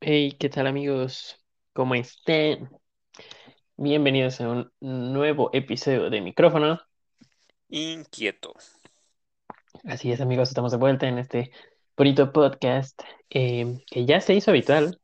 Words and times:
Hey, 0.00 0.36
¿qué 0.38 0.48
tal 0.48 0.66
amigos? 0.68 1.36
¿Cómo 1.72 1.94
están? 1.96 2.70
Bienvenidos 3.76 4.40
a 4.40 4.48
un 4.48 4.72
nuevo 4.80 5.50
episodio 5.52 6.10
de 6.10 6.20
micrófono. 6.20 6.80
Inquieto. 7.68 8.54
Así 9.86 10.10
es 10.10 10.20
amigos, 10.20 10.48
estamos 10.48 10.72
de 10.72 10.78
vuelta 10.78 11.06
en 11.06 11.18
este 11.18 11.52
bonito 11.96 12.32
podcast 12.32 13.00
eh, 13.30 13.84
que 13.86 14.04
ya 14.04 14.20
se 14.20 14.34
hizo 14.34 14.50
habitual, 14.50 15.00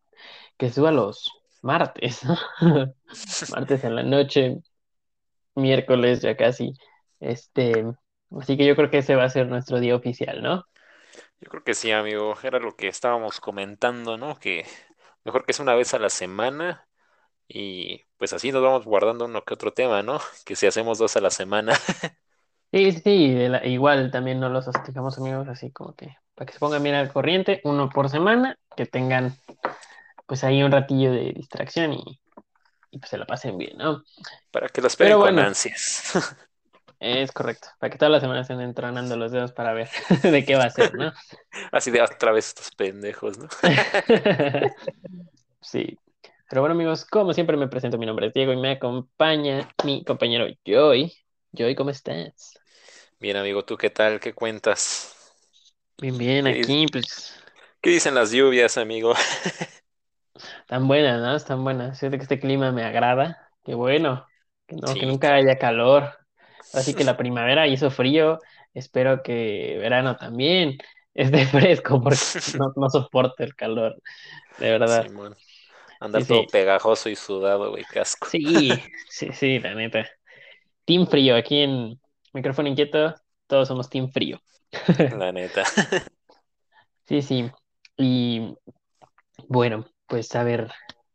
que 0.56 0.70
suba 0.70 0.90
los 0.90 1.30
martes, 1.62 2.24
¿no? 2.24 2.36
martes 3.54 3.84
en 3.84 3.94
la 3.94 4.02
noche, 4.02 4.58
miércoles 5.54 6.20
ya 6.20 6.36
casi. 6.36 6.74
Este, 7.20 7.84
así 8.36 8.56
que 8.56 8.66
yo 8.66 8.74
creo 8.74 8.90
que 8.90 8.98
ese 8.98 9.14
va 9.14 9.22
a 9.22 9.30
ser 9.30 9.46
nuestro 9.46 9.78
día 9.78 9.94
oficial, 9.94 10.42
¿no? 10.42 10.66
Yo 11.40 11.48
creo 11.48 11.62
que 11.62 11.74
sí, 11.74 11.92
amigo. 11.92 12.34
Era 12.42 12.58
lo 12.58 12.74
que 12.74 12.88
estábamos 12.88 13.38
comentando, 13.38 14.18
¿no? 14.18 14.40
Que 14.40 14.66
mejor 15.22 15.46
que 15.46 15.52
sea 15.52 15.62
una 15.62 15.76
vez 15.76 15.94
a 15.94 16.00
la 16.00 16.10
semana 16.10 16.88
y 17.46 18.02
pues 18.16 18.32
así 18.32 18.50
nos 18.50 18.62
vamos 18.62 18.84
guardando 18.84 19.26
uno 19.26 19.44
que 19.44 19.54
otro 19.54 19.72
tema, 19.72 20.02
¿no? 20.02 20.20
Que 20.44 20.56
si 20.56 20.66
hacemos 20.66 20.98
dos 20.98 21.16
a 21.16 21.20
la 21.20 21.30
semana. 21.30 21.74
Sí, 22.72 22.92
sí, 22.92 23.34
de 23.34 23.48
la- 23.50 23.66
igual 23.66 24.10
también 24.10 24.40
no 24.40 24.48
los 24.48 24.66
hostigamos 24.66 25.18
amigos, 25.18 25.46
así 25.48 25.70
como 25.70 25.94
que 25.94 26.16
para 26.34 26.46
que 26.46 26.54
se 26.54 26.58
pongan 26.58 26.82
bien 26.82 26.94
al 26.94 27.12
corriente, 27.12 27.60
uno 27.64 27.90
por 27.90 28.08
semana, 28.08 28.58
que 28.76 28.86
tengan 28.86 29.34
pues 30.26 30.44
ahí 30.44 30.62
un 30.62 30.72
ratillo 30.72 31.12
de 31.12 31.32
distracción 31.34 31.92
y, 31.92 32.20
y, 32.90 32.98
pues 32.98 33.10
se 33.10 33.18
la 33.18 33.26
pasen 33.26 33.58
bien, 33.58 33.76
¿no? 33.78 34.02
Para 34.50 34.68
que 34.68 34.80
lo 34.80 34.86
esperen 34.86 35.12
Pero 35.12 35.18
con 35.18 35.30
bueno. 35.32 35.42
ansias. 35.42 36.12
Es 37.00 37.32
correcto, 37.32 37.68
para 37.80 37.90
que 37.90 37.98
todas 37.98 38.12
las 38.12 38.22
semanas 38.22 38.48
estén 38.48 38.60
entrenando 38.60 39.16
los 39.16 39.32
dedos 39.32 39.52
para 39.52 39.72
ver 39.74 39.88
de 40.22 40.44
qué 40.44 40.54
va 40.56 40.64
a 40.64 40.70
ser, 40.70 40.94
¿no? 40.94 41.12
Así 41.72 41.90
de 41.90 42.00
otra 42.00 42.32
vez 42.32 42.48
estos 42.48 42.70
pendejos, 42.74 43.38
¿no? 43.38 43.48
Sí. 45.60 45.98
Pero 46.48 46.60
bueno, 46.62 46.74
amigos, 46.74 47.04
como 47.06 47.32
siempre 47.32 47.56
me 47.56 47.68
presento, 47.68 47.98
mi 47.98 48.06
nombre 48.06 48.26
es 48.28 48.34
Diego 48.34 48.52
y 48.52 48.56
me 48.56 48.72
acompaña 48.72 49.68
mi 49.84 50.04
compañero 50.04 50.46
Joy. 50.64 51.12
Joy, 51.52 51.74
¿cómo 51.74 51.90
estás? 51.90 52.61
Bien, 53.22 53.36
amigo, 53.38 53.64
¿tú 53.64 53.78
qué 53.78 53.88
tal? 53.88 54.20
¿Qué 54.20 54.34
cuentas? 54.34 55.16
Bien, 55.98 56.18
bien, 56.18 56.46
¿Qué 56.46 56.48
aquí, 56.48 56.86
pues, 56.88 57.32
¿Qué 57.80 57.90
dicen 57.90 58.14
las 58.14 58.30
lluvias, 58.32 58.78
amigo? 58.78 59.14
tan 60.66 60.88
buenas, 60.88 61.20
¿no? 61.20 61.34
Están 61.36 61.64
buenas. 61.64 61.98
Siento 61.98 62.16
que 62.18 62.22
este 62.22 62.40
clima 62.40 62.72
me 62.72 62.84
agrada. 62.84 63.50
Qué 63.64 63.74
bueno. 63.74 64.26
Que 64.66 64.76
no, 64.76 64.96
que 64.98 65.06
Sí, 65.06 65.06
nunca 65.06 65.34
haya 65.34 65.58
calor. 65.58 66.10
Así 66.72 66.94
que 66.94 67.04
la 67.04 67.16
primavera 67.16 67.66
hizo 67.68 67.90
frío. 67.90 68.40
Espero 68.74 69.22
que 69.22 69.76
verano 69.78 70.16
también 70.16 70.78
esté 71.14 71.46
fresco 71.46 72.00
porque 72.02 72.24
no, 72.54 72.72
no 72.76 72.88
soporto 72.90 73.42
el 73.44 73.54
calor, 73.54 73.96
de 74.58 74.70
verdad. 74.70 75.08
Simón. 75.08 75.36
Andar 76.00 76.26
todo 76.26 76.46
sí. 76.46 76.50
pegajoso 76.50 77.08
y 77.10 77.16
sudado, 77.16 77.70
güey, 77.70 77.86
casco. 77.86 78.28
Sí, 78.30 78.82
sí, 79.08 79.32
sí, 79.32 79.58
la 79.58 79.74
neta. 79.74 80.06
Team 80.86 81.08
frío, 81.08 81.36
aquí 81.36 81.60
en 81.62 82.00
Micrófono 82.32 82.68
Inquieto, 82.68 83.14
todos 83.46 83.68
somos 83.68 83.88
Team 83.90 84.10
frío. 84.10 84.40
La 85.18 85.32
neta. 85.32 85.64
Sí, 87.06 87.20
sí. 87.22 87.50
Y 87.96 88.54
bueno, 89.48 89.84
pues 90.06 90.34
a 90.34 90.44
ver, 90.44 90.70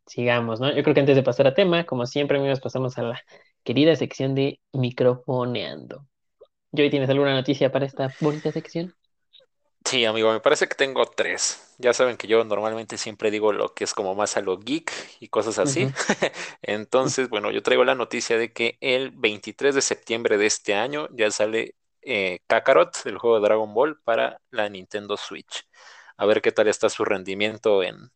sigamos, 0.06 0.60
¿no? 0.60 0.74
Yo 0.74 0.82
creo 0.82 0.94
que 0.94 1.00
antes 1.00 1.16
de 1.16 1.22
pasar 1.22 1.46
a 1.46 1.54
tema, 1.54 1.84
como 1.84 2.06
siempre, 2.06 2.38
amigos, 2.38 2.60
pasamos 2.60 2.98
a 2.98 3.02
la 3.02 3.20
querida 3.64 3.96
sección 3.96 4.34
de 4.34 4.60
microfoneando. 4.72 6.06
Joy, 6.72 6.90
¿tienes 6.90 7.10
alguna 7.10 7.34
noticia 7.34 7.72
para 7.72 7.86
esta 7.86 8.12
bonita 8.20 8.52
sección? 8.52 8.94
Sí, 9.88 10.04
amigo, 10.04 10.30
me 10.32 10.40
parece 10.40 10.68
que 10.68 10.74
tengo 10.74 11.06
tres. 11.06 11.74
Ya 11.78 11.94
saben 11.94 12.16
que 12.18 12.26
yo 12.26 12.44
normalmente 12.44 12.98
siempre 12.98 13.30
digo 13.30 13.52
lo 13.52 13.72
que 13.74 13.84
es 13.84 13.94
como 13.94 14.14
más 14.14 14.36
a 14.36 14.42
lo 14.42 14.58
geek 14.58 14.92
y 15.20 15.28
cosas 15.28 15.58
así. 15.58 15.88
Ujú. 15.88 15.94
Entonces, 16.62 17.28
bueno, 17.30 17.50
yo 17.50 17.62
traigo 17.62 17.84
la 17.84 17.94
noticia 17.94 18.36
de 18.36 18.52
que 18.52 18.76
el 18.80 19.10
23 19.12 19.74
de 19.74 19.80
septiembre 19.80 20.36
de 20.36 20.46
este 20.46 20.74
año 20.74 21.08
ya 21.12 21.30
sale 21.30 21.74
eh, 22.02 22.40
Kakarot, 22.46 22.96
el 23.06 23.16
juego 23.18 23.36
de 23.40 23.42
Dragon 23.46 23.72
Ball, 23.72 23.98
para 24.02 24.40
la 24.50 24.68
Nintendo 24.68 25.16
Switch. 25.16 25.66
A 26.18 26.26
ver 26.26 26.42
qué 26.42 26.52
tal 26.52 26.68
está 26.68 26.90
su 26.90 27.04
rendimiento 27.04 27.82
en, 27.82 28.10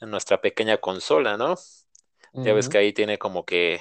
en 0.00 0.10
nuestra 0.10 0.40
pequeña 0.42 0.78
consola, 0.78 1.36
¿no? 1.38 1.56
Ya 2.42 2.54
ves 2.54 2.68
que 2.68 2.78
Ujú. 2.78 2.80
ahí 2.80 2.92
tiene 2.94 3.18
como 3.18 3.44
que 3.46 3.80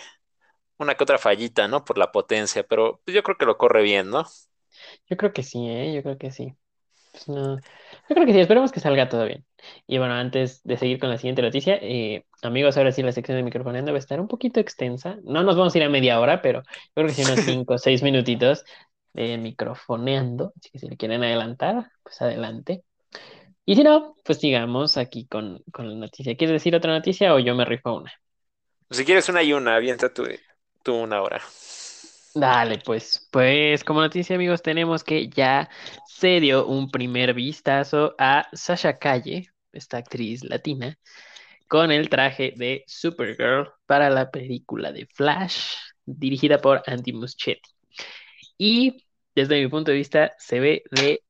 una 0.77 0.95
que 0.95 1.03
otra 1.03 1.17
fallita, 1.19 1.67
¿no? 1.69 1.85
Por 1.85 1.97
la 1.99 2.11
potencia, 2.11 2.63
pero 2.67 3.01
pues, 3.05 3.15
yo 3.15 3.23
creo 3.23 3.37
que 3.37 3.45
lo 3.47 3.57
corre 3.57 3.83
bien, 3.83 4.09
¿no? 4.11 4.25
Yo 5.09 5.17
creo 5.17 5.33
que 5.33 5.41
sí, 5.43 5.67
¿eh? 5.67 5.93
Yo 5.95 6.03
creo 6.03 6.17
que 6.17 6.31
sí. 6.31 6.55
Pues 7.15 7.29
no, 7.29 7.55
yo 7.57 7.61
creo 8.09 8.25
que 8.25 8.33
sí, 8.33 8.39
esperemos 8.41 8.73
que 8.73 8.81
salga 8.81 9.07
todo 9.07 9.25
bien. 9.25 9.45
Y 9.87 9.99
bueno, 9.99 10.15
antes 10.15 10.61
de 10.63 10.75
seguir 10.75 10.99
con 10.99 11.09
la 11.09 11.17
siguiente 11.17 11.41
noticia, 11.41 11.79
eh, 11.81 12.25
amigos, 12.41 12.75
ahora 12.75 12.91
sí 12.91 13.03
la 13.03 13.13
sección 13.13 13.37
de 13.37 13.43
microfoneando 13.43 13.93
va 13.93 13.97
a 13.97 13.99
estar 13.99 14.19
un 14.19 14.27
poquito 14.27 14.59
extensa. 14.59 15.17
No 15.23 15.41
nos 15.43 15.55
vamos 15.55 15.73
a 15.73 15.77
ir 15.77 15.85
a 15.85 15.89
media 15.89 16.19
hora, 16.19 16.41
pero 16.41 16.61
yo 16.61 16.93
creo 16.93 17.07
que 17.07 17.13
sí 17.13 17.21
unos 17.23 17.39
5 17.39 17.75
o 17.75 17.77
6 17.77 18.03
minutitos 18.03 18.65
de 19.13 19.37
microfoneando. 19.37 20.51
Así 20.59 20.71
que 20.71 20.79
si 20.79 20.89
le 20.89 20.97
quieren 20.97 21.23
adelantar, 21.23 21.89
pues 22.03 22.21
adelante. 22.21 22.83
Y 23.65 23.75
si 23.77 23.83
no, 23.83 24.15
pues 24.25 24.39
sigamos 24.39 24.97
aquí 24.97 25.25
con, 25.25 25.63
con 25.71 25.89
la 25.89 25.95
noticia. 25.95 26.35
¿Quieres 26.35 26.55
decir 26.55 26.75
otra 26.75 26.91
noticia 26.91 27.33
o 27.33 27.39
yo 27.39 27.55
me 27.55 27.63
rifo 27.63 27.95
una? 27.95 28.11
Si 28.91 29.05
quieres 29.05 29.29
una 29.29 29.41
y 29.41 29.53
una, 29.53 29.75
avienta 29.75 30.13
tú, 30.13 30.25
tú 30.83 30.95
una 30.95 31.21
hora. 31.21 31.41
Dale, 32.35 32.79
pues, 32.79 33.29
pues 33.31 33.85
como 33.85 34.01
noticia, 34.01 34.35
amigos, 34.35 34.61
tenemos 34.61 35.05
que 35.05 35.29
ya 35.29 35.69
se 36.05 36.41
dio 36.41 36.67
un 36.67 36.91
primer 36.91 37.33
vistazo 37.33 38.13
a 38.17 38.45
Sasha 38.51 38.97
Calle, 38.97 39.47
esta 39.71 39.97
actriz 39.97 40.43
latina, 40.43 40.99
con 41.69 41.91
el 41.91 42.09
traje 42.09 42.53
de 42.57 42.83
Supergirl 42.87 43.71
para 43.85 44.09
la 44.09 44.31
película 44.31 44.91
de 44.91 45.07
Flash, 45.13 45.77
dirigida 46.05 46.59
por 46.59 46.83
Andy 46.87 47.13
Muschietti. 47.13 47.69
Y 48.57 49.05
desde 49.33 49.61
mi 49.61 49.69
punto 49.69 49.91
de 49.91 49.97
vista, 49.97 50.33
se 50.37 50.59
ve 50.59 50.83
de 50.91 51.23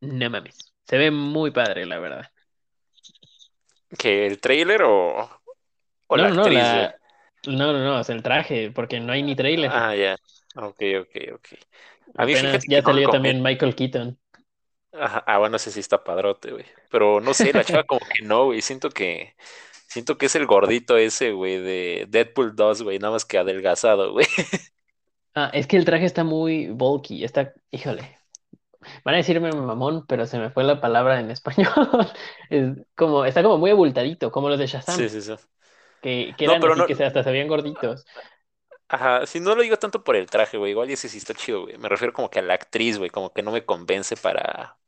no 0.00 0.30
mames, 0.30 0.56
se 0.86 0.96
ve 0.96 1.10
muy 1.10 1.50
padre, 1.50 1.84
la 1.84 1.98
verdad. 1.98 2.30
¿Que 3.98 4.26
el 4.26 4.40
trailer 4.40 4.84
o, 4.84 5.30
o 6.06 6.16
No, 6.16 6.22
la 6.22 6.30
no, 6.30 6.42
actriz, 6.42 6.58
la... 6.58 6.99
no, 7.46 7.72
no, 7.72 7.78
no, 7.84 8.00
es 8.00 8.10
el 8.10 8.22
traje, 8.22 8.70
porque 8.70 9.00
no 9.00 9.12
hay 9.12 9.22
ni 9.22 9.34
trailer. 9.36 9.72
Ah, 9.72 9.94
ya. 9.94 10.16
Ok, 10.56 10.80
ok, 11.00 11.16
ok. 11.34 11.48
A 12.16 12.26
mí 12.26 12.34
Apenas 12.34 12.64
ya 12.68 12.82
salió 12.82 13.08
también 13.10 13.42
convence. 13.42 13.42
Michael 13.42 13.74
Keaton. 13.74 14.18
Ajá, 14.92 15.22
Ah, 15.26 15.38
bueno, 15.38 15.56
ese 15.56 15.70
sí 15.70 15.80
está 15.80 16.02
padrote, 16.02 16.50
güey. 16.52 16.64
Pero 16.90 17.20
no 17.20 17.32
sé, 17.34 17.52
la 17.52 17.64
chava 17.64 17.84
como 17.84 18.00
que 18.00 18.22
no, 18.24 18.46
güey. 18.46 18.60
Siento 18.62 18.90
que, 18.90 19.34
siento 19.88 20.18
que 20.18 20.26
es 20.26 20.34
el 20.34 20.46
gordito 20.46 20.96
ese, 20.96 21.32
güey, 21.32 21.58
de 21.58 22.06
Deadpool 22.08 22.56
2, 22.56 22.82
güey, 22.82 22.98
nada 22.98 23.12
más 23.14 23.24
que 23.24 23.38
adelgazado, 23.38 24.12
güey. 24.12 24.26
Ah, 25.34 25.50
es 25.54 25.66
que 25.66 25.76
el 25.76 25.84
traje 25.84 26.06
está 26.06 26.24
muy 26.24 26.66
bulky, 26.68 27.24
está, 27.24 27.54
híjole, 27.70 28.18
van 29.04 29.14
a 29.16 29.18
decirme 29.18 29.52
mamón, 29.52 30.06
pero 30.06 30.26
se 30.26 30.38
me 30.38 30.50
fue 30.50 30.64
la 30.64 30.80
palabra 30.80 31.20
en 31.20 31.30
español. 31.30 31.68
Es 32.50 32.76
como, 32.96 33.24
está 33.26 33.42
como 33.42 33.58
muy 33.58 33.70
abultadito, 33.72 34.32
como 34.32 34.48
los 34.50 34.58
de 34.58 34.66
Sí, 34.86 35.08
Shazam, 35.08 35.08
sí, 35.08 35.20
sí. 35.22 35.34
Que, 36.02 36.34
que 36.36 36.44
No, 36.44 36.58
eran 36.58 36.60
pero 36.60 36.74
así 36.74 36.82
no, 36.82 36.86
que 36.86 36.92
hasta 36.94 37.22
se 37.24 37.30
veían 37.32 37.48
gorditos. 37.48 38.06
ajá, 38.88 39.26
si 39.26 39.40
no 39.40 39.54
lo 39.54 39.62
digo 39.62 39.76
tanto 39.78 40.02
por 40.04 40.16
el 40.16 40.28
traje, 40.30 40.56
güey, 40.58 40.72
igual 40.72 40.90
ese 40.90 41.08
sí 41.08 41.18
está 41.18 41.34
chido, 41.34 41.62
güey. 41.62 41.78
Me 41.78 41.88
refiero 41.88 42.12
como 42.12 42.30
que 42.30 42.38
a 42.40 42.42
la 42.42 42.54
actriz, 42.54 42.98
güey, 42.98 43.10
como 43.10 43.32
que 43.32 43.42
no 43.42 43.52
me 43.52 43.64
convence 43.64 44.16
para, 44.16 44.78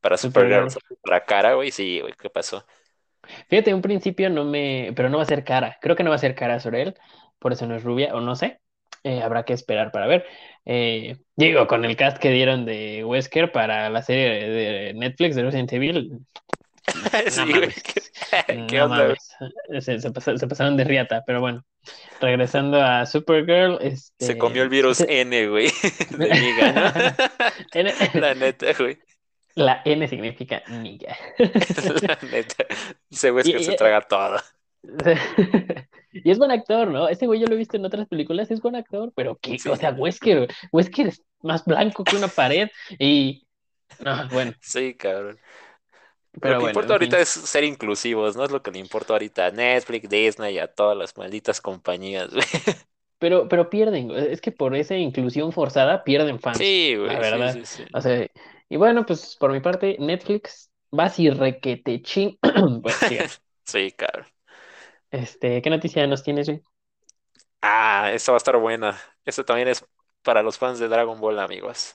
para 0.00 0.18
Supergirl. 0.18 0.68
La 1.04 1.24
cara, 1.26 1.54
güey, 1.54 1.72
sí, 1.72 2.00
güey, 2.02 2.14
¿qué 2.14 2.30
pasó? 2.30 2.66
Fíjate, 3.48 3.74
un 3.74 3.82
principio 3.82 4.30
no 4.30 4.44
me, 4.44 4.92
pero 4.96 5.08
no 5.08 5.18
va 5.18 5.22
a 5.24 5.26
ser 5.26 5.44
cara, 5.44 5.78
creo 5.80 5.96
que 5.96 6.02
no 6.02 6.10
va 6.10 6.16
a 6.16 6.18
ser 6.18 6.34
cara 6.34 6.58
Sorel, 6.60 6.94
por 7.38 7.52
eso 7.52 7.66
no 7.66 7.76
es 7.76 7.82
rubia, 7.84 8.14
o 8.14 8.20
no 8.20 8.34
sé, 8.36 8.60
Eh, 9.02 9.22
habrá 9.22 9.44
que 9.44 9.54
esperar 9.54 9.92
para 9.92 10.06
ver. 10.06 10.26
Eh, 10.66 11.16
digo, 11.36 11.66
con 11.66 11.84
el 11.86 11.96
cast 11.96 12.18
que 12.18 12.30
dieron 12.30 12.66
de 12.66 13.02
Wesker 13.04 13.50
para 13.50 13.88
la 13.88 14.02
serie 14.02 14.28
de 14.50 14.94
Netflix 14.94 15.36
de 15.36 15.42
Resident 15.44 15.72
Evil, 15.72 16.18
no 17.24 17.30
Sí, 17.30 17.52
güey, 17.52 17.68
¿qué, 17.70 18.66
qué 18.68 18.78
no 18.78 18.84
onda, 18.86 19.14
se, 19.80 20.00
se 20.00 20.10
pasa- 20.10 20.36
se 20.36 20.46
pasaron 20.46 20.76
de 20.76 20.84
riata, 20.84 21.22
pero 21.26 21.40
bueno. 21.40 21.64
Regresando 22.20 22.80
a 22.82 23.06
Supergirl, 23.06 23.78
Se 24.18 24.36
comió 24.36 24.62
el 24.62 24.66
este. 24.66 24.76
virus 24.76 25.00
N, 25.00 25.48
güey, 25.48 25.68
de 26.10 26.28
¿no? 26.74 27.80
N- 27.80 27.94
La 28.20 28.34
neta, 28.34 28.66
güey. 28.78 28.98
La 29.54 29.80
N 29.84 30.06
significa 30.06 30.62
niga. 30.68 31.16
La 32.02 32.18
neta. 32.30 32.66
Ese 33.10 33.30
güey 33.30 33.42
es 33.42 33.48
Y, 33.48 33.52
que 33.54 33.64
se 33.64 33.76
traga 33.76 34.02
todo. 34.02 34.36
y 36.12 36.30
es 36.30 36.38
buen 36.38 36.50
actor, 36.50 36.88
¿no? 36.88 37.08
Ese 37.08 37.26
güey 37.26 37.40
yo 37.40 37.46
lo 37.46 37.54
he 37.54 37.58
visto 37.58 37.76
en 37.76 37.84
otras 37.84 38.06
películas, 38.08 38.50
es 38.50 38.60
buen 38.60 38.76
actor, 38.76 39.12
pero 39.16 39.38
qué, 39.40 39.58
Sí. 39.58 39.68
o 39.68 39.76
sea, 39.76 39.90
Wesker, 39.92 40.48
Wesker 40.72 41.08
es 41.08 41.22
más 41.42 41.64
blanco 41.64 42.04
que 42.04 42.16
una 42.16 42.28
pared 42.28 42.68
y 42.98 43.46
Ah, 44.04 44.28
bueno, 44.32 44.52
Sí, 44.60 44.94
cabrón. 44.94 45.38
Lo 46.42 46.56
pero 46.56 46.58
que 46.58 46.62
bueno, 46.62 46.86
importa 46.86 46.94
ahorita 46.94 47.18
fin. 47.18 47.20
es 47.20 47.28
ser 47.28 47.64
inclusivos, 47.64 48.36
¿no? 48.36 48.44
Es 48.44 48.50
lo 48.50 48.62
que 48.62 48.70
le 48.70 48.78
importa 48.78 49.12
ahorita 49.14 49.46
a 49.46 49.50
Netflix, 49.50 50.08
Disney 50.08 50.54
y 50.54 50.58
a 50.58 50.68
todas 50.72 50.96
las 50.96 51.16
malditas 51.16 51.60
compañías, 51.60 52.30
güey. 52.32 52.44
Pero, 53.18 53.48
pero 53.48 53.68
pierden, 53.70 54.10
es 54.12 54.40
que 54.40 54.50
por 54.52 54.74
esa 54.74 54.96
inclusión 54.96 55.52
forzada 55.52 56.04
pierden 56.04 56.40
fans, 56.40 56.66
Sí, 56.66 56.96
la 57.04 57.18
güey, 57.18 57.24
sí, 57.24 57.48
verdad. 57.48 57.60
sí, 57.64 57.64
sí. 57.66 57.84
O 57.92 58.00
sea, 58.00 58.26
y 58.68 58.76
bueno, 58.76 59.04
pues 59.06 59.36
por 59.38 59.52
mi 59.52 59.60
parte, 59.60 59.96
Netflix, 60.00 60.70
vas 60.90 61.18
y 61.18 61.28
requete 61.30 62.02
ching. 62.02 62.38
Sí, 63.64 63.92
cabrón. 63.92 64.26
Este, 65.12 65.62
¿qué 65.62 65.70
noticia 65.70 66.04
nos 66.08 66.22
tienes, 66.24 66.48
güey? 66.48 66.62
Ah, 67.62 68.10
esta 68.12 68.32
va 68.32 68.36
a 68.36 68.38
estar 68.38 68.56
buena. 68.56 68.98
Esto 69.24 69.44
también 69.44 69.68
es 69.68 69.84
para 70.22 70.42
los 70.42 70.58
fans 70.58 70.78
de 70.78 70.88
Dragon 70.88 71.20
Ball, 71.20 71.38
amigos. 71.38 71.94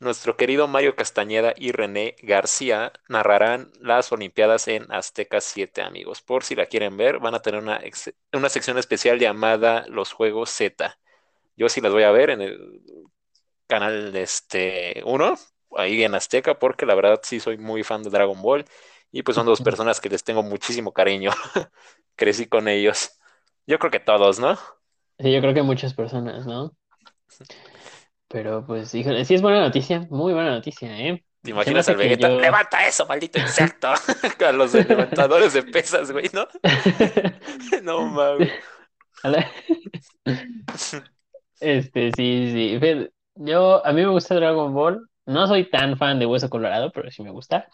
Nuestro 0.00 0.36
querido 0.36 0.68
Mario 0.68 0.96
Castañeda 0.96 1.54
y 1.56 1.72
René 1.72 2.16
García 2.22 2.92
narrarán 3.08 3.72
las 3.80 4.12
Olimpiadas 4.12 4.68
en 4.68 4.90
Azteca 4.92 5.40
7, 5.40 5.82
amigos. 5.82 6.22
Por 6.22 6.44
si 6.44 6.54
la 6.54 6.66
quieren 6.66 6.96
ver, 6.96 7.18
van 7.18 7.34
a 7.34 7.42
tener 7.42 7.62
una, 7.62 7.80
una 8.32 8.48
sección 8.48 8.78
especial 8.78 9.18
llamada 9.18 9.84
Los 9.88 10.12
Juegos 10.12 10.50
Z. 10.50 10.98
Yo 11.56 11.68
sí 11.68 11.80
las 11.80 11.92
voy 11.92 12.04
a 12.04 12.10
ver 12.12 12.30
en 12.30 12.42
el 12.42 12.82
canal 13.66 14.14
este 14.16 15.02
uno, 15.04 15.34
ahí 15.76 16.02
en 16.04 16.14
Azteca, 16.14 16.58
porque 16.58 16.86
la 16.86 16.94
verdad 16.94 17.20
sí 17.22 17.40
soy 17.40 17.58
muy 17.58 17.82
fan 17.84 18.02
de 18.02 18.10
Dragon 18.10 18.40
Ball. 18.42 18.64
Y 19.12 19.22
pues 19.22 19.36
son 19.36 19.46
dos 19.46 19.60
personas 19.62 20.00
que 20.00 20.08
les 20.10 20.24
tengo 20.24 20.42
muchísimo 20.42 20.92
cariño. 20.92 21.30
Crecí 22.16 22.46
con 22.48 22.68
ellos. 22.68 23.18
Yo 23.66 23.78
creo 23.78 23.90
que 23.90 24.00
todos, 24.00 24.38
¿no? 24.40 24.58
Sí, 25.18 25.32
yo 25.32 25.40
creo 25.40 25.54
que 25.54 25.62
muchas 25.62 25.94
personas, 25.94 26.46
¿no? 26.46 26.76
Pero 28.28 28.64
pues, 28.66 28.94
híjole, 28.94 29.24
sí 29.24 29.34
es 29.34 29.42
buena 29.42 29.60
noticia, 29.60 30.06
muy 30.10 30.32
buena 30.32 30.50
noticia, 30.50 30.98
¿eh? 30.98 31.24
¿Te 31.42 31.50
imaginas 31.52 31.88
al 31.88 31.96
Vegeta? 31.96 32.28
yo... 32.28 32.40
¡Levanta 32.40 32.86
eso, 32.86 33.06
maldito 33.06 33.38
insecto! 33.38 33.88
A 34.46 34.52
los 34.52 34.74
levantadores 34.74 35.52
de 35.52 35.62
pesas, 35.62 36.10
güey, 36.10 36.28
¿no? 36.32 36.46
No 37.82 38.04
mames. 38.06 38.52
La- 39.22 39.50
Este, 41.60 42.10
sí, 42.16 42.50
sí. 42.80 43.08
Yo, 43.36 43.84
a 43.86 43.92
mí 43.92 44.02
me 44.02 44.08
gusta 44.08 44.34
Dragon 44.34 44.74
Ball. 44.74 45.08
No 45.26 45.46
soy 45.46 45.68
tan 45.70 45.96
fan 45.96 46.18
de 46.18 46.26
Hueso 46.26 46.48
Colorado, 46.50 46.90
pero 46.92 47.10
sí 47.10 47.22
me 47.22 47.30
gusta. 47.30 47.68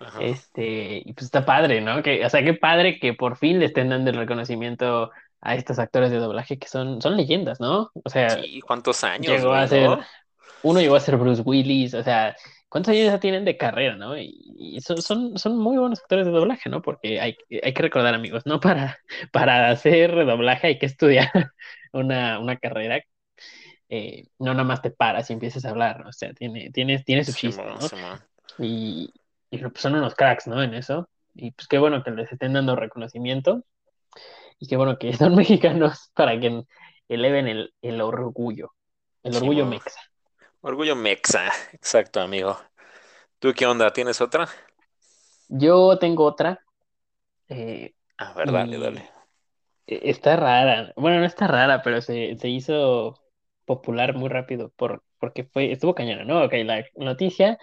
Ajá. 0.00 0.22
Este, 0.22 1.02
y 1.04 1.12
pues 1.14 1.24
está 1.24 1.44
padre, 1.44 1.80
¿no? 1.80 2.02
Que, 2.02 2.24
o 2.24 2.30
sea, 2.30 2.44
qué 2.44 2.54
padre 2.54 2.98
que 3.00 3.14
por 3.14 3.36
fin 3.36 3.58
le 3.58 3.66
estén 3.66 3.88
dando 3.88 4.10
el 4.10 4.16
reconocimiento 4.16 5.10
a 5.46 5.54
estos 5.56 5.78
actores 5.78 6.10
de 6.10 6.18
doblaje 6.18 6.58
que 6.58 6.68
son, 6.68 7.00
son 7.02 7.16
leyendas, 7.16 7.60
¿no? 7.60 7.90
O 8.04 8.10
sea, 8.10 8.42
Sí, 8.42 8.60
¿cuántos 8.66 9.04
años, 9.04 9.28
llegó 9.38 9.52
a 9.54 9.66
güey, 9.66 9.68
ser, 9.68 9.98
no? 9.98 10.00
uno 10.62 10.80
llegó 10.80 10.96
a 10.96 11.00
ser 11.00 11.16
Bruce 11.16 11.42
Willis, 11.44 11.94
o 11.94 12.02
sea, 12.02 12.36
¿cuántos 12.68 12.92
años 12.92 13.06
ya 13.06 13.20
tienen 13.20 13.44
de 13.44 13.56
carrera, 13.56 13.96
no? 13.96 14.18
Y, 14.18 14.34
y 14.58 14.80
son, 14.80 15.02
son, 15.02 15.38
son 15.38 15.58
muy 15.58 15.78
buenos 15.78 16.00
actores 16.00 16.26
de 16.26 16.32
doblaje, 16.32 16.70
¿no? 16.70 16.82
Porque 16.82 17.20
hay, 17.20 17.36
hay 17.62 17.74
que 17.74 17.82
recordar, 17.82 18.14
amigos, 18.14 18.44
¿no? 18.46 18.60
Para, 18.60 18.98
para 19.32 19.70
hacer 19.70 20.12
doblaje 20.26 20.68
hay 20.68 20.78
que 20.78 20.86
estudiar 20.86 21.30
una, 21.92 22.38
una 22.40 22.56
carrera 22.58 23.00
eh, 23.88 24.24
no 24.38 24.52
nada 24.52 24.64
más 24.64 24.82
te 24.82 24.90
paras 24.90 25.30
y 25.30 25.34
empiezas 25.34 25.64
a 25.64 25.70
hablar, 25.70 26.00
¿no? 26.02 26.10
O 26.10 26.12
sea, 26.12 26.32
tiene, 26.34 26.70
tiene, 26.72 27.00
tiene 27.04 27.24
su 27.24 27.32
chiste, 27.32 27.62
¿no? 27.64 27.92
Y, 28.58 29.12
y 29.50 29.58
pues 29.58 29.80
son 29.80 29.94
unos 29.94 30.14
cracks, 30.14 30.46
¿no? 30.46 30.62
En 30.62 30.74
eso. 30.74 31.08
Y 31.34 31.52
pues 31.52 31.68
qué 31.68 31.78
bueno 31.78 32.02
que 32.02 32.10
les 32.10 32.32
estén 32.32 32.54
dando 32.54 32.76
reconocimiento 32.76 33.64
y 34.58 34.66
qué 34.68 34.76
bueno 34.76 34.98
que 34.98 35.12
son 35.16 35.34
mexicanos 35.36 36.10
para 36.14 36.38
que 36.40 36.64
eleven 37.08 37.48
el, 37.48 37.74
el 37.82 38.00
orgullo, 38.00 38.72
el 39.22 39.36
orgullo 39.36 39.66
mexa. 39.66 40.00
Orgullo 40.62 40.94
mexa. 40.96 41.50
Exacto, 41.72 42.20
amigo. 42.20 42.58
¿Tú 43.40 43.54
qué 43.54 43.66
onda? 43.66 43.92
¿Tienes 43.92 44.20
otra? 44.20 44.48
Yo 45.48 45.98
tengo 45.98 46.24
otra 46.24 46.60
eh, 47.48 47.94
A 48.18 48.34
ver, 48.34 48.52
dale, 48.52 48.78
dale. 48.78 49.10
está 49.86 50.36
rara. 50.36 50.92
Bueno, 50.96 51.20
no 51.20 51.26
está 51.26 51.46
rara, 51.46 51.82
pero 51.82 52.00
se, 52.00 52.36
se 52.36 52.48
hizo 52.48 53.20
popular 53.64 54.14
muy 54.14 54.28
rápido 54.28 54.70
por, 54.76 55.04
porque 55.18 55.44
fue, 55.44 55.72
estuvo 55.72 55.94
cañona, 55.94 56.24
¿no? 56.24 56.44
Ok, 56.44 56.52
la 56.64 56.84
noticia 56.96 57.58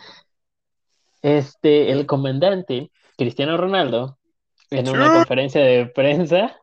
Este, 1.22 1.92
el 1.92 2.06
comandante 2.06 2.92
Cristiano 3.18 3.58
Ronaldo, 3.58 4.20
en 4.72 4.90
una 4.90 5.12
Sí. 5.12 5.12
conferencia 5.12 5.62
de 5.64 5.88
prensa, 5.88 6.58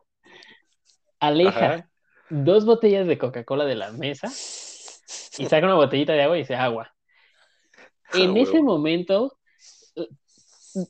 aleja 1.21 1.77
Ajá. 1.77 1.91
dos 2.29 2.65
botellas 2.65 3.07
de 3.07 3.19
Coca-Cola 3.19 3.65
de 3.65 3.75
la 3.77 3.93
mesa 3.93 4.29
y 5.39 5.47
saca 5.47 5.67
una 5.67 5.75
botellita 5.75 6.13
de 6.13 6.23
agua 6.23 6.37
y 6.37 6.41
dice 6.41 6.55
agua. 6.57 6.93
Ah, 8.13 8.19
En 8.19 8.37
ese 8.37 8.63
momento, 8.63 9.39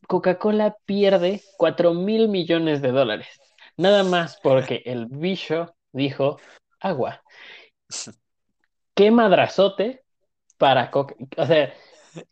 Coca-Cola 0.09 0.77
pierde 0.85 1.43
4 1.57 1.95
mil 1.95 2.29
millones 2.29 2.83
de 2.83 2.93
dólares. 2.93 3.29
Nada 3.77 4.05
más 4.05 4.39
porque 4.43 4.83
el 4.85 5.07
bicho 5.07 5.75
dijo 5.93 6.37
agua. 6.81 7.23
Qué 8.95 9.11
madrazote 9.11 10.05
para 10.59 10.91
Coca. 10.91 11.15
O 11.37 11.47
sea, 11.47 11.73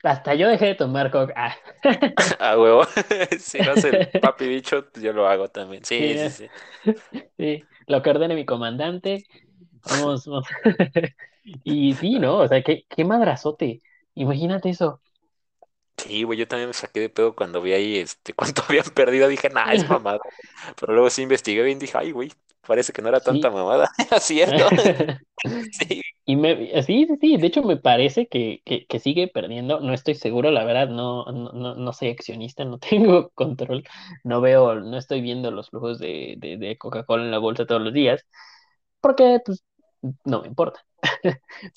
hasta 0.03 0.35
yo 0.35 0.49
dejé 0.49 0.67
de 0.67 0.75
tomar 0.77 1.11
Coca. 1.11 1.35
Ah. 1.37 1.57
A 2.41 2.59
huevo. 2.59 2.83
Si 3.39 3.63
lo 3.63 3.73
hace 3.73 3.89
el 3.91 4.09
papi 4.21 4.47
bicho, 4.49 4.91
pues 4.91 5.03
yo 5.05 5.13
lo 5.13 5.29
hago 5.29 5.49
también. 5.49 5.85
Sí, 5.85 6.17
Sí, 6.17 6.17
sí, 6.17 6.31
sí. 6.31 6.51
Sí, 7.39 7.69
lo 7.89 8.03
que 8.03 8.11
ordene 8.11 8.35
mi 8.35 8.45
comandante. 8.47 9.27
Vamos, 9.85 10.27
vamos. 10.27 10.47
Y 11.65 11.95
sí, 11.95 12.19
¿no? 12.19 12.39
O 12.41 12.49
sea, 12.49 12.63
qué, 12.63 12.85
qué 12.95 13.05
madrazote. 13.07 13.81
Imagínate 14.15 14.69
eso. 14.69 15.01
Sí, 15.97 16.23
güey, 16.23 16.39
yo 16.39 16.47
también 16.47 16.69
me 16.69 16.75
saqué 16.75 17.01
de 17.01 17.09
pedo 17.09 17.35
cuando 17.35 17.61
vi 17.61 17.73
ahí 17.73 17.99
este, 17.99 18.33
cuánto 18.35 18.63
habían 18.69 18.85
perdido. 18.95 19.29
Dije, 19.29 19.51
nah, 19.51 19.73
es 19.73 19.89
mamada. 19.89 20.21
Pero 20.81 20.93
luego 20.93 21.11
sí 21.11 21.23
investigué 21.23 21.63
bien, 21.63 21.79
dije, 21.79 21.97
ay, 21.99 22.13
güey, 22.13 22.33
parece 22.69 22.93
que 22.95 23.03
no 23.03 23.11
era 23.11 23.21
tanta 23.23 23.51
Sí. 23.51 23.53
mamada. 23.53 23.91
Cierto. 24.21 24.67
Sí, 25.71 26.03
Y 26.25 26.37
me, 26.37 26.83
sí, 26.83 27.07
sí, 27.07 27.17
sí. 27.21 27.37
De 27.39 27.47
hecho, 27.49 27.63
me 27.63 27.77
parece 27.79 28.29
que, 28.29 28.63
que, 28.65 28.87
que 28.87 28.99
sigue 29.01 29.29
perdiendo. 29.29 29.81
No 29.81 29.95
estoy 29.95 30.15
seguro, 30.15 30.51
la 30.51 30.65
verdad, 30.65 30.89
no, 30.89 31.25
no, 31.27 31.75
no, 31.77 31.93
soy 31.93 32.09
accionista, 32.11 32.65
no 32.65 32.79
tengo 32.81 33.31
control. 33.31 33.85
No 34.25 34.41
veo, 34.41 34.77
no 34.77 34.99
estoy 34.99 35.23
viendo 35.23 35.51
los 35.51 35.71
flujos 35.71 35.99
de, 35.99 36.37
de, 36.39 36.59
de 36.59 36.79
Coca-Cola 36.79 37.25
en 37.25 37.31
la 37.31 37.39
bolsa 37.39 37.67
todos 37.67 37.83
los 37.83 37.93
días. 37.95 38.27
Porque, 39.01 39.41
pues, 39.45 39.65
no 40.25 40.43
me 40.43 40.49
importa. 40.49 40.85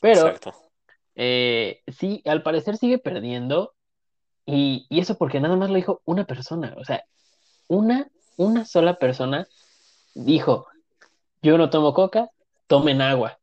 Pero 0.02 0.34
eh, 1.16 1.82
sí, 1.88 2.22
al 2.26 2.44
parecer 2.44 2.78
sigue 2.78 3.00
perdiendo. 3.00 3.74
Y, 4.46 4.88
y 4.90 5.00
eso 5.02 5.18
porque 5.18 5.40
nada 5.42 5.56
más 5.58 5.70
lo 5.70 5.76
dijo 5.78 6.02
una 6.06 6.26
persona. 6.26 6.76
O 6.78 6.86
sea, 6.86 7.06
una, 7.68 8.10
una 8.38 8.66
sola 8.66 8.96
persona 9.00 9.48
dijo, 10.16 10.68
yo 11.42 11.58
no 11.58 11.70
tomo 11.70 11.94
coca, 11.94 12.30
tomen 12.68 13.02
agua. 13.02 13.40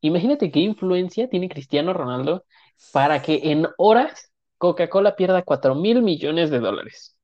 Imagínate 0.00 0.50
qué 0.50 0.60
influencia 0.60 1.28
tiene 1.28 1.48
Cristiano 1.48 1.92
Ronaldo 1.92 2.44
para 2.92 3.22
que 3.22 3.40
en 3.44 3.68
horas 3.78 4.32
Coca-Cola 4.58 5.16
pierda 5.16 5.42
4 5.42 5.74
mil 5.74 6.02
millones 6.02 6.50
de 6.50 6.58
dólares. 6.60 7.16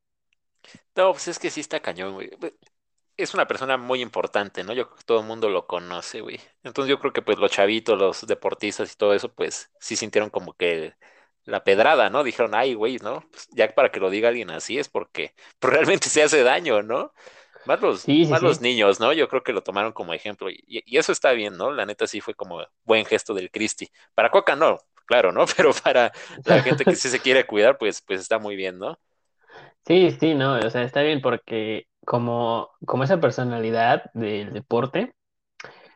No, 0.97 1.13
pues 1.13 1.29
es 1.29 1.39
que 1.39 1.51
sí 1.51 1.61
está 1.61 1.81
cañón, 1.81 2.15
güey. 2.15 2.31
Es 3.17 3.35
una 3.35 3.47
persona 3.47 3.77
muy 3.77 4.01
importante, 4.01 4.63
¿no? 4.63 4.73
Yo 4.73 4.87
creo 4.87 4.97
que 4.97 5.05
todo 5.05 5.21
el 5.21 5.27
mundo 5.27 5.49
lo 5.49 5.67
conoce, 5.67 6.21
güey. 6.21 6.41
Entonces 6.63 6.91
yo 6.91 7.01
creo 7.01 7.13
que 7.13 7.23
pues 7.23 7.39
los 7.39 7.51
chavitos, 7.51 7.99
los 7.99 8.27
deportistas 8.27 8.93
y 8.93 8.97
todo 8.97 9.15
eso, 9.15 9.33
pues 9.33 9.71
sí 9.81 9.97
sintieron 9.97 10.31
como 10.31 10.55
que 10.55 10.95
la 11.45 11.65
pedrada, 11.65 12.11
¿no? 12.11 12.23
Dijeron, 12.25 12.55
ay, 12.55 12.75
güey, 12.75 12.99
¿no? 12.99 13.25
Pues 13.31 13.49
ya 13.51 13.75
para 13.75 13.91
que 13.91 14.01
lo 14.01 14.11
diga 14.11 14.29
alguien 14.29 14.51
así 14.51 14.79
es 14.79 14.89
porque 14.89 15.35
pues, 15.59 15.73
realmente 15.73 16.09
se 16.09 16.23
hace 16.23 16.43
daño, 16.43 16.83
¿no? 16.83 17.13
Más 17.65 17.81
los, 17.81 18.07
Sí, 18.07 18.25
sí, 18.27 18.35
más 18.35 18.43
los 18.43 18.61
niños, 18.61 19.01
¿no? 19.01 19.13
Yo 19.13 19.29
creo 19.29 19.43
que 19.43 19.53
lo 19.53 19.63
tomaron 19.63 19.93
como 19.93 20.15
ejemplo 20.15 20.51
y, 20.51 20.65
y 20.67 20.97
eso 20.99 21.13
está 21.13 21.33
bien, 21.33 21.57
¿no? 21.57 21.71
La 21.73 21.87
neta 21.87 22.07
sí 22.07 22.21
fue 22.21 22.35
como 22.35 22.65
buen 22.85 23.05
gesto 23.07 23.35
del 23.35 23.51
Cristi. 23.51 23.91
Para 24.15 24.31
Coca 24.31 24.57
no, 24.57 24.79
claro, 25.07 25.33
¿no? 25.33 25.45
Pero 25.57 25.73
para 25.75 26.13
la 26.45 26.61
gente 26.61 26.87
que 26.87 26.97
sí 26.97 27.09
se 27.11 27.21
quiere 27.21 27.47
cuidar, 27.47 27.79
pues, 27.79 28.03
pues 28.03 28.21
está 28.21 28.39
muy 28.39 28.57
bien, 28.57 28.79
¿no? 28.79 28.99
Sí, 29.87 30.11
sí, 30.13 30.35
no, 30.35 30.59
o 30.59 30.71
sea, 30.71 30.83
está 30.83 31.03
bien 31.03 31.21
porque 31.23 31.87
como, 32.05 32.71
como 32.87 33.05
esa 33.05 33.21
personalidad 33.21 34.11
del 34.15 34.53
deporte, 34.53 35.13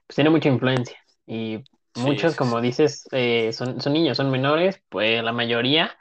pues 0.06 0.16
tiene 0.16 0.30
mucha 0.30 0.48
influencia. 0.48 0.98
Y 1.26 1.60
muchos, 1.94 2.36
como 2.36 2.60
dices, 2.60 3.04
eh, 3.12 3.52
son, 3.52 3.80
son 3.80 3.92
niños, 3.94 4.16
son 4.18 4.30
menores, 4.30 4.82
pues 4.90 5.22
la 5.24 5.32
mayoría, 5.32 5.96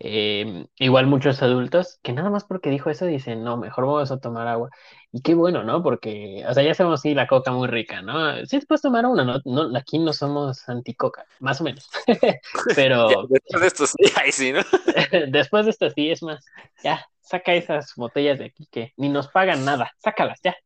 eh, 0.00 0.66
igual 0.76 1.06
muchos 1.06 1.42
adultos, 1.42 1.98
que 2.02 2.12
nada 2.12 2.30
más 2.30 2.44
porque 2.44 2.70
dijo 2.70 2.90
eso 2.90 3.06
dicen, 3.06 3.44
no, 3.44 3.56
mejor 3.56 3.86
vamos 3.86 4.10
a 4.10 4.18
tomar 4.18 4.46
agua. 4.48 4.70
Y 5.12 5.22
qué 5.22 5.34
bueno, 5.34 5.62
¿no? 5.62 5.82
Porque, 5.82 6.44
o 6.48 6.52
sea, 6.52 6.62
ya 6.64 6.74
sabemos, 6.74 7.00
sí, 7.00 7.14
la 7.14 7.28
coca 7.28 7.52
muy 7.52 7.68
rica, 7.68 8.02
¿no? 8.02 8.44
Sí, 8.46 8.60
puedes 8.66 8.82
tomar 8.82 9.06
una, 9.06 9.24
¿no? 9.24 9.40
No, 9.44 9.76
aquí 9.78 9.98
no 9.98 10.12
somos 10.12 10.68
anti-coca, 10.68 11.24
más 11.38 11.60
o 11.60 11.64
menos. 11.64 11.88
Pero 12.76 13.26
después 13.28 13.60
de 13.60 13.66
esto 13.66 13.86
sí, 13.86 14.32
sí, 14.32 14.52
¿no? 14.52 14.62
después 15.28 15.64
de 15.66 15.70
esto, 15.70 15.88
sí, 15.90 16.10
es 16.10 16.22
más, 16.22 16.44
ya, 16.82 17.06
saca 17.20 17.54
esas 17.54 17.92
botellas 17.96 18.38
de 18.38 18.46
aquí 18.46 18.66
que 18.70 18.92
ni 18.96 19.08
nos 19.08 19.28
pagan 19.28 19.64
nada, 19.64 19.92
sácalas 19.98 20.40
ya. 20.42 20.56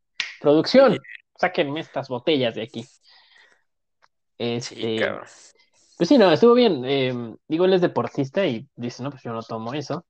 Producción, 0.40 0.98
sáquenme 1.36 1.80
estas 1.80 2.08
botellas 2.08 2.54
de 2.54 2.62
aquí. 2.62 2.82
sí, 2.82 2.96
Este, 4.38 4.96
cabrón. 4.96 5.26
Pues 5.98 6.08
sí, 6.08 6.16
no, 6.18 6.32
estuvo 6.32 6.54
bien. 6.54 6.84
eh, 6.86 7.12
digo, 7.48 7.64
él 7.66 7.74
es 7.74 7.80
deportista 7.82 8.46
y 8.46 8.68
dice, 8.76 9.02
no, 9.02 9.10
pues 9.10 9.22
yo 9.24 9.32
no 9.34 9.42
tomo 9.42 9.74
eso. 9.74 10.06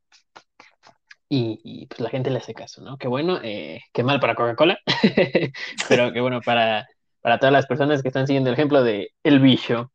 Y, 1.30 1.61
y, 1.64 1.87
pues 1.87 2.00
la 2.00 2.09
gente 2.11 2.30
le 2.30 2.38
hace 2.38 2.54
caso, 2.54 2.83
¿no? 2.83 2.97
Qué 2.99 3.07
bueno, 3.09 3.38
eh, 3.42 3.80
qué 3.92 4.02
mal 4.02 4.18
para 4.21 4.35
Coca-Cola, 4.35 4.78
pero 5.87 6.11
qué 6.12 6.21
bueno 6.23 6.42
para, 6.42 6.87
para 7.21 7.38
todas 7.38 7.52
las 7.52 7.66
personas 7.66 8.02
que 8.02 8.09
están 8.09 8.26
siguiendo 8.26 8.49
el 8.50 8.54
ejemplo 8.54 8.83
de 8.83 9.11
El 9.23 9.40
Bicho. 9.40 9.92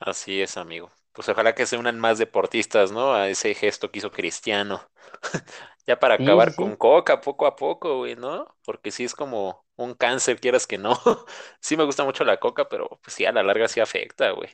Así 0.00 0.40
es, 0.42 0.56
amigo. 0.56 0.90
Pues 1.12 1.28
ojalá 1.28 1.54
que 1.54 1.66
se 1.66 1.76
unan 1.78 1.98
más 2.00 2.18
deportistas, 2.18 2.90
¿no? 2.92 3.14
A 3.14 3.28
ese 3.28 3.54
gesto 3.54 3.90
que 3.90 3.98
hizo 3.98 4.10
Cristiano. 4.10 4.82
Ya 5.86 6.00
para 6.00 6.14
Sí, 6.16 6.24
acabar 6.24 6.54
sí. 6.54 6.54
con 6.54 6.76
Coca 6.76 7.20
poco 7.20 7.46
a 7.46 7.56
poco, 7.56 7.98
güey, 7.98 8.16
¿no? 8.16 8.56
Porque 8.64 8.90
sí 8.90 9.04
es 9.04 9.14
como 9.14 9.66
un 9.76 9.92
cáncer, 9.94 10.40
quieras 10.40 10.66
que 10.66 10.78
no. 10.78 10.94
Sí 11.60 11.76
me 11.76 11.84
gusta 11.84 12.04
mucho 12.04 12.24
la 12.24 12.40
Coca, 12.40 12.68
pero 12.70 12.88
pues 13.02 13.14
sí, 13.14 13.26
a 13.26 13.32
la 13.32 13.42
larga 13.42 13.68
sí 13.68 13.80
afecta, 13.80 14.30
güey. 14.30 14.48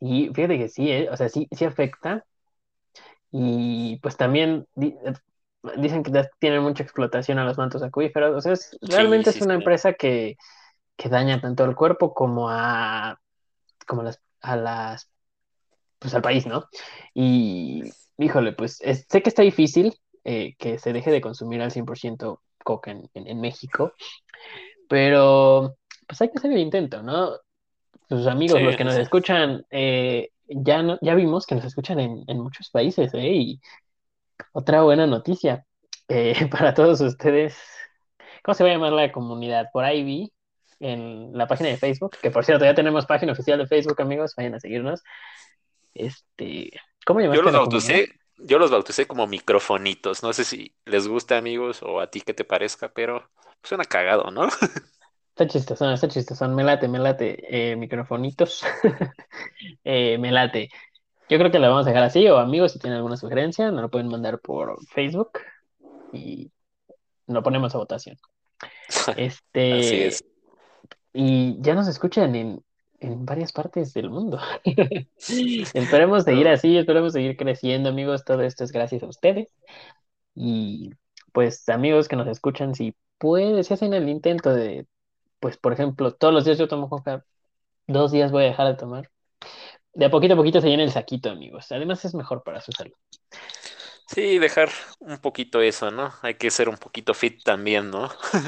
Y 0.00 0.28
fíjate 0.34 0.58
que 0.58 0.68
sí, 0.68 0.90
¿eh? 0.90 1.08
O 1.10 1.16
sea, 1.16 1.28
sí, 1.28 1.48
sí 1.52 1.64
afecta. 1.64 2.24
Y 3.30 3.98
pues 4.00 4.16
también 4.16 4.66
di- 4.74 4.96
eh, 5.04 5.12
dicen 5.78 6.02
que 6.02 6.12
tienen 6.38 6.62
mucha 6.62 6.82
explotación 6.82 7.38
a 7.38 7.44
los 7.44 7.58
mantos 7.58 7.82
acuíferos. 7.82 8.36
O 8.36 8.40
sea, 8.40 8.52
es- 8.52 8.76
Sí, 8.88 9.04
realmente 9.04 9.30
es 9.30 9.40
una 9.40 9.54
sí. 9.54 9.54
empresa 9.54 9.94
que, 9.94 10.36
que 10.96 11.08
daña 11.08 11.40
tanto 11.40 11.64
al 11.64 11.76
cuerpo 11.76 12.14
como 12.14 12.50
a, 12.50 13.18
como 13.86 14.02
las, 14.04 14.20
a 14.42 14.56
las, 14.56 15.10
pues 15.98 16.14
al 16.14 16.22
país, 16.22 16.46
¿no? 16.46 16.66
Y 17.14 17.82
híjole, 18.18 18.52
pues 18.52 18.80
es- 18.82 19.06
sé 19.10 19.22
que 19.22 19.28
está 19.30 19.42
difícil 19.42 19.94
eh, 20.24 20.54
que 20.58 20.78
se 20.78 20.92
deje 20.92 21.10
de 21.12 21.20
consumir 21.22 21.62
al 21.62 21.70
100% 21.72 22.42
coca 22.64 22.92
en, 22.92 23.10
en, 23.14 23.28
en 23.28 23.40
México, 23.40 23.92
pero 24.88 25.76
pues 26.06 26.20
hay 26.22 26.30
que 26.30 26.38
hacer 26.38 26.52
el 26.52 26.58
intento, 26.58 27.02
¿no? 27.02 27.32
Sus 28.08 28.26
amigos, 28.26 28.58
Sí, 28.58 28.64
los 28.64 28.76
que 28.76 28.84
nos 28.84 28.96
escuchan, 28.96 29.64
eh, 29.70 30.30
ya, 30.46 30.82
no, 30.82 30.98
ya 31.00 31.14
vimos 31.14 31.46
que 31.46 31.54
nos 31.54 31.64
escuchan 31.64 32.00
en, 32.00 32.24
en 32.26 32.40
muchos 32.40 32.70
países, 32.70 33.12
¿eh? 33.14 33.32
Y 33.32 33.60
otra 34.52 34.82
buena 34.82 35.06
noticia 35.06 35.64
eh, 36.08 36.34
para 36.50 36.74
todos 36.74 37.00
ustedes. 37.00 37.56
¿Cómo 38.42 38.54
se 38.54 38.64
va 38.64 38.70
a 38.70 38.72
llamar 38.74 38.92
la 38.92 39.10
comunidad? 39.10 39.68
Por 39.72 39.84
ahí 39.84 40.02
vi 40.02 40.32
en 40.80 41.36
la 41.36 41.46
página 41.46 41.70
de 41.70 41.76
Facebook, 41.76 42.16
que 42.20 42.30
por 42.30 42.44
cierto 42.44 42.64
ya 42.64 42.74
tenemos 42.74 43.06
página 43.06 43.32
oficial 43.32 43.58
de 43.58 43.66
Facebook, 43.66 44.00
amigos, 44.02 44.34
vayan 44.36 44.54
a 44.54 44.60
seguirnos. 44.60 45.02
Este, 45.94 46.70
¿cómo 47.06 47.20
Yo 47.20 47.26
llamaste 47.26 47.48
a 47.48 47.52
los 47.52 47.52
bauticé, 47.52 48.08
yo 48.38 48.58
los 48.58 48.70
bauticé 48.70 49.06
como 49.06 49.26
microfonitos. 49.26 50.22
No 50.22 50.32
sé 50.32 50.44
si 50.44 50.74
les 50.84 51.08
gusta, 51.08 51.38
amigos, 51.38 51.82
o 51.82 52.00
a 52.00 52.10
ti 52.10 52.20
que 52.20 52.34
te 52.34 52.44
parezca, 52.44 52.92
pero 52.92 53.30
suena 53.62 53.84
cagado, 53.84 54.30
¿no? 54.30 54.48
Está 55.34 55.48
chistoso, 55.48 55.90
está 55.92 56.08
chistoso, 56.08 56.48
me 56.48 56.62
late, 56.62 56.86
me 56.88 56.98
late, 57.00 57.72
eh, 57.72 57.74
microfonitos, 57.76 58.62
eh, 59.84 60.16
me 60.18 60.30
late. 60.30 60.70
Yo 61.28 61.38
creo 61.38 61.50
que 61.50 61.58
la 61.58 61.68
vamos 61.68 61.86
a 61.86 61.90
dejar 61.90 62.04
así, 62.04 62.28
o 62.28 62.38
amigos, 62.38 62.72
si 62.72 62.78
tienen 62.78 62.98
alguna 62.98 63.16
sugerencia, 63.16 63.70
nos 63.72 63.82
lo 63.82 63.90
pueden 63.90 64.08
mandar 64.08 64.40
por 64.40 64.84
Facebook 64.86 65.32
y 66.12 66.52
lo 67.26 67.42
ponemos 67.42 67.74
a 67.74 67.78
votación. 67.78 68.16
Así 69.70 70.02
Este, 70.02 70.06
es. 70.06 70.24
y 71.12 71.60
ya 71.62 71.74
nos 71.74 71.88
escuchan 71.88 72.34
en, 72.36 72.64
en 73.00 73.24
varias 73.26 73.52
partes 73.52 73.92
del 73.94 74.10
mundo. 74.10 74.38
Esperemos 75.74 76.24
seguir 76.24 76.48
así, 76.48 76.76
esperemos 76.78 77.12
seguir 77.12 77.36
creciendo, 77.36 77.90
amigos. 77.90 78.24
Todo 78.24 78.42
esto 78.42 78.64
es 78.64 78.72
gracias 78.72 79.02
a 79.02 79.08
ustedes. 79.08 79.48
Y 80.34 80.90
pues, 81.32 81.68
amigos 81.68 82.08
que 82.08 82.16
nos 82.16 82.28
escuchan, 82.28 82.74
si 82.74 82.96
pueden, 83.18 83.62
si 83.64 83.74
hacen 83.74 83.94
el 83.94 84.08
intento 84.08 84.54
de, 84.54 84.86
pues, 85.44 85.58
por 85.58 85.72
ejemplo, 85.74 86.14
todos 86.14 86.34
los 86.34 86.44
días 86.46 86.58
yo 86.58 86.68
tomo 86.68 86.88
coca, 86.90 87.24
dos 87.88 88.12
días 88.12 88.32
voy 88.32 88.44
a 88.44 88.48
dejar 88.48 88.68
de 88.68 88.74
tomar. 88.76 89.10
De 89.94 90.06
a 90.06 90.10
poquito 90.10 90.34
a 90.34 90.38
poquito 90.38 90.60
se 90.62 90.68
llena 90.68 90.84
el 90.84 90.92
saquito, 90.92 91.30
amigos. 91.30 91.72
Además 91.72 92.04
es 92.06 92.14
mejor 92.14 92.42
para 92.44 92.60
su 92.62 92.72
salud. 92.72 92.94
Sí, 94.06 94.38
dejar 94.38 94.70
un 95.00 95.18
poquito 95.18 95.60
eso, 95.62 95.90
¿no? 95.90 96.12
Hay 96.22 96.34
que 96.34 96.50
ser 96.50 96.68
un 96.68 96.76
poquito 96.76 97.14
fit 97.14 97.42
también, 97.42 97.90
¿no? 97.90 98.10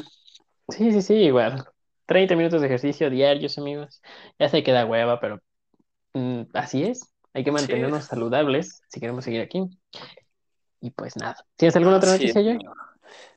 Sí, 0.69 0.91
sí, 0.93 1.03
sí, 1.03 1.15
igual. 1.15 1.65
30 2.07 2.35
minutos 2.37 2.61
de 2.61 2.67
ejercicio 2.67 3.11
diarios, 3.11 3.59
amigos. 3.59 4.03
Ya 4.39 4.49
sé 4.49 4.63
que 4.65 4.73
da 4.73 4.85
hueva, 4.87 5.21
pero 5.21 5.41
mm, 6.15 6.43
así 6.55 6.85
es. 6.85 7.13
Hay 7.35 7.45
que 7.45 7.53
Sí, 7.55 7.73
mantenernos 7.73 8.07
saludables 8.07 8.83
si 8.89 9.01
queremos 9.01 9.25
seguir 9.25 9.43
aquí. 9.43 9.61
Y 10.81 10.91
pues 10.91 11.17
nada. 11.17 11.37
¿Tienes 11.57 11.77
alguna 11.77 11.97
otra 11.99 12.13
noticia. 12.13 12.43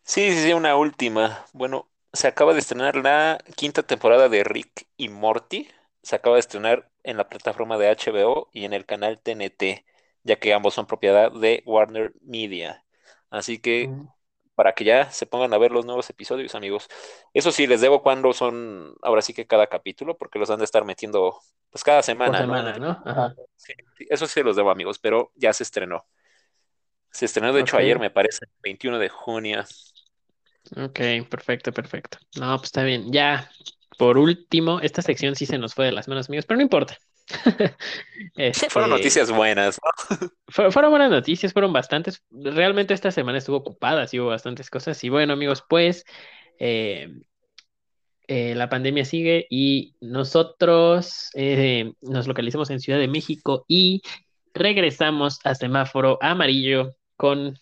Sí, 0.04 0.32
sí, 0.32 0.32
sí, 0.44 0.54
una 0.54 0.76
última. 0.78 1.46
Bueno, 1.54 1.90
se 2.14 2.28
acaba 2.28 2.54
de 2.54 2.60
estrenar 2.60 2.96
la 2.98 3.40
quinta 3.56 3.84
temporada 3.84 4.30
de 4.30 4.44
Rick 4.44 4.88
y 4.98 5.10
Morty. 5.10 5.70
Se 6.04 6.16
acaba 6.16 6.36
de 6.36 6.42
estrenar 6.42 6.90
en 7.04 7.18
la 7.18 7.30
plataforma 7.30 7.78
de 7.78 7.90
HBO 7.90 8.50
y 8.54 8.66
en 8.66 8.74
el 8.74 8.86
canal 8.86 9.20
TNT, 9.22 9.86
ya 10.24 10.38
que 10.38 10.54
ambos 10.54 10.74
son 10.74 10.88
propiedad 10.88 11.32
de 11.32 11.64
Warner 11.66 12.14
Media. 12.22 12.86
Así 13.30 13.60
que 13.60 13.90
Mm, 13.90 14.08
para 14.56 14.74
que 14.74 14.84
ya 14.84 15.10
se 15.12 15.26
pongan 15.26 15.54
a 15.54 15.58
ver 15.58 15.72
los 15.72 15.86
nuevos 15.86 16.10
episodios, 16.10 16.54
amigos. 16.56 16.90
Eso 17.34 17.52
sí, 17.52 17.66
les 17.68 17.82
debo 17.82 18.04
cuando 18.04 18.34
son, 18.34 18.94
ahora 19.02 19.22
sí 19.22 19.34
que 19.34 19.48
cada 19.48 19.68
capítulo, 19.68 20.18
porque 20.18 20.40
los 20.40 20.50
han 20.50 20.60
de 20.60 20.66
estar 20.66 20.86
metiendo 20.86 21.40
pues 21.70 21.84
cada 21.84 22.04
semana, 22.04 22.44
¿no? 22.44 22.56
Semana, 22.56 22.72
el... 22.72 22.82
¿no? 22.82 23.02
Ajá. 23.06 23.36
Sí, 23.56 23.74
sí, 23.98 24.06
eso 24.10 24.28
sí 24.28 24.44
los 24.44 24.56
debo, 24.58 24.72
amigos, 24.72 25.00
pero 25.00 25.32
ya 25.36 25.54
se 25.54 25.64
estrenó. 25.64 26.06
Se 27.12 27.26
estrenó, 27.26 27.54
de 27.54 27.62
hecho, 27.62 27.78
ayer, 27.78 28.00
me 28.00 28.10
parece, 28.12 28.46
21 28.62 29.00
de 29.00 29.10
junio. 29.10 29.64
Ok, 30.76 31.00
perfecto, 31.30 31.72
perfecto. 31.72 32.18
No, 32.40 32.58
pues 32.58 32.68
está 32.68 32.84
bien. 32.84 33.12
Ya, 33.12 33.50
por 33.98 34.18
último, 34.18 34.80
esta 34.82 35.02
sección 35.02 35.36
sí 35.36 35.46
se 35.46 35.58
nos 35.58 35.74
fue 35.74 35.86
de 35.86 35.92
las 35.92 36.08
manos, 36.08 36.30
amigos, 36.30 36.46
pero 36.46 36.58
no 36.58 36.64
importa. 36.64 36.98
Fueron 38.70 38.90
Este, 38.90 38.90
noticias 38.90 39.32
buenas, 39.32 39.80
¿no? 39.84 40.28
fue- 40.48 40.72
fueron 40.72 40.92
buenas 40.92 41.12
noticias, 41.12 41.54
fueron 41.54 41.74
bastantes. 41.74 42.24
Realmente 42.32 42.94
esta 42.94 43.12
semana 43.12 43.38
estuvo 43.38 43.58
ocupada, 43.58 44.08
sí 44.08 44.20
hubo 44.20 44.30
bastantes 44.30 44.70
cosas. 44.70 45.04
Y 45.04 45.10
bueno, 45.10 45.34
amigos, 45.34 45.64
pues 45.68 46.04
eh, 46.60 47.10
eh, 48.28 48.54
la 48.56 48.70
pandemia 48.70 49.06
sigue 49.06 49.48
y 49.50 49.96
nosotros 50.02 51.30
eh, 51.34 51.94
nos 52.02 52.28
localizamos 52.28 52.70
en 52.70 52.80
Ciudad 52.80 53.00
de 53.00 53.08
México 53.08 53.66
y 53.68 54.02
regresamos 54.54 55.40
a 55.46 55.56
semáforo 55.56 56.18
amarillo 56.22 56.96
con 57.18 57.58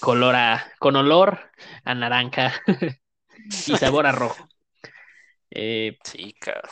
color 0.00 0.34
a, 0.36 0.72
con 0.78 0.96
olor 0.96 1.40
a 1.84 1.94
naranja 1.94 2.54
y 3.66 3.76
sabor 3.78 4.06
a 4.06 4.12
rojo. 4.12 4.48
Eh, 5.50 5.98
Sí, 6.04 6.34
claro. 6.40 6.68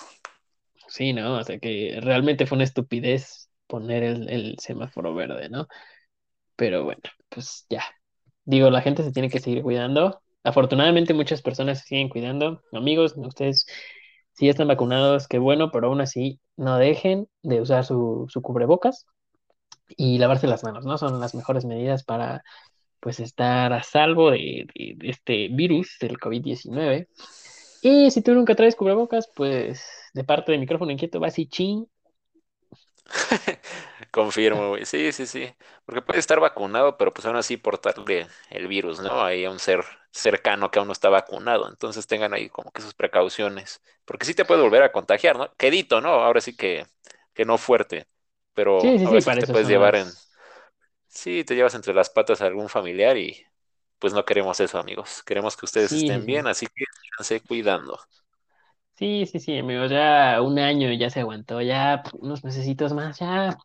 sí, 0.89 1.13
¿no? 1.13 1.39
O 1.39 1.45
sea 1.45 1.59
que 1.59 1.99
realmente 2.03 2.47
fue 2.47 2.57
una 2.57 2.65
estupidez 2.65 3.51
poner 3.67 4.03
el, 4.03 4.29
el 4.31 4.59
semáforo 4.59 5.15
verde, 5.15 5.49
¿no? 5.49 5.67
Pero 6.57 6.85
bueno, 6.85 7.03
pues 7.29 7.67
ya. 7.71 7.85
Digo, 8.45 8.71
la 8.71 8.83
gente 8.83 9.03
se 9.05 9.13
tiene 9.13 9.31
que 9.31 9.41
seguir 9.41 9.63
cuidando. 9.63 10.23
Afortunadamente 10.45 11.15
muchas 11.15 11.43
personas 11.43 11.81
se 11.81 11.87
siguen 11.87 12.09
cuidando. 12.09 12.63
Amigos, 12.73 13.15
ustedes 13.17 13.67
si 14.35 14.47
ya 14.47 14.53
están 14.53 14.69
vacunados, 14.69 15.29
qué 15.29 15.39
bueno, 15.39 15.71
pero 15.73 15.89
aún 15.89 16.01
así 16.01 16.41
no 16.57 16.79
dejen 16.79 17.29
de 17.43 17.61
usar 17.61 17.85
su, 17.85 18.27
su 18.31 18.43
cubrebocas 18.43 19.07
y 19.97 20.19
lavarse 20.19 20.47
las 20.47 20.65
manos, 20.65 20.85
¿no? 20.85 20.99
Son 20.99 21.21
las 21.21 21.35
mejores 21.35 21.65
medidas 21.65 22.05
para 22.05 22.43
pues 23.03 23.21
estar 23.21 23.75
a 23.75 23.85
salvo 23.85 24.33
de, 24.33 24.67
de- 24.75 24.95
de 24.99 25.11
este 25.11 25.49
virus 25.51 25.99
del 26.01 26.21
covid 26.21 26.43
diecinueve 26.43 27.09
Y 27.83 28.11
si 28.13 28.23
tú 28.23 28.35
nunca 28.35 28.55
traes 28.57 28.77
cubrebocas, 28.77 29.29
pues 29.37 29.85
de 30.15 30.25
parte 30.25 30.53
de 30.53 30.59
micrófono 30.59 30.93
inquieto 30.93 31.21
vas 31.21 31.39
y 31.39 31.47
chin. 31.49 31.87
Confirmo, 34.11 34.71
güey. 34.71 34.85
Sí, 34.87 35.13
sí, 35.13 35.27
sí. 35.27 35.55
Porque 35.85 36.03
puede 36.03 36.19
estar 36.21 36.41
vacunado, 36.41 36.97
pero 36.97 37.13
pues 37.13 37.27
aún 37.27 37.37
así 37.37 37.57
portarle 37.57 38.27
el 38.51 38.67
virus, 38.69 39.01
¿no? 39.01 39.23
Ahí 39.25 39.45
a 39.45 39.51
un 39.51 39.59
ser 39.59 39.85
cercano 40.11 40.71
que 40.71 40.79
aún 40.79 40.89
no 40.89 40.93
está 40.93 41.09
vacunado. 41.09 41.69
Entonces 41.69 42.07
tengan 42.07 42.35
ahí 42.35 42.49
como 42.49 42.71
que 42.73 42.83
sus 42.83 42.95
precauciones. 42.95 43.83
Porque 44.05 44.25
sí 44.27 44.35
te 44.35 44.45
puede 44.45 44.63
volver 44.63 44.83
a 44.83 44.93
contagiar, 44.93 45.37
¿no? 45.39 45.55
Quedito, 45.57 46.01
¿no? 46.01 46.11
Ahora 46.11 46.41
sí 46.41 46.57
que, 46.57 46.87
que 47.35 47.45
no 47.45 47.59
fuerte. 47.59 48.07
Pero 48.55 48.97
Sí, 48.97 48.99
sí, 48.99 49.07
ahora 49.07 49.21
sí, 49.23 49.37
te 49.37 49.47
puedes 49.49 49.69
llevar 49.69 49.95
en... 49.97 50.19
Sí, 51.13 51.45
te 51.45 51.55
llevas 51.55 51.75
entre 51.75 51.93
las 51.95 52.11
patas 52.11 52.41
a 52.41 52.47
algún 52.47 52.69
familiar 52.69 53.17
y 53.19 53.47
pues 53.99 54.15
no 54.15 54.25
queremos 54.25 54.59
eso, 54.61 54.79
amigos. 54.79 55.23
Queremos 55.25 55.57
que 55.57 55.67
ustedes 55.67 55.93
Sí, 55.93 55.95
estén 55.95 56.25
bien, 56.27 56.47
sí. 56.47 56.49
así 56.49 56.67
que 56.69 56.85
síganse 57.19 57.41
cuidando. 57.47 57.99
Sí, 58.95 59.27
sí, 59.27 59.41
sí, 59.41 59.59
amigos, 59.59 59.91
ya 59.91 60.41
un 60.43 60.59
año 60.59 60.93
ya 60.93 61.11
se 61.11 61.21
aguantó, 61.21 61.61
ya 61.61 62.03
unos 62.21 62.45
mesecitos 62.45 62.93
más, 62.93 63.19
ya, 63.19 63.59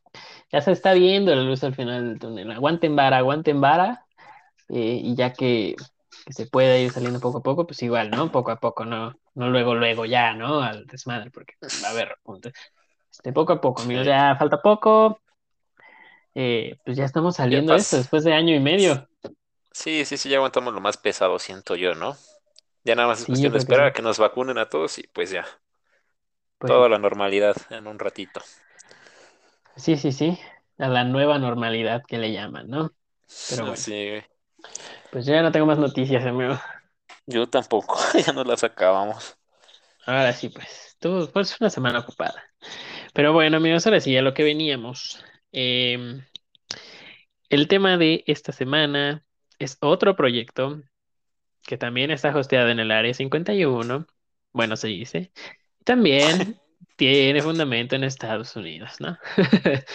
ya 0.52 0.62
se 0.62 0.72
está 0.72 0.94
viendo 0.94 1.36
la 1.36 1.44
luz 1.44 1.64
al 1.64 1.76
final 1.76 2.08
del 2.10 2.20
túnel. 2.20 2.52
Aguanten 2.52 2.96
vara, 2.96 3.18
aguanten 3.18 3.62
vara, 3.62 4.06
eh, 4.70 5.02
y 5.04 5.16
ya 5.16 5.34
que, 5.34 5.76
que 6.26 6.34
se 6.34 6.48
pueda 6.48 6.78
ir 6.80 6.92
saliendo 6.92 7.20
poco 7.22 7.40
a 7.40 7.44
poco, 7.44 7.68
pues 7.68 7.84
igual, 7.84 8.12
¿no? 8.12 8.32
Poco 8.32 8.52
a 8.52 8.60
poco, 8.60 8.86
no, 8.86 9.14
no 9.36 9.50
luego, 9.50 9.76
luego 9.76 10.06
ya, 10.06 10.34
¿no? 10.36 10.62
Al 10.62 10.86
desmadre, 10.88 11.32
porque 11.32 11.56
va 11.84 11.90
a 11.90 11.92
haber, 11.92 12.18
punto. 12.24 12.50
Este, 13.12 13.34
poco 13.34 13.54
a 13.54 13.62
poco, 13.62 13.84
amigos, 13.84 14.06
ya 14.08 14.36
falta 14.38 14.62
poco, 14.62 15.22
eh, 16.38 16.80
pues 16.86 16.98
ya 16.98 17.06
estamos 17.06 17.38
saliendo 17.38 17.74
de 17.74 17.82
esto 17.82 17.98
después 17.98 18.24
de 18.26 18.34
año 18.34 18.56
y 18.56 18.62
medio. 18.62 19.10
Sí, 19.72 20.04
sí, 20.06 20.18
sí, 20.18 20.30
ya 20.30 20.38
aguantamos 20.38 20.74
lo 20.74 20.82
más 20.82 20.98
pesado, 20.98 21.40
siento 21.40 21.76
yo, 21.76 21.94
¿no? 21.96 22.18
Ya 22.86 22.96
nada 22.96 23.08
más 23.10 23.22
es 23.22 23.26
Sí, 23.26 23.26
cuestión 23.28 23.54
de 23.54 23.60
esperar 23.60 23.86
sí. 23.86 23.88
a 23.88 23.94
que 23.94 24.02
nos 24.04 24.20
vacunen 24.20 24.58
a 24.60 24.70
todos 24.70 24.98
y 25.00 25.04
pues 25.08 25.32
ya. 25.32 25.46
Pues 26.60 26.74
Toda 26.74 26.88
la 26.88 27.00
normalidad 27.00 27.56
en 27.72 27.88
un 27.88 27.98
ratito. 27.98 28.42
sí, 29.76 29.98
sí, 29.98 30.12
sí, 30.12 30.40
a 30.78 30.88
la 30.90 31.04
nueva 31.04 31.40
normalidad 31.40 32.04
que 32.08 32.18
le 32.18 32.32
llaman, 32.34 32.70
¿no? 32.70 32.92
Pero 33.46 33.66
bueno, 33.68 33.86
Sí, 33.86 33.92
güey. 34.10 34.24
pues 35.10 35.26
yo 35.26 35.34
ya 35.34 35.42
no 35.42 35.52
tengo 35.52 35.66
más 35.66 35.80
noticias, 35.80 36.26
amigo. 36.26 36.56
Yo 37.26 37.48
tampoco, 37.50 37.98
ya 38.26 38.34
nos 38.34 38.46
las 38.48 38.64
acabamos. 38.66 39.38
Ahora 40.06 40.34
sí, 40.34 40.50
pues, 40.50 40.96
tuvo 41.00 41.28
pues 41.32 41.60
una 41.60 41.70
semana 41.70 42.00
ocupada. 42.00 42.44
Pero 43.14 43.34
bueno, 43.34 43.58
amigos, 43.58 43.86
ahora 43.88 44.02
sí, 44.02 44.16
a 44.18 44.22
lo 44.24 44.34
que 44.34 44.44
veníamos. 44.44 45.24
Em, 45.52 46.22
el 47.50 47.68
tema 47.68 47.98
de 47.98 48.24
esta 48.28 48.52
semana 48.52 49.24
es 49.60 49.78
otro 49.82 50.16
proyecto 50.16 50.82
que 51.66 51.78
también 51.78 52.12
está 52.12 52.36
hosteado 52.36 52.70
en 52.70 52.80
el 52.80 52.92
Área 52.92 53.14
51. 53.14 54.08
Bueno, 54.54 54.76
se 54.76 54.88
dice. 54.88 55.32
También 55.84 56.60
tiene 56.96 57.42
fundamento 57.42 57.96
en 57.96 58.04
Estados 58.04 58.56
Unidos, 58.56 59.00
¿no? 59.00 59.18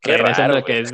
Qué 0.00 0.16
Regresando 0.16 0.56
a 0.56 0.60
lo 0.60 0.64
que 0.64 0.80
es- 0.80 0.92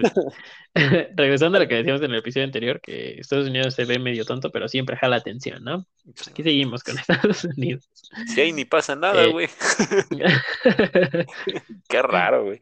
regresando 1.17 1.59
a 1.59 1.61
lo 1.61 1.69
que 1.69 1.77
decíamos 1.77 2.03
en 2.03 2.11
el 2.11 2.19
episodio 2.19 2.47
anterior, 2.47 2.81
que 2.81 3.21
Estados 3.21 3.47
Unidos 3.47 3.75
se 3.75 3.85
ve 3.85 3.99
medio 3.99 4.25
tonto, 4.25 4.51
pero 4.51 4.67
siempre 4.67 4.97
jala 4.97 5.17
atención, 5.17 5.63
¿no? 5.63 5.87
Pues 6.05 6.29
aquí 6.29 6.43
seguimos 6.43 6.83
con 6.83 6.99
Estados 6.99 7.45
Unidos. 7.45 7.89
Si 8.27 8.41
ahí 8.41 8.53
ni 8.53 8.65
pasa 8.65 8.97
nada, 8.97 9.25
Eh, 9.25 9.31
güey. 9.31 9.49
Qué 11.89 12.03
raro, 12.03 12.45
güey. 12.45 12.61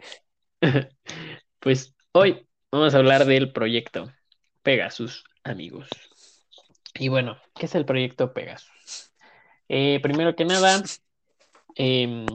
Pues 1.62 1.95
hoy 2.12 2.47
vamos 2.73 2.92
a 2.95 2.99
hablar 2.99 3.25
del 3.25 3.52
proyecto 3.52 4.11
Pegasus, 4.62 5.25
amigos. 5.45 5.88
Y 6.95 7.09
bueno, 7.09 7.37
¿qué 7.54 7.66
es 7.66 7.75
el 7.75 7.85
proyecto 7.85 8.33
Pegasus? 8.33 9.12
Eh, 9.69 10.00
primero 10.02 10.35
que 10.35 10.45
nada, 10.45 10.83
em, 11.76 12.26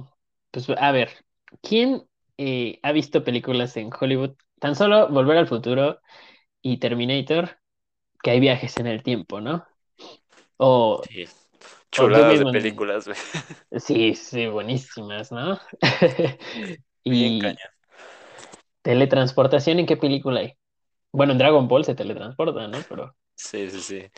pues 0.51 0.69
a 0.69 0.91
ver, 0.91 1.09
¿quién 1.61 2.03
eh, 2.37 2.79
ha 2.83 2.91
visto 2.93 3.23
películas 3.23 3.77
en 3.77 3.89
Hollywood? 3.99 4.35
Tan 4.59 4.75
solo 4.75 5.09
Volver 5.09 5.37
al 5.37 5.47
Futuro 5.47 6.01
y 6.61 6.77
Terminator, 6.79 7.59
que 8.23 8.31
hay 8.31 8.39
viajes 8.39 8.77
en 8.77 8.87
el 8.87 9.03
tiempo, 9.03 9.41
¿no? 9.41 9.65
O, 10.57 11.03
Sí. 11.09 11.25
o 11.97 12.07
Chuladas 12.07 12.39
de 12.39 12.45
películas, 12.47 13.05
güey. 13.07 13.17
sí, 13.79 14.15
sí, 14.15 14.47
buenísimas, 14.47 15.31
¿no? 15.31 15.59
Bien 17.07 17.37
Y 17.37 17.37
cañón. 17.37 17.76
Teletransportación, 18.87 19.79
¿en 19.79 19.85
qué 19.85 19.97
película 19.97 20.39
hay? 20.41 20.53
Bueno, 21.13 21.33
en 21.33 21.39
Dragon 21.39 21.67
Ball 21.67 21.85
se 21.85 21.95
teletransporta, 21.95 22.67
¿no? 22.67 22.79
Pero 22.89 23.15
Sí, 23.35 23.69
sí, 23.69 23.81
sí. 23.81 24.11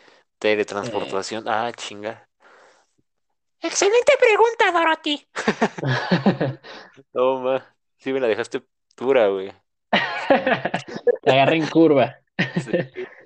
eh, 0.82 1.20
Teletransportación. 1.20 1.46
Ah, 1.48 1.72
chinga. 1.76 2.30
Excelente 3.62 4.14
pregunta, 4.20 4.72
Dorothy. 4.74 5.26
Toma. 7.14 7.76
Sí, 7.98 8.14
me 8.14 8.20
la 8.20 8.28
dejaste 8.28 8.64
dura, 8.98 9.28
güey. 9.28 9.52
la 11.24 11.34
agarré 11.34 11.58
en 11.58 11.68
curva. 11.68 12.16
Sí. 12.56 12.72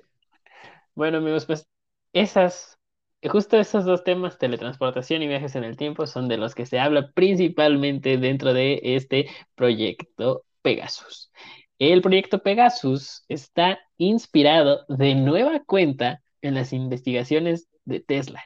Bueno, 0.94 1.18
amigos, 1.18 1.46
pues 1.46 1.68
esas, 2.12 2.78
justo 3.22 3.58
esos 3.58 3.84
dos 3.84 4.04
temas, 4.04 4.38
teletransportación 4.38 5.22
y 5.22 5.28
viajes 5.28 5.54
en 5.56 5.64
el 5.64 5.76
tiempo, 5.76 6.06
son 6.06 6.28
de 6.28 6.36
los 6.36 6.54
que 6.54 6.66
se 6.66 6.78
habla 6.78 7.10
principalmente 7.12 8.16
dentro 8.18 8.52
de 8.54 8.80
este 8.82 9.28
proyecto 9.54 10.44
Pegasus. 10.64 11.30
El 11.78 12.00
proyecto 12.00 12.42
Pegasus 12.42 13.24
está 13.28 13.78
inspirado 13.98 14.86
de 14.88 15.14
nueva 15.14 15.62
cuenta 15.64 16.22
en 16.40 16.54
las 16.54 16.72
investigaciones 16.72 17.68
de 17.84 18.00
Tesla, 18.00 18.42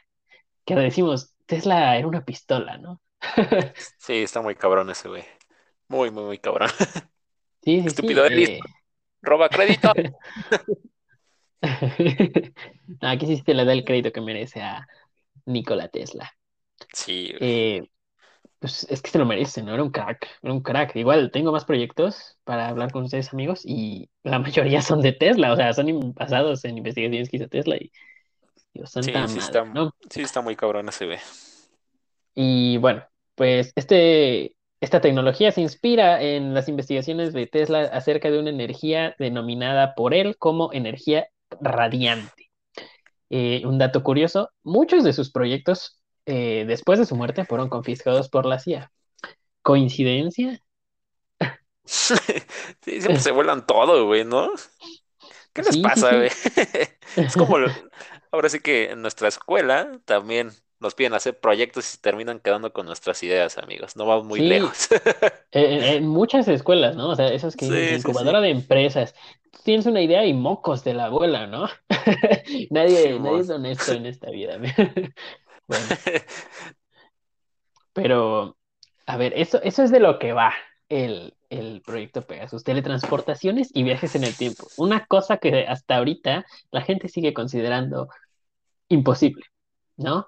que 0.65 0.75
decimos, 0.75 1.33
Tesla 1.45 1.97
era 1.97 2.07
una 2.07 2.25
pistola, 2.25 2.77
¿no? 2.77 3.01
Sí, 3.97 4.17
está 4.17 4.41
muy 4.41 4.55
cabrón 4.55 4.89
ese, 4.89 5.07
güey. 5.07 5.23
Muy, 5.87 6.11
muy, 6.11 6.23
muy 6.25 6.37
cabrón. 6.37 6.69
Sí, 7.61 7.75
sí, 7.75 7.81
sí. 7.81 7.87
Estúpido 7.87 8.25
eh, 8.25 8.59
Roba 9.21 9.49
crédito. 9.49 9.91
No, 13.01 13.09
aquí 13.09 13.25
sí 13.25 13.43
se 13.45 13.53
le 13.53 13.65
da 13.65 13.73
el 13.73 13.83
crédito 13.83 14.13
que 14.13 14.21
merece 14.21 14.61
a 14.61 14.87
Nikola 15.45 15.89
Tesla. 15.89 16.33
Sí. 16.93 17.33
Eh, 17.41 17.83
pues 18.59 18.85
es 18.89 19.01
que 19.01 19.09
se 19.09 19.17
lo 19.19 19.25
merece, 19.25 19.63
¿no? 19.63 19.73
Era 19.73 19.83
un 19.83 19.91
crack, 19.91 20.27
era 20.41 20.53
un 20.53 20.61
crack. 20.61 20.95
Igual 20.95 21.31
tengo 21.31 21.51
más 21.51 21.65
proyectos 21.65 22.37
para 22.43 22.67
hablar 22.67 22.91
con 22.91 23.03
ustedes, 23.03 23.33
amigos, 23.33 23.61
y 23.65 24.09
la 24.23 24.39
mayoría 24.39 24.81
son 24.81 25.01
de 25.01 25.13
Tesla, 25.13 25.53
o 25.53 25.55
sea, 25.55 25.73
son 25.73 26.13
basados 26.13 26.63
en 26.65 26.77
investigaciones 26.77 27.29
que 27.29 27.37
hizo 27.37 27.47
Tesla 27.47 27.77
y 27.77 27.91
Sí, 28.73 29.01
sí 29.01 29.11
madre, 29.11 29.39
está, 29.39 29.65
¿no? 29.65 29.95
sí 30.09 30.21
está 30.21 30.41
muy 30.41 30.55
cabrón 30.55 30.89
ese, 30.89 31.05
güey. 31.05 31.17
Y 32.35 32.77
bueno, 32.77 33.03
pues 33.35 33.73
este, 33.75 34.55
esta 34.79 35.01
tecnología 35.01 35.51
se 35.51 35.61
inspira 35.61 36.21
en 36.21 36.53
las 36.53 36.69
investigaciones 36.69 37.33
de 37.33 37.47
Tesla 37.47 37.81
acerca 37.81 38.29
de 38.29 38.39
una 38.39 38.51
energía 38.51 39.15
denominada 39.17 39.95
por 39.95 40.13
él 40.13 40.37
como 40.37 40.71
energía 40.71 41.27
radiante. 41.59 42.49
Eh, 43.31 43.63
un 43.65 43.77
dato 43.77 44.03
curioso, 44.03 44.49
muchos 44.63 45.03
de 45.03 45.13
sus 45.13 45.31
proyectos 45.31 45.98
eh, 46.29 46.65
después 46.67 46.99
de 46.99 47.05
su 47.05 47.15
muerte 47.15 47.45
fueron 47.45 47.69
confiscados 47.69 48.29
por 48.29 48.45
la 48.45 48.59
CIA. 48.59 48.91
¿Coincidencia? 49.63 50.61
Sí, 51.85 53.01
siempre 53.01 53.21
se 53.21 53.31
vuelan 53.31 53.65
todo, 53.65 54.05
güey, 54.05 54.23
¿no? 54.25 54.51
¿Qué 55.53 55.63
les 55.63 55.77
Sí, 55.77 55.79
pasa, 55.79 56.15
sí. 56.15 56.15
güey? 56.17 56.29
Es 57.15 57.35
como, 57.37 57.57
lo- 57.59 57.71
ahora 58.31 58.49
sí 58.49 58.59
que 58.61 58.91
en 58.91 59.01
nuestra 59.01 59.27
escuela 59.27 59.91
también 60.05 60.51
nos 60.79 60.95
piden 60.95 61.13
hacer 61.13 61.39
proyectos 61.39 61.85
y 61.87 61.91
se 61.93 61.97
terminan 61.99 62.39
quedando 62.39 62.73
con 62.73 62.85
nuestras 62.85 63.21
ideas, 63.23 63.57
amigos. 63.57 63.95
No 63.97 64.05
vamos 64.05 64.25
muy 64.25 64.39
Sí. 64.39 64.43
lejos. 64.43 64.89
En, 65.51 65.83
en 65.83 66.07
muchas 66.07 66.47
escuelas, 66.49 66.95
¿no? 66.95 67.09
O 67.11 67.15
sea, 67.15 67.29
esos 67.33 67.57
que 67.57 67.65
Sí, 67.67 67.97
incubadora 67.97 68.41
de 68.41 68.51
empresas. 68.51 69.15
Tú 69.51 69.59
Tienes 69.63 69.85
una 69.87 70.01
idea 70.01 70.25
y 70.25 70.33
mocos 70.33 70.83
de 70.83 70.93
la 70.95 71.05
abuela, 71.05 71.47
¿no? 71.47 71.67
Nadie, 72.69 73.19
nadie 73.19 73.41
es 73.41 73.49
honesto 73.49 73.93
en 73.93 74.05
esta 74.07 74.31
vida. 74.31 74.59
Bueno, 75.69 75.95
pero, 77.93 78.57
a 79.05 79.17
ver, 79.17 79.33
eso, 79.35 79.61
eso 79.63 79.83
es 79.83 79.91
de 79.91 79.99
lo 79.99 80.19
que 80.19 80.33
va 80.33 80.53
el, 80.89 81.35
el 81.49 81.81
proyecto 81.85 82.25
Pegasus, 82.25 82.63
teletransportaciones 82.63 83.69
y 83.73 83.83
viajes 83.83 84.15
en 84.15 84.23
el 84.23 84.37
tiempo. 84.37 84.71
Una 84.75 85.05
cosa 85.05 85.37
que 85.37 85.65
hasta 85.67 85.97
ahorita 85.97 86.45
la 86.71 86.81
gente 86.81 87.09
sigue 87.09 87.33
considerando 87.33 88.09
imposible, 88.89 89.45
¿no? 89.97 90.27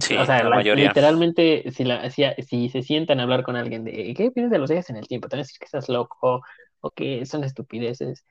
Sí, 0.00 0.16
O 0.16 0.26
sea, 0.26 0.42
la 0.42 0.50
la- 0.50 0.50
mayoría. 0.50 0.94
literalmente, 0.94 1.70
si, 1.72 1.84
la, 1.84 2.10
si, 2.10 2.24
si 2.48 2.70
se 2.70 2.82
sientan 2.82 3.20
a 3.20 3.24
hablar 3.24 3.44
con 3.44 3.56
alguien 3.56 3.84
de 3.84 4.14
¿qué 4.16 4.28
opinas 4.28 4.50
de 4.50 4.58
los 4.58 4.70
viajes 4.70 4.90
en 4.90 4.96
el 4.98 5.08
tiempo? 5.08 5.28
Te 5.28 5.36
van 5.36 5.40
a 5.42 5.44
decir 5.44 5.58
que 5.60 5.66
estás 5.66 5.88
loco 5.90 6.42
o 6.80 6.90
que 6.92 7.26
son 7.26 7.44
estupideces. 7.44 8.24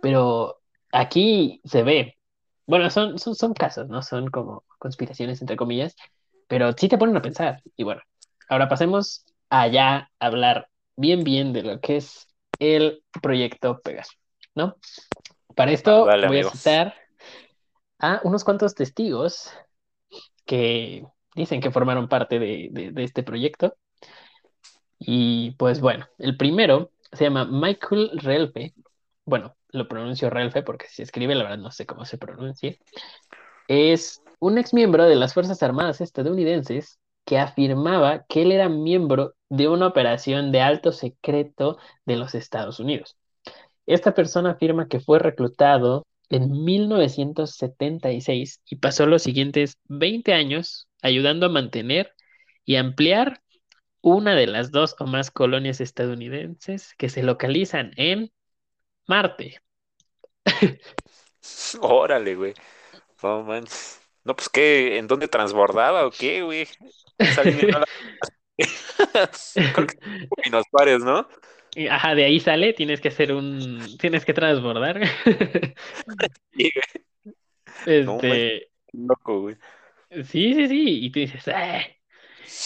Pero 0.00 0.60
aquí 0.92 1.60
se 1.64 1.82
ve. 1.84 2.18
Bueno, 2.66 2.88
son, 2.90 3.18
son, 3.18 3.34
son 3.34 3.54
casos, 3.54 3.88
¿no? 3.88 4.02
Son 4.02 4.28
como 4.30 4.64
conspiraciones, 4.78 5.40
entre 5.40 5.56
comillas, 5.56 5.96
pero 6.48 6.72
sí 6.72 6.88
te 6.88 6.98
ponen 6.98 7.16
a 7.16 7.22
pensar. 7.22 7.62
Y 7.76 7.84
bueno, 7.84 8.02
ahora 8.48 8.68
pasemos 8.68 9.24
allá 9.50 10.10
a 10.18 10.26
hablar 10.26 10.68
bien, 10.96 11.24
bien 11.24 11.52
de 11.52 11.62
lo 11.62 11.80
que 11.80 11.96
es 11.98 12.26
el 12.58 13.02
proyecto 13.22 13.80
Pegasus, 13.82 14.18
¿no? 14.54 14.76
Para 15.56 15.72
esto 15.72 16.06
Dale, 16.06 16.26
voy 16.26 16.38
a 16.38 16.44
citar 16.44 16.94
a 17.98 18.20
unos 18.24 18.44
cuantos 18.44 18.74
testigos 18.74 19.50
que 20.46 21.06
dicen 21.34 21.60
que 21.60 21.70
formaron 21.70 22.08
parte 22.08 22.38
de, 22.38 22.68
de- 22.72 22.92
de 22.92 23.04
este 23.04 23.22
proyecto. 23.22 23.76
Y 24.98 25.52
pues 25.52 25.80
bueno, 25.80 26.06
el 26.18 26.36
primero 26.36 26.90
se 27.12 27.24
llama 27.24 27.44
Michael 27.44 28.10
Relfe. 28.14 28.74
Bueno, 29.24 29.56
lo 29.74 29.88
pronuncio 29.88 30.30
Relfe 30.30 30.62
porque 30.62 30.86
si 30.88 30.96
se 30.96 31.02
escribe, 31.02 31.34
la 31.34 31.44
verdad 31.44 31.58
no 31.58 31.70
sé 31.70 31.84
cómo 31.84 32.04
se 32.04 32.16
pronuncia. 32.16 32.76
Es 33.68 34.22
un 34.38 34.58
ex 34.58 34.72
miembro 34.72 35.04
de 35.04 35.16
las 35.16 35.34
Fuerzas 35.34 35.62
Armadas 35.62 36.00
estadounidenses 36.00 36.98
que 37.24 37.38
afirmaba 37.38 38.24
que 38.28 38.42
él 38.42 38.52
era 38.52 38.68
miembro 38.68 39.34
de 39.48 39.68
una 39.68 39.86
operación 39.86 40.52
de 40.52 40.60
alto 40.60 40.92
secreto 40.92 41.78
de 42.04 42.16
los 42.16 42.34
Estados 42.34 42.78
Unidos. 42.80 43.16
Esta 43.86 44.14
persona 44.14 44.50
afirma 44.52 44.88
que 44.88 45.00
fue 45.00 45.18
reclutado 45.18 46.06
en 46.30 46.50
1976 46.64 48.60
y 48.66 48.76
pasó 48.76 49.06
los 49.06 49.22
siguientes 49.22 49.78
20 49.88 50.32
años 50.32 50.88
ayudando 51.02 51.46
a 51.46 51.50
mantener 51.50 52.12
y 52.64 52.76
ampliar 52.76 53.40
una 54.00 54.34
de 54.34 54.46
las 54.46 54.70
dos 54.70 54.94
o 54.98 55.06
más 55.06 55.30
colonias 55.30 55.80
estadounidenses 55.80 56.94
que 56.96 57.08
se 57.08 57.22
localizan 57.22 57.92
en 57.96 58.30
Marte. 59.06 59.60
Órale, 61.80 62.34
güey. 62.34 62.54
No 63.22 63.42
manches. 63.42 64.00
No, 64.24 64.34
pues 64.34 64.48
qué, 64.48 64.98
¿en 64.98 65.06
dónde 65.06 65.28
transbordaba 65.28 66.06
o 66.06 66.10
qué, 66.10 66.42
güey? 66.42 66.66
Esa 67.18 67.44
línea 67.44 67.66
no 67.72 67.78
la- 67.80 67.86
Creo 69.54 69.86
que 69.86 69.96
Pino 70.42 70.62
Suárez, 70.70 71.00
¿no? 71.00 71.28
Y, 71.74 71.88
Ajá, 71.88 72.14
de 72.14 72.24
ahí 72.24 72.40
sale, 72.40 72.72
tienes 72.72 73.00
que 73.00 73.08
hacer 73.08 73.32
un, 73.32 73.98
tienes 73.98 74.24
que 74.24 74.32
transbordar. 74.32 75.00
Sí, 76.56 76.70
güey. 77.84 78.04
No 78.04 78.14
Este, 78.16 78.68
Loco, 78.92 79.40
güey. 79.42 79.56
sí, 80.24 80.54
sí, 80.54 80.68
sí, 80.68 81.04
y 81.04 81.10
tú 81.10 81.18
dices, 81.20 81.48
"Eh". 81.48 81.96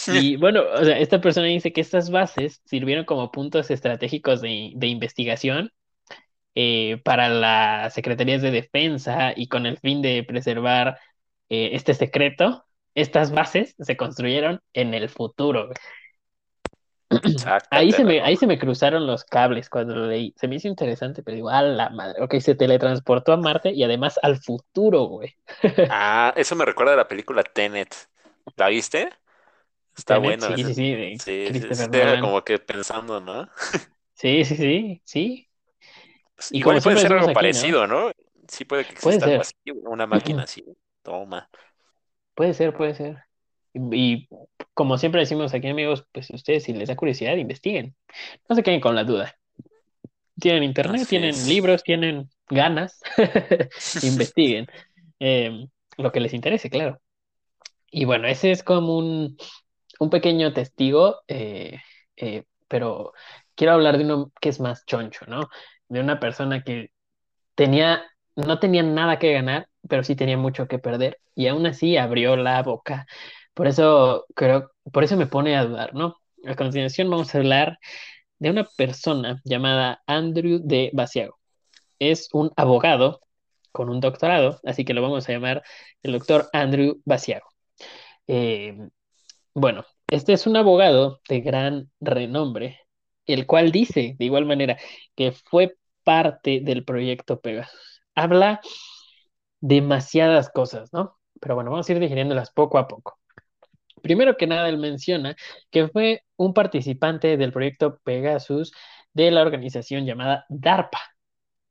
Y 0.09 0.37
bueno, 0.37 0.63
o 0.75 0.85
sea, 0.85 0.99
esta 0.99 1.21
persona 1.21 1.47
dice 1.47 1.73
que 1.73 1.81
estas 1.81 2.11
bases 2.11 2.61
sirvieron 2.67 3.05
como 3.05 3.31
puntos 3.33 3.71
estratégicos 3.71 4.41
de, 4.43 4.73
de 4.75 4.87
investigación 4.89 5.73
eh, 6.61 7.01
para 7.05 7.29
las 7.29 7.95
secretarías 7.95 8.43
de 8.43 8.51
defensa 8.51 9.33
y 9.37 9.47
con 9.49 9.65
el 9.67 9.79
fin 9.79 10.03
de 10.03 10.25
preservar 10.25 10.99
eh, 11.49 11.71
este 11.75 11.95
secreto, 11.95 12.67
estas 12.97 13.31
bases 13.33 13.77
se 13.79 13.97
construyeron 13.97 14.61
en 14.73 14.93
el 14.95 15.09
futuro. 15.09 15.71
Ahí 17.71 17.93
se 17.93 18.05
me, 18.05 18.21
ahí 18.21 18.37
se 18.37 18.47
me 18.47 18.59
cruzaron 18.59 19.07
los 19.07 19.25
cables 19.25 19.69
cuando 19.71 19.95
lo 19.95 20.07
leí. 20.07 20.35
Se 20.37 20.49
me 20.49 20.57
hizo 20.57 20.69
interesante, 20.69 21.23
pero 21.23 21.37
digo, 21.37 21.49
a 21.51 21.63
la 21.63 21.91
madre. 21.91 22.23
Ok, 22.23 22.37
se 22.41 22.55
teletransportó 22.55 23.33
a 23.33 23.37
Marte 23.37 23.73
y 23.73 23.83
además 23.83 24.19
al 24.23 24.39
futuro, 24.39 25.05
güey. 25.05 25.35
Ah, 25.89 26.33
eso 26.37 26.55
me 26.57 26.65
recuerda 26.65 26.93
a 26.95 26.97
la 26.97 27.09
película 27.09 27.43
Tenet. 27.45 27.95
¿La 28.57 28.69
viste? 28.69 29.11
Está 29.97 30.19
Tenet, 30.19 30.19
bueno. 30.19 30.57
sí, 30.57 30.65
sí, 30.65 30.75
sí, 30.75 30.95
Sí, 31.19 31.53
sí, 31.55 31.75
sí 31.75 32.19
como 32.21 32.45
que 32.45 32.59
pensando, 32.61 33.21
¿no? 33.21 33.49
Sí, 34.15 34.45
sí, 34.45 34.57
sí, 34.57 35.03
sí. 35.05 35.48
Y 36.51 36.59
Igual 36.59 36.81
puede 36.83 36.97
ser 36.99 37.13
algo 37.13 37.33
parecido, 37.33 37.87
¿no? 37.87 38.11
Sí 38.49 38.65
puede 38.65 38.85
que 38.87 38.95
Puede 39.01 39.19
exista 39.19 39.27
algo 39.27 39.39
ser, 39.39 39.41
así, 39.41 39.55
una 39.85 40.07
máquina 40.07 40.45
así. 40.45 40.65
Toma. 41.03 41.51
puede 42.35 42.55
ser, 42.55 42.73
puede 42.77 42.95
ser. 42.95 43.25
Y, 43.73 43.81
y 44.25 44.29
como 44.75 44.99
siempre 44.99 45.21
decimos 45.21 45.55
aquí, 45.55 45.69
amigos, 45.69 46.07
pues 46.13 46.31
ustedes 46.31 46.65
si 46.65 46.73
les 46.73 46.89
da 46.89 46.97
curiosidad, 46.97 47.37
investiguen. 47.37 47.97
No 48.49 48.57
se 48.57 48.63
queden 48.63 48.81
con 48.81 48.95
la 48.95 49.05
duda. 49.05 49.35
Tienen 50.41 50.63
internet, 50.63 51.03
Así 51.03 51.07
tienen 51.07 51.31
es. 51.31 51.47
libros, 51.47 51.83
tienen 51.83 52.31
ganas, 52.49 53.01
investiguen. 54.03 54.67
Eh, 55.21 55.67
lo 55.97 56.13
que 56.13 56.21
les 56.21 56.33
interese, 56.33 56.71
claro. 56.71 57.01
Y 57.91 58.05
bueno, 58.05 58.29
ese 58.29 58.53
es 58.53 58.63
como 58.63 58.97
un, 58.99 59.37
un 60.01 60.11
pequeño 60.11 60.53
testigo, 60.53 61.17
eh, 61.29 61.79
eh, 62.17 62.45
pero 62.69 63.13
quiero 63.57 63.75
hablar 63.75 63.99
de 63.99 64.05
uno 64.05 64.33
que 64.41 64.51
es 64.51 64.61
más 64.61 64.85
choncho, 64.87 65.27
¿no? 65.27 65.49
De 65.89 66.01
una 66.01 66.21
persona 66.21 66.63
que 66.63 66.91
tenía, 67.55 68.03
no 68.37 68.59
tenía 68.59 68.83
nada 68.83 69.19
que 69.19 69.33
ganar, 69.33 69.69
pero 69.89 70.05
sí 70.05 70.17
tenía 70.17 70.37
mucho 70.37 70.69
que 70.69 70.79
perder, 70.79 71.19
y 71.35 71.49
aún 71.49 71.67
así 71.67 71.97
abrió 71.97 72.37
la 72.37 72.63
boca. 72.63 73.07
Por 73.55 73.67
eso 73.67 74.27
creo, 74.35 74.71
por 74.93 75.05
eso 75.05 75.17
me 75.17 75.27
pone 75.27 75.57
a 75.57 75.65
dudar, 75.65 75.95
¿no? 75.95 76.17
A 76.47 76.55
continuación 76.55 77.11
vamos 77.11 77.35
a 77.35 77.39
hablar 77.39 77.79
de 78.39 78.51
una 78.51 78.65
persona 78.65 79.41
llamada 79.45 80.03
Andrew 80.07 80.61
de 80.63 80.91
Basiago. 80.93 81.39
Es 81.99 82.29
un 82.33 82.53
abogado 82.57 83.21
con 83.73 83.91
un 83.91 84.01
doctorado, 84.01 84.61
así 84.65 84.85
que 84.85 84.95
lo 84.95 85.03
vamos 85.03 85.29
a 85.29 85.33
llamar 85.33 85.63
el 86.03 86.13
doctor 86.13 86.49
Andrew 86.53 87.01
Basiago. 87.05 87.49
Eh, 88.27 88.77
bueno, 89.55 89.85
este 90.09 90.33
es 90.35 90.47
un 90.47 90.57
abogado 90.57 91.21
de 91.29 91.41
gran 91.41 91.91
renombre, 92.01 92.81
el 93.27 93.47
cual 93.47 93.73
dice, 93.73 94.15
de 94.19 94.25
igual 94.25 94.47
manera, 94.47 94.79
que 95.17 95.33
fue 95.33 95.77
parte 96.09 96.61
del 96.63 96.87
proyecto 96.87 97.39
Pegasus. 97.39 98.03
Habla 98.15 98.63
demasiadas 99.61 100.49
cosas, 100.49 100.91
¿no? 100.91 101.19
Pero 101.39 101.55
bueno, 101.55 101.71
vamos 101.71 101.87
a 101.87 101.93
ir 101.93 102.01
digiriéndolas 102.01 102.51
poco 102.51 102.79
a 102.79 102.89
poco. 102.89 103.19
Primero 104.03 104.39
que 104.39 104.47
nada, 104.47 104.71
él 104.71 104.79
menciona 104.79 105.37
que 105.71 105.89
fue 105.89 106.23
un 106.37 106.55
participante 106.55 107.37
del 107.37 107.53
proyecto 107.53 107.99
Pegasus 108.05 108.73
de 109.13 109.31
la 109.31 109.43
organización 109.43 110.07
llamada 110.07 110.47
DARPA, 110.49 110.99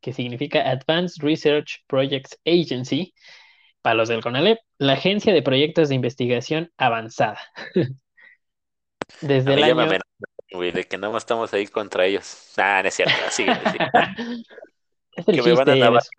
que 0.02 0.14
significa 0.14 0.70
Advanced 0.70 1.24
Research 1.24 1.84
Projects 1.88 2.40
Agency, 2.46 3.16
para 3.82 3.96
los 3.96 4.08
del 4.08 4.22
CONALEP, 4.22 4.60
la 4.78 4.94
Agencia 4.94 5.34
de 5.34 5.42
Proyectos 5.42 5.90
de 5.90 5.96
Investigación 5.96 6.72
Avanzada. 6.78 7.40
Desde 9.22 9.56
el 9.56 9.64
año... 9.64 10.00
güey, 10.52 10.72
de 10.72 10.84
que 10.86 10.98
nada 10.98 11.14
más 11.14 11.24
estamos 11.24 11.54
ahí 11.54 11.68
contra 11.68 12.06
ellos. 12.06 12.54
Ah, 12.58 12.82
no 12.82 12.90
es 12.90 12.96
cierto, 12.96 13.14
el 15.16 15.26
Que 15.26 15.42
me 15.42 15.54
van 15.54 15.70
a 15.70 15.92
des- 15.92 16.10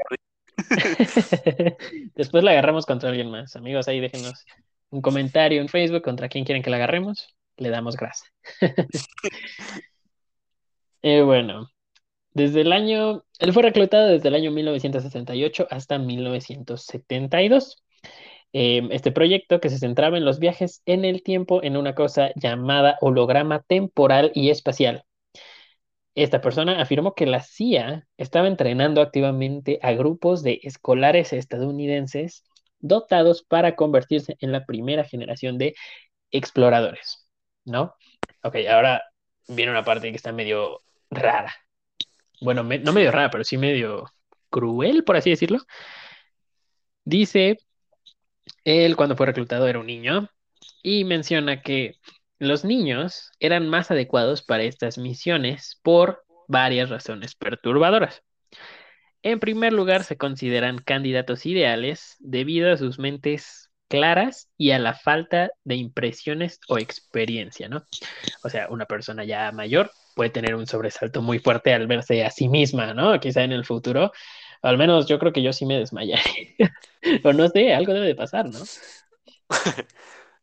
Después 2.14 2.43
la 2.45 2.51
agarramos 2.51 2.85
contra 2.87 3.11
alguien 3.11 3.31
más. 3.31 3.55
Amigos, 3.57 3.87
ahí 3.88 4.01
déjenos 4.01 4.45
un 4.91 5.03
comentario 5.03 5.61
en 5.61 5.69
Facebook 5.69 6.03
contra 6.03 6.29
quién 6.29 6.45
quieren 6.45 6.62
que 6.62 6.71
la 6.71 6.77
agarremos. 6.77 7.37
Le 7.57 7.71
damos 7.71 7.97
grasa. 7.97 8.25
Eh, 11.01 11.23
bueno, 11.23 11.71
desde 12.33 12.62
el 12.62 12.73
año, 12.73 13.25
él 13.38 13.53
fue 13.53 13.62
reclutado 13.62 14.09
desde 14.09 14.29
el 14.29 14.35
año 14.35 14.51
1968 14.51 15.69
hasta 15.71 15.97
1972. 15.99 17.85
Eh, 18.52 18.88
este 18.90 19.12
proyecto 19.12 19.61
que 19.61 19.70
se 19.70 19.78
centraba 19.78 20.16
en 20.18 20.24
los 20.24 20.38
viajes 20.38 20.82
en 20.87 21.04
el 21.04 21.22
tiempo 21.22 21.62
en 21.62 21.76
una 21.76 21.94
cosa 21.94 22.30
llamada 22.37 22.96
holograma 23.00 23.62
temporal 23.62 24.32
y 24.34 24.50
espacial. 24.50 25.04
Esta 26.14 26.40
persona 26.40 26.80
afirmó 26.80 27.14
que 27.14 27.26
la 27.26 27.42
CIA 27.42 28.06
estaba 28.16 28.48
entrenando 28.48 29.00
activamente 29.00 29.78
a 29.82 29.92
grupos 29.92 30.42
de 30.42 30.61
escolares 30.64 31.32
estadounidenses 31.32 32.42
dotados 32.80 33.42
para 33.44 33.76
convertirse 33.76 34.37
en 34.40 34.50
la 34.52 34.64
primera 34.66 35.04
generación 35.04 35.58
de 35.58 35.74
exploradores, 36.32 37.28
¿no? 37.64 37.94
Ok, 38.42 38.56
ahora 38.70 39.02
viene 39.48 39.72
una 39.72 39.84
parte 39.84 40.11
que 40.11 40.16
está 40.16 40.32
medio 40.32 40.80
rara. 41.11 41.54
Bueno, 42.40 42.64
me- 42.64 42.78
no 42.78 42.92
medio 42.92 43.12
rara, 43.12 43.30
pero 43.30 43.44
sí 43.44 43.58
medio 43.58 44.06
cruel, 44.50 45.04
por 45.04 45.16
así 45.16 45.30
decirlo. 45.30 45.61
Dice, 47.04 47.58
él 48.64 48.96
cuando 48.96 49.16
fue 49.16 49.26
reclutado 49.26 49.68
era 49.68 49.78
un 49.78 49.87
niño 49.87 50.30
y 50.82 51.04
menciona 51.04 51.62
que 51.62 51.96
los 52.38 52.64
niños 52.64 53.30
eran 53.40 53.68
más 53.68 53.90
adecuados 53.90 54.42
para 54.42 54.62
estas 54.62 54.98
misiones 54.98 55.80
por 55.82 56.24
varias 56.46 56.88
razones 56.90 57.34
perturbadoras. 57.34 58.22
En 59.22 59.40
primer 59.40 59.72
lugar, 59.72 60.04
se 60.04 60.16
consideran 60.16 60.78
candidatos 60.78 61.44
ideales 61.44 62.16
debido 62.20 62.72
a 62.72 62.76
sus 62.76 62.98
mentes 62.98 63.70
claras 63.88 64.48
y 64.56 64.70
a 64.70 64.78
la 64.78 64.94
falta 64.94 65.50
de 65.64 65.76
impresiones 65.76 66.61
o 66.68 66.78
experiencia, 66.78 67.68
¿no? 67.68 67.84
O 68.44 68.48
sea, 68.48 68.68
una 68.70 68.84
persona 68.87 69.24
ya 69.24 69.50
mayor 69.50 69.90
puede 70.14 70.30
tener 70.30 70.54
un 70.54 70.66
sobresalto 70.66 71.22
muy 71.22 71.38
fuerte 71.38 71.72
al 71.74 71.87
verse 71.87 72.24
a 72.24 72.30
sí 72.30 72.48
misma, 72.48 72.94
¿no? 72.94 73.18
Quizá 73.18 73.42
en 73.42 73.52
el 73.52 73.64
futuro. 73.64 74.12
Al 74.62 74.78
menos 74.78 75.06
yo 75.06 75.18
creo 75.18 75.32
que 75.32 75.42
yo 75.42 75.52
sí 75.52 75.66
me 75.66 75.78
desmayaré. 75.78 76.56
o 77.25 77.33
no 77.33 77.49
sé, 77.49 77.75
algo 77.75 77.92
debe 77.94 78.07
de 78.09 78.14
pasar, 78.16 78.47
¿no? 78.51 78.68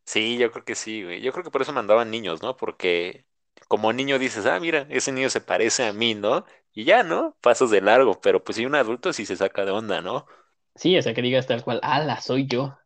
Sí, 0.06 0.38
yo 0.38 0.52
creo 0.52 0.66
que 0.66 0.76
sí, 0.76 1.04
güey. 1.04 1.22
Yo 1.22 1.32
creo 1.32 1.44
que 1.44 1.52
por 1.52 1.62
eso 1.62 1.74
mandaban 1.74 2.12
niños, 2.12 2.42
¿no? 2.44 2.58
Porque 2.58 3.26
como 3.68 3.94
niño 3.94 4.20
dices, 4.20 4.46
ah, 4.46 4.60
mira, 4.60 4.88
ese 4.90 5.12
niño 5.12 5.30
se 5.30 5.42
parece 5.42 5.86
a 5.86 5.94
mí, 5.94 6.16
¿no? 6.16 6.46
Y 6.74 6.86
ya, 6.86 7.04
¿no? 7.04 7.38
Pasas 7.42 7.72
de 7.72 7.82
largo, 7.82 8.20
pero 8.22 8.44
pues 8.44 8.58
si 8.58 8.66
un 8.66 8.76
adulto 8.76 9.14
sí 9.14 9.26
se 9.26 9.36
saca 9.38 9.66
de 9.66 9.72
onda, 9.72 10.02
¿no? 10.02 10.28
Sí, 10.76 10.98
o 10.98 11.02
sea, 11.02 11.14
que 11.14 11.22
digas 11.22 11.48
tal 11.48 11.64
cual, 11.64 11.80
ala, 11.84 12.22
soy 12.22 12.48
yo. 12.48 12.78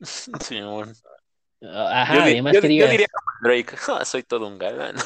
Simón. 0.40 0.94
Ajá, 1.62 2.24
Yo, 2.24 2.26
además 2.26 2.58
yo 2.58 2.60
que 2.60 2.66
di- 2.66 2.74
yo 2.76 2.88
digas... 2.88 2.88
diría 2.88 3.06
como 3.08 3.30
Drake, 3.50 3.76
"Ja, 3.76 4.04
soy 4.04 4.22
todo 4.22 4.46
un 4.46 4.58
galán. 4.58 4.96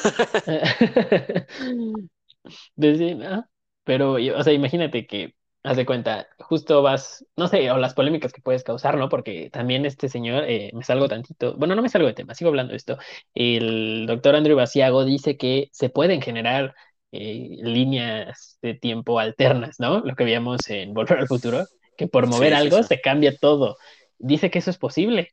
Desde- 2.75 3.25
ah, 3.25 3.49
Pero, 3.83 4.19
y- 4.19 4.29
o 4.31 4.43
sea, 4.43 4.53
imagínate 4.53 5.05
que, 5.07 5.35
haz 5.63 5.77
de 5.77 5.85
cuenta, 5.85 6.27
justo 6.39 6.81
vas, 6.81 7.25
no 7.37 7.47
sé, 7.47 7.69
o 7.71 7.77
las 7.77 7.93
polémicas 7.93 8.33
que 8.33 8.41
puedes 8.41 8.63
causar, 8.63 8.97
¿no? 8.97 9.09
Porque 9.09 9.49
también 9.49 9.85
este 9.85 10.09
señor, 10.09 10.43
eh, 10.47 10.71
me 10.73 10.83
salgo 10.83 11.07
tantito, 11.07 11.55
bueno, 11.57 11.75
no 11.75 11.81
me 11.81 11.89
salgo 11.89 12.07
de 12.07 12.13
tema, 12.13 12.35
sigo 12.35 12.49
hablando 12.49 12.71
de 12.71 12.77
esto. 12.77 12.97
El 13.33 14.05
doctor 14.07 14.35
Andrew 14.35 14.57
Basiago 14.57 15.05
dice 15.05 15.37
que 15.37 15.69
se 15.71 15.89
pueden 15.89 16.21
generar 16.21 16.75
eh, 17.11 17.57
líneas 17.61 18.57
de 18.61 18.73
tiempo 18.75 19.19
alternas, 19.19 19.79
¿no? 19.79 19.99
Lo 20.01 20.15
que 20.15 20.23
veíamos 20.25 20.69
en 20.69 20.93
Volver 20.93 21.19
al 21.19 21.27
Futuro, 21.27 21.69
que 21.97 22.07
por 22.07 22.27
mover 22.27 22.53
Sí, 22.55 22.55
algo 22.55 22.83
sí. 22.83 22.83
se 22.83 22.99
cambia 23.01 23.37
todo. 23.37 23.77
Dice 24.17 24.49
que 24.51 24.59
eso 24.59 24.69
es 24.71 24.77
posible. 24.77 25.29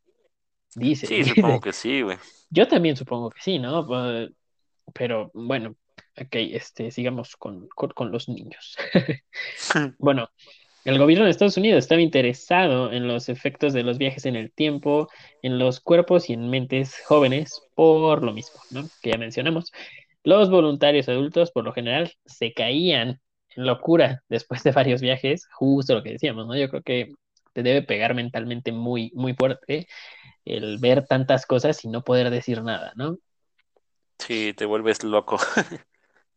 Dice, 0.75 1.09
Sí, 1.09 1.25
dice. 1.25 1.43
supongo 1.43 1.61
que 1.61 1.73
sí, 1.73 2.03
güey. 2.03 2.19
Yo 2.51 2.69
también 2.69 2.97
supongo 2.97 3.31
que 3.31 3.41
sí, 3.41 3.59
¿no? 3.59 3.87
Pues, 3.87 4.31
Pero 4.95 5.31
bueno, 5.35 5.77
ok, 6.17 6.35
este, 6.53 6.91
sigamos 6.91 7.37
con, 7.37 7.69
con, 7.69 7.91
con 7.91 8.11
los 8.11 8.29
niños. 8.29 8.77
Bueno, 9.99 10.31
el 10.85 10.99
gobierno 10.99 11.27
de 11.27 11.31
Estados 11.31 11.59
Unidos 11.59 11.81
estaba 11.81 12.01
interesado 12.01 12.91
en 12.91 13.07
los 13.07 13.29
efectos 13.29 13.75
de 13.75 13.83
los 13.83 13.99
viajes 13.99 14.25
en 14.25 14.35
el 14.35 14.51
tiempo, 14.51 15.09
en 15.43 15.59
los 15.59 15.81
cuerpos 15.81 16.31
y 16.31 16.33
en 16.33 16.49
mentes 16.49 16.97
jóvenes, 17.07 17.63
por 17.75 18.23
lo 18.25 18.33
mismo, 18.33 18.61
¿no? 18.71 18.89
Que 19.03 19.11
ya 19.11 19.19
mencionamos. 19.19 19.73
Los 20.25 20.51
voluntarios 20.51 21.09
adultos, 21.09 21.51
por 21.51 21.65
lo 21.65 21.73
general, 21.73 22.13
se 22.25 22.55
caían 22.55 23.21
en 23.57 23.67
locura 23.67 24.23
después 24.29 24.63
de 24.63 24.73
varios 24.73 25.03
viajes, 25.03 25.47
justo 25.53 25.95
lo 25.95 26.03
que 26.03 26.13
decíamos, 26.13 26.47
¿no? 26.47 26.57
Yo 26.57 26.71
creo 26.71 26.83
que 26.83 27.13
te 27.53 27.63
debe 27.63 27.83
pegar 27.83 28.15
mentalmente 28.15 28.73
muy, 28.73 29.11
muy 29.15 29.35
fuerte 29.35 29.87
el 30.47 30.79
ver 30.79 31.07
tantas 31.07 31.45
cosas 31.45 31.85
y 31.85 31.89
no 31.89 32.03
poder 32.03 32.31
decir 32.31 32.63
nada, 32.63 32.93
¿no? 32.97 33.19
Sí, 34.19 34.55
te 34.55 34.65
vuelves 34.65 35.05
loco. 35.05 35.39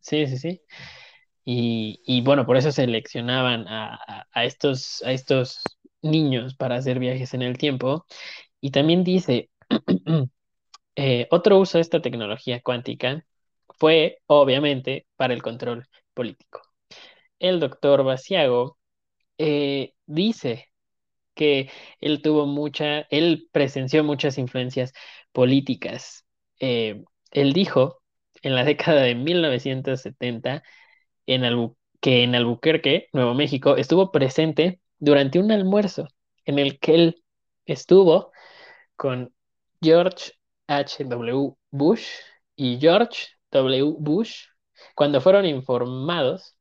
Sí, 0.03 0.27
sí, 0.27 0.37
sí. 0.37 0.61
Y, 1.45 2.01
y 2.05 2.21
bueno, 2.23 2.45
por 2.45 2.57
eso 2.57 2.71
seleccionaban 2.71 3.67
a, 3.67 3.99
a- 4.33 4.45
estos, 4.45 5.03
a 5.03 5.11
estos 5.13 5.61
niños 6.01 6.55
para 6.55 6.77
hacer 6.77 6.99
viajes 6.99 7.33
en 7.35 7.43
el 7.43 7.57
tiempo. 7.57 8.05
Y 8.61 8.71
también 8.71 9.03
dice 9.03 9.51
Eh, 10.97 11.27
otro 11.31 11.59
uso 11.59 11.77
de 11.79 11.83
esta 11.83 12.01
tecnología 12.01 12.61
cuántica 12.61 13.25
fue, 13.79 14.19
obviamente, 14.27 15.07
para 15.17 15.33
el 15.33 15.41
control 15.43 15.87
político. 16.13 16.61
El 17.39 17.59
doctor 17.59 18.03
Basiago 18.03 18.77
eh, 19.39 19.93
dice 20.07 20.69
que 21.35 21.71
él 22.01 22.21
tuvo 22.23 22.47
mucha, 22.47 23.01
él 23.11 23.49
presenció 23.53 24.03
muchas 24.05 24.37
influencias 24.39 24.93
políticas. 25.33 26.25
Eh, 26.61 27.03
él 27.31 27.53
dijo 27.53 28.02
en 28.43 28.56
la 28.56 28.65
década 28.65 29.01
de 29.03 29.15
1970 29.15 30.63
en 31.27 31.43
Albu- 31.43 31.77
que 32.01 32.23
en 32.23 32.36
Albuquerque, 32.36 33.10
Nuevo 33.13 33.34
México, 33.36 33.77
estuvo 33.77 34.12
presente 34.13 34.82
durante 34.99 35.39
un 35.39 35.51
almuerzo 35.51 36.08
en 36.45 36.60
el 36.60 36.79
que 36.79 36.95
él 36.95 37.23
estuvo 37.65 38.32
con 38.95 39.34
George 39.82 40.34
H. 40.67 41.03
W. 41.06 41.53
Bush 41.71 42.08
y 42.56 42.79
George 42.79 43.27
W. 43.51 43.95
Bush 43.99 44.45
cuando 44.95 45.21
fueron 45.21 45.45
informados 45.45 46.58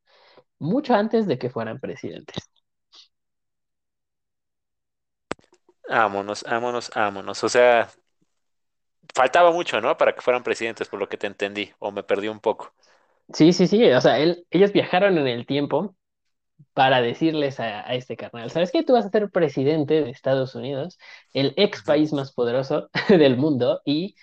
mucho 0.59 0.95
antes 0.95 1.27
de 1.27 1.39
que 1.39 1.51
fueran 1.51 1.81
presidentes. 1.81 2.39
Ámonos, 5.89 6.45
ámonos, 6.47 6.91
ámonos. 6.97 7.45
O 7.45 7.49
sea, 7.49 7.89
faltaba 9.15 9.51
mucho, 9.53 9.81
¿no? 9.81 9.97
Para 9.97 10.15
que 10.15 10.21
fueran 10.23 10.43
presidentes, 10.43 10.89
por 10.89 10.99
lo 11.01 11.09
que 11.09 11.17
te 11.19 11.27
entendí, 11.27 11.73
o 11.79 11.93
me 11.93 12.03
perdí 12.03 12.29
un 12.29 12.41
poco. 12.41 12.75
Sí, 13.33 13.53
sí, 13.53 13.67
sí, 13.67 13.85
o 13.93 14.01
sea, 14.01 14.19
él, 14.19 14.47
ellos 14.51 14.73
viajaron 14.73 15.17
en 15.17 15.27
el 15.27 15.47
tiempo 15.47 15.97
para 16.75 17.03
decirles 17.03 17.61
a, 17.61 17.83
a 17.89 17.95
este 17.95 18.17
carnal, 18.17 18.51
¿sabes 18.51 18.73
qué? 18.73 18.83
Tú 18.85 18.95
vas 18.95 19.07
a 19.07 19.11
ser 19.11 19.31
presidente 19.31 20.03
de 20.03 20.11
Estados 20.11 20.55
Unidos, 20.57 20.99
el 21.35 21.55
ex 21.57 21.83
país 21.85 22.13
más 22.13 22.33
poderoso 22.33 22.91
del 23.11 23.37
mundo, 23.39 23.83
y 23.85 24.17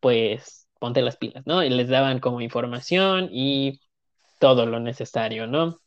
pues 0.00 0.68
ponte 0.80 1.02
las 1.02 1.16
pilas, 1.18 1.44
¿no? 1.46 1.62
Y 1.64 1.70
les 1.70 1.88
daban 1.88 2.20
como 2.20 2.40
información 2.42 3.28
y 3.32 3.80
todo 4.40 4.66
lo 4.66 4.80
necesario, 4.80 5.46
¿no? 5.48 5.80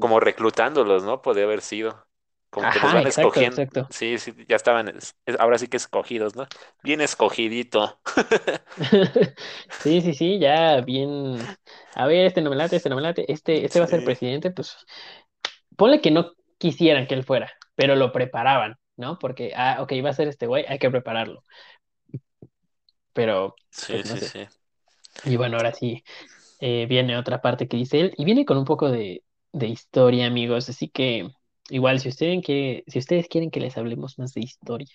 Como 0.00 0.18
reclutándolos, 0.20 1.04
¿no? 1.04 1.22
Podría 1.22 1.44
haber 1.44 1.60
sido. 1.62 2.04
Como 2.50 2.68
que 2.70 2.80
los 2.80 2.92
van 2.92 3.06
exacto, 3.06 3.06
escogiendo. 3.06 3.64
exacto. 3.64 3.90
Sí, 3.90 4.18
sí, 4.18 4.34
ya 4.48 4.56
estaban, 4.56 4.88
es- 4.88 5.16
es- 5.26 5.38
ahora 5.40 5.58
sí 5.58 5.68
que 5.68 5.76
escogidos, 5.76 6.36
¿no? 6.36 6.48
Bien 6.82 7.00
escogidito. 7.00 8.00
Sí, 9.78 10.00
sí, 10.02 10.14
sí, 10.14 10.38
ya 10.38 10.80
bien. 10.80 11.50
A 11.94 12.06
ver, 12.06 12.26
este 12.26 12.40
no 12.42 12.50
me 12.50 12.56
late, 12.56 12.76
este 12.76 12.88
no 12.88 12.96
me 12.96 13.02
late, 13.02 13.30
este, 13.32 13.64
este 13.64 13.78
va 13.80 13.84
a 13.86 13.88
ser 13.88 14.02
Sí, 14.02 14.04
presidente, 14.04 14.50
pues 14.50 14.76
ponle 15.76 16.00
que 16.00 16.10
no 16.10 16.32
quisieran 16.58 17.06
que 17.06 17.14
él 17.14 17.24
fuera, 17.24 17.50
pero 17.74 17.96
lo 17.96 18.12
preparaban, 18.12 18.76
¿no? 18.96 19.18
Porque, 19.18 19.52
ah, 19.56 19.78
ok, 19.82 19.92
va 20.04 20.10
a 20.10 20.12
ser 20.14 20.28
este 20.28 20.46
güey, 20.46 20.64
hay 20.68 20.78
que 20.78 20.90
prepararlo, 20.90 21.44
pero 23.12 23.60
sí, 23.70 24.02
pues 24.02 24.04
no 24.04 24.16
sí, 24.16 24.20
sé. 24.20 24.32
sí. 24.32 24.46
Y 25.24 25.36
bueno, 25.36 25.58
ahora 25.58 25.72
sí, 25.74 26.04
eh, 26.60 26.86
viene 26.88 27.18
otra 27.18 27.42
parte 27.42 27.68
que 27.68 27.76
dice 27.78 28.00
él, 28.00 28.14
y 28.18 28.26
viene 28.26 28.44
con 28.46 28.58
un 28.58 28.66
poco 28.66 28.90
de, 28.90 29.24
de 29.52 29.68
historia, 29.68 30.26
amigos, 30.26 30.68
así 30.70 30.88
que 30.90 31.30
igual, 31.70 32.00
si 32.00 32.08
ustedes 32.08 32.44
quieren, 32.44 32.84
si 32.86 32.98
ustedes 32.98 33.28
quieren 33.28 33.50
que 33.50 33.60
les 33.60 33.76
hablemos 33.76 34.18
más 34.18 34.34
de 34.34 34.40
historia, 34.40 34.94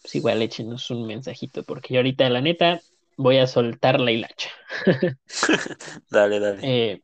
pues 0.00 0.14
igual 0.14 0.42
échenos 0.42 0.90
un 0.90 1.06
mensajito, 1.06 1.64
porque 1.64 1.94
yo 1.94 2.00
ahorita, 2.00 2.28
la 2.30 2.40
neta, 2.40 2.80
voy 3.16 3.38
a 3.38 3.46
soltar 3.46 4.00
la 4.00 4.12
hilacha. 4.12 4.50
Dale, 6.10 6.40
dale. 6.40 6.60
Eh, 6.62 7.02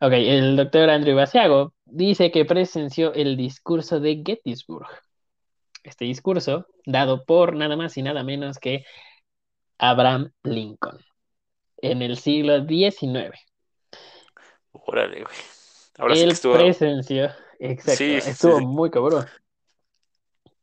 ok, 0.00 0.12
el 0.12 0.56
doctor 0.56 0.90
Andrew 0.90 1.16
Basiago 1.16 1.72
dice 1.84 2.30
que 2.30 2.44
presenció 2.44 3.12
el 3.14 3.36
discurso 3.36 4.00
de 4.00 4.22
Gettysburg. 4.24 4.88
Este 5.82 6.04
discurso, 6.04 6.66
dado 6.86 7.24
por 7.24 7.56
nada 7.56 7.76
más 7.76 7.96
y 7.96 8.02
nada 8.02 8.22
menos 8.22 8.58
que 8.58 8.84
Abraham 9.78 10.32
Lincoln 10.42 10.98
en 11.84 12.02
el 12.02 12.16
siglo 12.16 12.66
XIX. 12.66 13.38
Órale, 14.72 15.22
güey. 15.22 15.36
Ahora 15.98 16.16
sí 16.16 16.24
que 16.24 16.30
estuvo. 16.30 16.54
presenció, 16.54 17.30
exacto, 17.70 17.96
sí, 17.96 18.14
estuvo 18.14 18.58
sí. 18.58 18.66
muy 18.66 18.90
cabrón. 18.90 19.26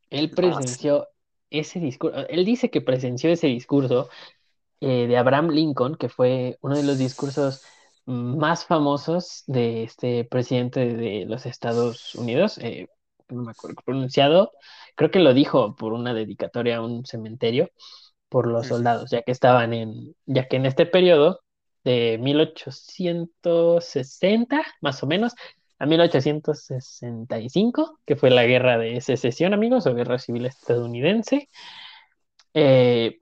Él 0.10 0.30
presenció 0.30 1.08
ese 1.50 1.80
discurso, 1.80 2.28
él 2.28 2.46
dice 2.46 2.70
que 2.70 2.82
presenció 2.82 3.30
ese 3.30 3.48
discurso 3.48 4.10
eh, 4.80 5.08
de 5.08 5.18
Abraham 5.18 5.50
Lincoln, 5.50 5.96
que 5.96 6.10
fue 6.10 6.58
uno 6.62 6.76
de 6.76 6.84
los 6.84 6.98
discursos 6.98 7.64
más 8.06 8.66
famosos 8.66 9.44
de 9.48 9.84
este 9.84 10.26
presidente 10.26 10.94
de 10.94 11.26
los 11.26 11.46
Estados 11.46 12.16
Unidos, 12.16 12.58
eh, 12.58 12.88
no 13.30 13.44
me 13.44 13.52
acuerdo 13.52 13.82
pronunciado, 13.86 14.52
creo 14.96 15.12
que 15.12 15.20
lo 15.20 15.34
dijo 15.34 15.76
por 15.76 15.94
una 15.94 16.14
dedicatoria 16.14 16.78
a 16.78 16.82
un 16.82 17.06
cementerio 17.06 17.70
por 18.30 18.48
los 18.48 18.68
soldados, 18.68 19.12
ya 19.12 19.22
que 19.24 19.32
estaban 19.32 19.74
en, 19.74 20.16
ya 20.26 20.48
que 20.48 20.58
en 20.58 20.66
este 20.66 20.86
periodo 20.86 21.42
de 21.84 22.18
1860, 22.22 24.62
más 24.82 25.04
o 25.04 25.08
menos, 25.08 25.34
a 25.82 25.86
1865, 25.88 28.00
que 28.06 28.16
fue 28.16 28.30
la 28.30 28.46
guerra 28.46 28.78
de 28.78 29.02
secesión, 29.02 29.56
amigos, 29.56 29.88
o 29.88 29.96
guerra 29.96 30.20
civil 30.20 30.46
estadounidense, 30.46 31.50
eh, 32.54 33.18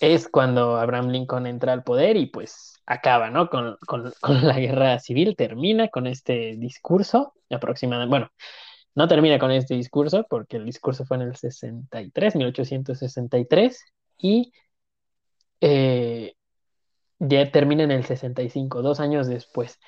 es 0.00 0.26
cuando 0.28 0.78
Abraham 0.78 1.10
Lincoln 1.10 1.46
entra 1.46 1.74
al 1.74 1.84
poder 1.84 2.16
y 2.16 2.26
pues 2.26 2.80
acaba, 2.86 3.28
¿no? 3.28 3.50
Con, 3.50 3.76
la 4.42 4.58
guerra 4.58 4.98
civil, 5.00 5.36
termina 5.36 5.88
con 5.88 6.06
este 6.06 6.56
discurso 6.56 7.34
aproximadamente, 7.50 8.10
bueno, 8.10 8.32
no 8.94 9.06
termina 9.06 9.38
con 9.38 9.50
este 9.50 9.74
discurso 9.74 10.24
porque 10.30 10.56
el 10.56 10.64
discurso 10.64 11.04
fue 11.04 11.18
en 11.18 11.24
el 11.24 11.36
63, 11.36 12.36
1863, 12.36 13.84
y 14.16 14.50
eh, 15.60 16.36
ya 17.18 17.52
termina 17.52 17.84
en 17.84 17.90
el 17.90 18.06
65, 18.06 18.80
dos 18.80 18.98
años 18.98 19.26
después. 19.26 19.78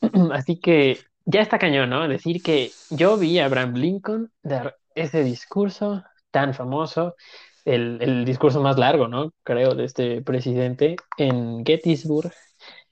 Así 0.32 0.58
que 0.60 0.98
ya 1.24 1.40
está 1.40 1.58
cañón, 1.58 1.90
¿no? 1.90 2.06
Decir 2.08 2.42
que 2.42 2.70
yo 2.90 3.16
vi 3.16 3.38
a 3.38 3.46
Abraham 3.46 3.74
Lincoln 3.74 4.32
dar 4.42 4.76
ese 4.94 5.24
discurso 5.24 6.04
tan 6.30 6.54
famoso, 6.54 7.16
el, 7.64 7.98
el 8.00 8.24
discurso 8.24 8.60
más 8.62 8.78
largo, 8.78 9.08
¿no? 9.08 9.32
Creo, 9.42 9.74
de 9.74 9.84
este 9.84 10.22
presidente 10.22 10.96
en 11.18 11.64
Gettysburg 11.64 12.32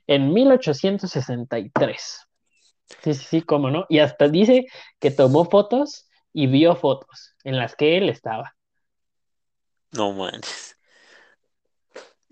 en 0.06 0.32
1863. 0.32 2.20
Sí, 3.02 3.14
sí, 3.14 3.24
sí, 3.24 3.42
cómo 3.42 3.70
no. 3.70 3.86
Y 3.88 3.98
hasta 4.00 4.28
dice 4.28 4.66
que 4.98 5.10
tomó 5.10 5.44
fotos 5.46 6.08
y 6.32 6.46
vio 6.46 6.76
fotos 6.76 7.34
en 7.44 7.56
las 7.56 7.76
que 7.76 7.96
él 7.96 8.08
estaba. 8.08 8.54
No 9.92 10.12
manches. 10.12 10.73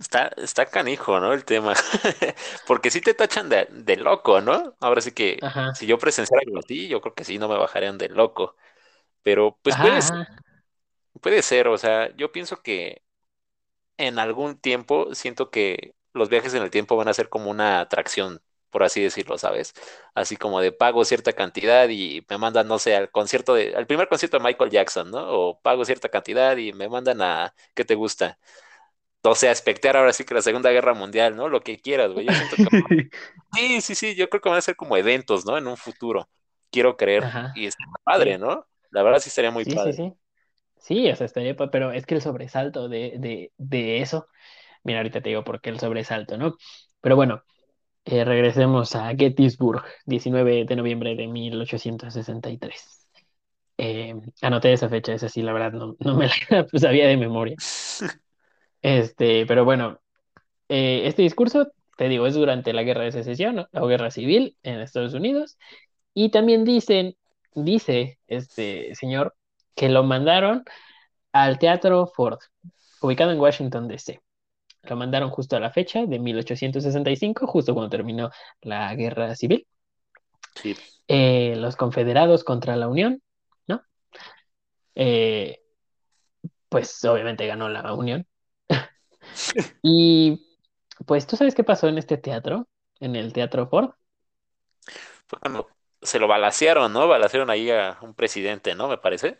Está, 0.02 0.28
está 0.36 0.66
canijo, 0.66 1.20
¿no? 1.20 1.32
El 1.32 1.44
tema. 1.44 1.74
Porque 2.66 2.90
sí 2.90 3.00
te 3.00 3.14
tachan 3.14 3.48
de, 3.48 3.66
de 3.70 3.96
loco, 3.96 4.40
¿no? 4.40 4.76
Ahora 4.80 5.00
sí 5.00 5.12
que 5.12 5.46
Ajá, 5.48 5.72
si 5.72 5.86
yo 5.86 5.98
presenciara 5.98 6.42
algo 6.46 6.58
así, 6.58 6.88
yo 6.88 7.00
creo 7.00 7.14
que 7.14 7.24
sí, 7.24 7.38
no 7.38 7.48
me 7.48 7.56
bajarían 7.56 7.98
de 7.98 8.08
loco. 8.08 8.56
Pero 9.22 9.58
pues 9.62 9.76
ajá, 9.76 9.78
puede 9.78 10.02
ser, 10.02 10.16
puede 11.20 11.42
ser, 11.42 11.68
o 11.68 11.78
sea, 11.78 12.14
yo 12.16 12.32
pienso 12.32 12.62
que 12.62 13.02
en 13.98 14.18
algún 14.18 14.58
tiempo 14.58 15.14
siento 15.14 15.50
que 15.50 15.94
los 16.12 16.28
viajes 16.28 16.54
en 16.54 16.62
el 16.62 16.70
tiempo 16.70 16.96
van 16.96 17.08
a 17.08 17.14
ser 17.14 17.28
como 17.28 17.50
una 17.50 17.80
atracción, 17.80 18.42
por 18.70 18.82
así 18.84 19.02
decirlo, 19.02 19.38
¿sabes? 19.38 19.74
Así 20.14 20.36
como 20.36 20.60
de 20.60 20.72
pago 20.72 21.04
cierta 21.04 21.32
cantidad 21.34 21.88
y 21.88 22.26
me 22.28 22.38
mandan, 22.38 22.68
no 22.68 22.78
sé, 22.78 22.96
al 22.96 23.10
concierto 23.10 23.54
de, 23.54 23.74
al 23.76 23.86
primer 23.86 24.08
concierto 24.08 24.38
de 24.38 24.44
Michael 24.44 24.70
Jackson, 24.70 25.10
¿no? 25.10 25.30
O 25.30 25.60
pago 25.60 25.84
cierta 25.84 26.08
cantidad 26.10 26.56
y 26.56 26.72
me 26.72 26.88
mandan 26.88 27.22
a, 27.22 27.54
¿qué 27.74 27.84
te 27.84 27.94
gusta? 27.94 28.38
O 29.24 29.34
sea, 29.34 29.52
espectear 29.52 29.96
ahora 29.96 30.12
sí 30.12 30.24
que 30.24 30.34
la 30.34 30.42
Segunda 30.42 30.70
Guerra 30.70 30.94
Mundial, 30.94 31.36
¿no? 31.36 31.48
Lo 31.48 31.60
que 31.62 31.80
quieras, 31.80 32.12
güey. 32.12 32.26
Yo 32.26 32.34
siento 32.34 32.56
que 32.58 32.68
sí, 33.52 33.80
sí, 33.82 33.94
sí, 33.94 34.14
yo 34.16 34.28
creo 34.30 34.40
que 34.42 34.48
van 34.48 34.58
a 34.58 34.62
ser 34.62 34.76
como 34.76 34.96
eventos, 34.96 35.46
¿no? 35.46 35.58
En 35.58 35.66
un 35.68 35.76
futuro. 35.76 36.28
Quiero 36.70 36.96
creer. 36.96 37.28
Ajá, 37.28 37.54
Y 37.54 37.66
está 37.66 37.84
padre, 38.04 38.38
¿no? 38.38 38.66
La 38.90 39.02
verdad 39.02 39.20
sí 39.20 39.28
estaría 39.30 39.50
muy 39.50 39.64
sí, 39.64 39.78
sí, 39.78 39.92
padre. 39.92 39.92
sí. 39.92 40.12
Sí, 40.78 41.10
o 41.10 41.16
sea, 41.16 41.26
estaría, 41.26 41.56
pero 41.56 41.92
es 41.92 42.06
que 42.06 42.14
el 42.16 42.22
sobresalto 42.22 42.88
de, 42.88 43.14
de, 43.18 43.52
de 43.58 44.02
eso, 44.02 44.28
mira, 44.84 45.00
ahorita 45.00 45.22
te 45.22 45.30
digo 45.30 45.44
por 45.44 45.60
qué 45.60 45.70
el 45.70 45.80
sobresalto, 45.80 46.38
¿no? 46.38 46.56
Pero 47.00 47.16
bueno, 47.16 47.42
eh, 48.06 48.24
regresemos 48.24 48.94
a 48.96 49.14
Gettysburg, 49.16 49.84
19 50.06 50.64
de 50.66 50.76
noviembre 50.76 51.16
de 51.16 51.28
1863. 51.28 53.08
Eh, 53.78 54.14
anoté 54.42 54.72
esa 54.74 54.88
fecha, 54.90 55.14
esa 55.14 55.28
sí, 55.30 55.42
la 55.42 55.52
verdad, 55.54 55.72
no, 55.72 55.96
no 56.00 56.16
me 56.16 56.28
la 56.50 56.66
sabía 56.80 57.08
de 57.08 57.16
memoria. 57.18 57.58
Este, 58.82 59.46
pero 59.46 59.64
bueno, 59.64 60.00
eh, 60.68 61.02
este 61.04 61.22
discurso, 61.22 61.72
te 61.96 62.08
digo, 62.08 62.26
es 62.26 62.34
durante 62.34 62.72
la 62.72 62.82
Guerra 62.82 63.04
de 63.04 63.12
Secesión, 63.12 63.66
o 63.72 63.86
Guerra 63.86 64.10
Civil 64.10 64.56
en 64.62 64.80
Estados 64.80 65.14
Unidos, 65.14 65.56
y 66.14 66.30
también 66.30 66.64
dicen, 66.64 67.16
dice 67.54 68.18
este 68.26 68.94
señor, 68.94 69.34
que 69.74 69.88
lo 69.88 70.02
mandaron 70.02 70.64
al 71.32 71.58
Teatro 71.58 72.06
Ford, 72.06 72.40
ubicado 73.00 73.32
en 73.32 73.40
Washington, 73.40 73.88
D.C. 73.88 74.20
Lo 74.82 74.96
mandaron 74.96 75.30
justo 75.30 75.56
a 75.56 75.60
la 75.60 75.70
fecha 75.70 76.04
de 76.04 76.18
1865, 76.18 77.46
justo 77.46 77.72
cuando 77.72 77.90
terminó 77.90 78.30
la 78.62 78.94
Guerra 78.96 79.34
Civil. 79.36 79.66
Sí. 80.56 80.76
Eh, 81.06 81.54
los 81.56 81.76
confederados 81.76 82.42
contra 82.42 82.76
la 82.76 82.88
Unión, 82.88 83.22
¿no? 83.66 83.82
Eh, 84.94 85.60
pues 86.68 87.04
obviamente 87.04 87.46
ganó 87.46 87.68
la 87.68 87.94
Unión. 87.94 88.26
Y 89.82 90.46
pues 91.06 91.26
tú 91.26 91.36
sabes 91.36 91.54
qué 91.54 91.64
pasó 91.64 91.88
en 91.88 91.98
este 91.98 92.16
teatro, 92.18 92.68
en 93.00 93.16
el 93.16 93.32
Teatro 93.32 93.68
Ford. 93.68 93.90
Fue 95.26 95.38
cuando 95.40 95.68
se 96.00 96.18
lo 96.18 96.28
balacearon, 96.28 96.92
¿no? 96.92 97.08
Balacearon 97.08 97.50
ahí 97.50 97.70
a 97.70 97.98
un 98.02 98.14
presidente, 98.14 98.74
¿no? 98.74 98.88
Me 98.88 98.98
parece. 98.98 99.38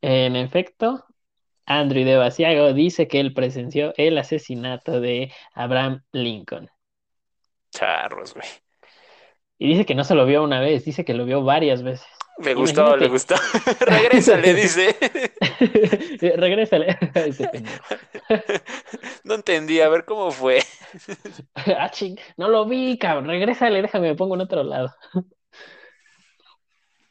En 0.00 0.36
efecto, 0.36 1.04
Andrew 1.66 2.04
de 2.04 2.16
Basiago 2.16 2.72
dice 2.74 3.08
que 3.08 3.20
él 3.20 3.32
presenció 3.34 3.94
el 3.96 4.18
asesinato 4.18 5.00
de 5.00 5.32
Abraham 5.54 6.02
Lincoln. 6.12 6.68
Charros, 7.70 8.34
güey. 8.34 8.48
Y 9.58 9.68
dice 9.68 9.86
que 9.86 9.94
no 9.94 10.04
se 10.04 10.14
lo 10.14 10.26
vio 10.26 10.42
una 10.44 10.60
vez, 10.60 10.84
dice 10.84 11.04
que 11.04 11.14
lo 11.14 11.24
vio 11.24 11.42
varias 11.42 11.82
veces. 11.82 12.06
Le 12.38 12.54
gustó, 12.54 12.96
le 12.96 13.06
Imagínate. 13.06 13.08
gustó. 13.08 13.34
Regrésale, 13.86 14.54
dice. 14.54 14.96
Regrésale. 16.36 16.98
No 19.26 19.34
entendí, 19.34 19.80
a 19.80 19.88
ver 19.88 20.04
cómo 20.04 20.30
fue. 20.30 20.60
Ah, 21.54 21.90
ching, 21.90 22.16
no 22.36 22.48
lo 22.48 22.64
vi, 22.66 22.96
cabrón. 22.98 23.26
Regrésale, 23.26 23.82
déjame, 23.82 24.08
me 24.10 24.14
pongo 24.14 24.34
en 24.36 24.42
otro 24.42 24.62
lado. 24.62 24.94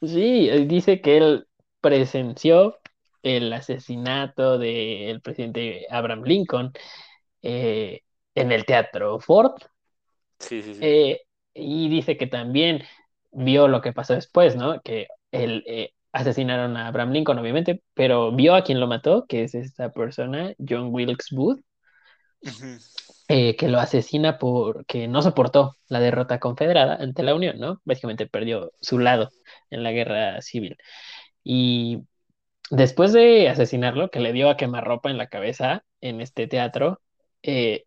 Sí, 0.00 0.48
eh, 0.50 0.66
dice 0.66 1.00
que 1.00 1.16
él 1.16 1.48
presenció 1.80 2.78
el 3.22 3.52
asesinato 3.52 4.58
del 4.58 5.20
presidente 5.20 5.86
Abraham 5.90 6.22
Lincoln 6.24 6.72
eh, 7.42 8.02
en 8.34 8.52
el 8.52 8.64
Teatro 8.66 9.18
Ford 9.20 9.52
Sí, 10.38 10.62
sí, 10.62 10.74
sí. 10.74 10.80
eh, 10.82 11.22
y 11.54 11.88
dice 11.88 12.16
que 12.16 12.26
también 12.26 12.82
vio 13.32 13.68
lo 13.68 13.80
que 13.80 13.92
pasó 13.92 14.14
después, 14.14 14.56
¿no? 14.56 14.80
Que 14.82 15.08
él, 15.32 15.64
eh, 15.66 15.92
asesinaron 16.12 16.76
a 16.76 16.88
Abraham 16.88 17.12
Lincoln, 17.12 17.38
obviamente, 17.38 17.82
pero 17.94 18.32
vio 18.32 18.54
a 18.54 18.62
quien 18.64 18.80
lo 18.80 18.86
mató, 18.86 19.26
que 19.26 19.44
es 19.44 19.54
esta 19.54 19.90
persona, 19.90 20.52
John 20.58 20.88
Wilkes 20.92 21.28
Booth, 21.32 21.60
Eh, 23.28 23.56
que 23.56 23.66
lo 23.68 23.80
asesina 23.80 24.38
porque 24.38 25.08
no 25.08 25.20
soportó 25.20 25.76
la 25.88 25.98
derrota 25.98 26.38
confederada 26.38 26.94
ante 26.94 27.24
la 27.24 27.34
Unión, 27.34 27.58
¿no? 27.58 27.80
Básicamente 27.84 28.28
perdió 28.28 28.72
su 28.80 29.00
lado 29.00 29.30
en 29.70 29.82
la 29.82 29.90
guerra 29.90 30.40
civil. 30.42 30.76
Y 31.42 32.04
después 32.70 33.12
de 33.12 33.48
asesinarlo, 33.48 34.10
que 34.10 34.20
le 34.20 34.32
dio 34.32 34.48
a 34.48 34.56
quemarropa 34.56 35.10
en 35.10 35.18
la 35.18 35.28
cabeza 35.28 35.84
en 36.00 36.20
este 36.20 36.46
teatro, 36.46 37.00
eh, 37.42 37.84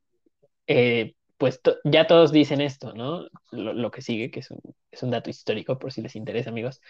eh, 0.67 1.15
pues 1.37 1.61
ya 1.85 2.05
todos 2.05 2.31
dicen 2.33 2.59
esto, 2.61 2.93
¿no? 2.93 3.27
Lo, 3.51 3.91
que 3.91 4.01
sigue, 4.01 4.31
que 4.31 4.41
es 4.41 4.51
un, 4.51 4.59
es 4.91 5.03
un 5.03 5.11
dato 5.11 5.29
histórico 5.29 5.79
por 5.79 5.93
si 5.93 6.01
les 6.01 6.15
interesa, 6.17 6.49
amigos. 6.49 6.81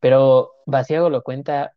Pero 0.00 0.52
Basiago 0.66 1.10
lo 1.10 1.22
cuenta 1.22 1.74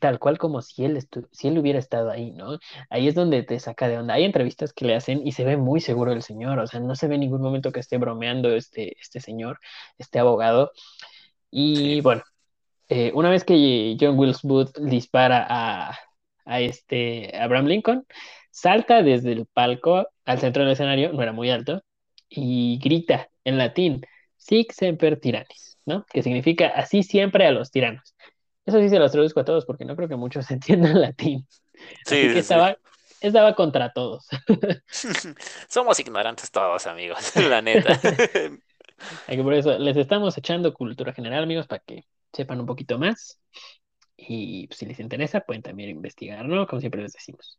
tal 0.00 0.18
cual 0.18 0.38
como 0.38 0.62
si 0.62 0.84
él, 0.84 0.96
estu- 0.96 1.28
si 1.32 1.48
él 1.48 1.58
hubiera 1.58 1.78
estado 1.78 2.10
ahí, 2.10 2.32
¿no? 2.32 2.58
Ahí 2.90 3.08
es 3.08 3.14
donde 3.14 3.42
te 3.42 3.58
saca 3.60 3.88
de 3.88 3.98
onda. 3.98 4.14
Hay 4.14 4.24
entrevistas 4.24 4.72
que 4.72 4.84
le 4.86 4.94
hacen 4.96 5.26
y 5.26 5.32
se 5.32 5.44
ve 5.44 5.56
muy 5.56 5.80
seguro 5.80 6.12
el 6.12 6.22
señor, 6.22 6.58
o 6.58 6.66
sea, 6.66 6.80
no 6.80 6.94
se 6.96 7.08
ve 7.08 7.14
en 7.16 7.22
ningún 7.22 7.42
momento 7.42 7.72
que 7.72 7.80
esté 7.80 7.98
bromeando 7.98 8.50
este, 8.54 8.96
este 9.00 9.20
señor, 9.20 9.58
este 9.98 10.18
abogado. 10.18 10.72
Y 11.50 12.00
Sí. 12.00 12.02
bueno, 12.02 12.22
eh, 12.88 13.12
una 13.14 13.30
vez 13.30 13.44
que 13.44 13.96
John 14.00 14.18
Wilkes 14.18 14.42
Booth 14.42 14.78
dispara 14.80 15.46
a, 15.48 15.98
a 16.44 16.60
este 16.60 17.36
Abraham 17.38 17.66
Lincoln, 17.66 18.06
salta 18.50 19.02
desde 19.02 19.32
el 19.32 19.46
palco 19.46 20.08
al 20.24 20.40
centro 20.40 20.64
del 20.64 20.72
escenario, 20.72 21.12
no 21.12 21.22
era 21.22 21.32
muy 21.32 21.50
alto, 21.50 21.82
y 22.28 22.78
grita 22.82 23.28
en 23.44 23.58
latín, 23.58 24.02
Sic 24.36 24.72
semper 24.72 25.20
tyrannis, 25.20 25.78
¿no? 25.86 26.04
Que 26.12 26.22
significa 26.22 26.68
así 26.68 27.02
siempre 27.02 27.46
a 27.46 27.52
los 27.52 27.70
tiranos. 27.70 28.14
Eso 28.66 28.80
sí 28.80 28.88
se 28.90 28.98
los 28.98 29.12
traduzco 29.12 29.40
a 29.40 29.44
todos 29.46 29.64
porque 29.66 29.84
no 29.86 29.96
creo 29.96 30.08
que 30.08 30.16
muchos 30.16 30.50
entiendan 30.52 31.00
latín. 31.00 31.46
Sí, 32.04 32.16
Así 32.16 32.30
sí, 32.30 32.30
que 32.30 32.42
sí. 32.42 32.42
estaba, 32.42 32.78
estaba 33.20 33.54
contra 33.56 33.92
todos. 33.92 34.26
Somos 35.68 35.98
ignorantes 36.00 36.50
todos, 36.50 36.86
amigos, 36.86 37.34
la 37.36 37.62
neta. 37.62 38.00
Por 39.26 39.54
eso 39.54 39.78
les 39.78 39.96
estamos 39.96 40.36
echando 40.38 40.72
cultura 40.74 41.12
general, 41.12 41.42
amigos, 41.44 41.66
para 41.66 41.82
que 41.84 42.04
sepan 42.32 42.60
un 42.60 42.66
poquito 42.66 42.98
más. 42.98 43.40
Y 44.16 44.68
pues, 44.68 44.78
si 44.78 44.86
les 44.86 45.00
interesa, 45.00 45.40
pueden 45.42 45.62
también 45.62 45.90
investigar, 45.90 46.46
¿no? 46.46 46.66
Como 46.66 46.80
siempre 46.80 47.02
les 47.02 47.12
decimos. 47.14 47.58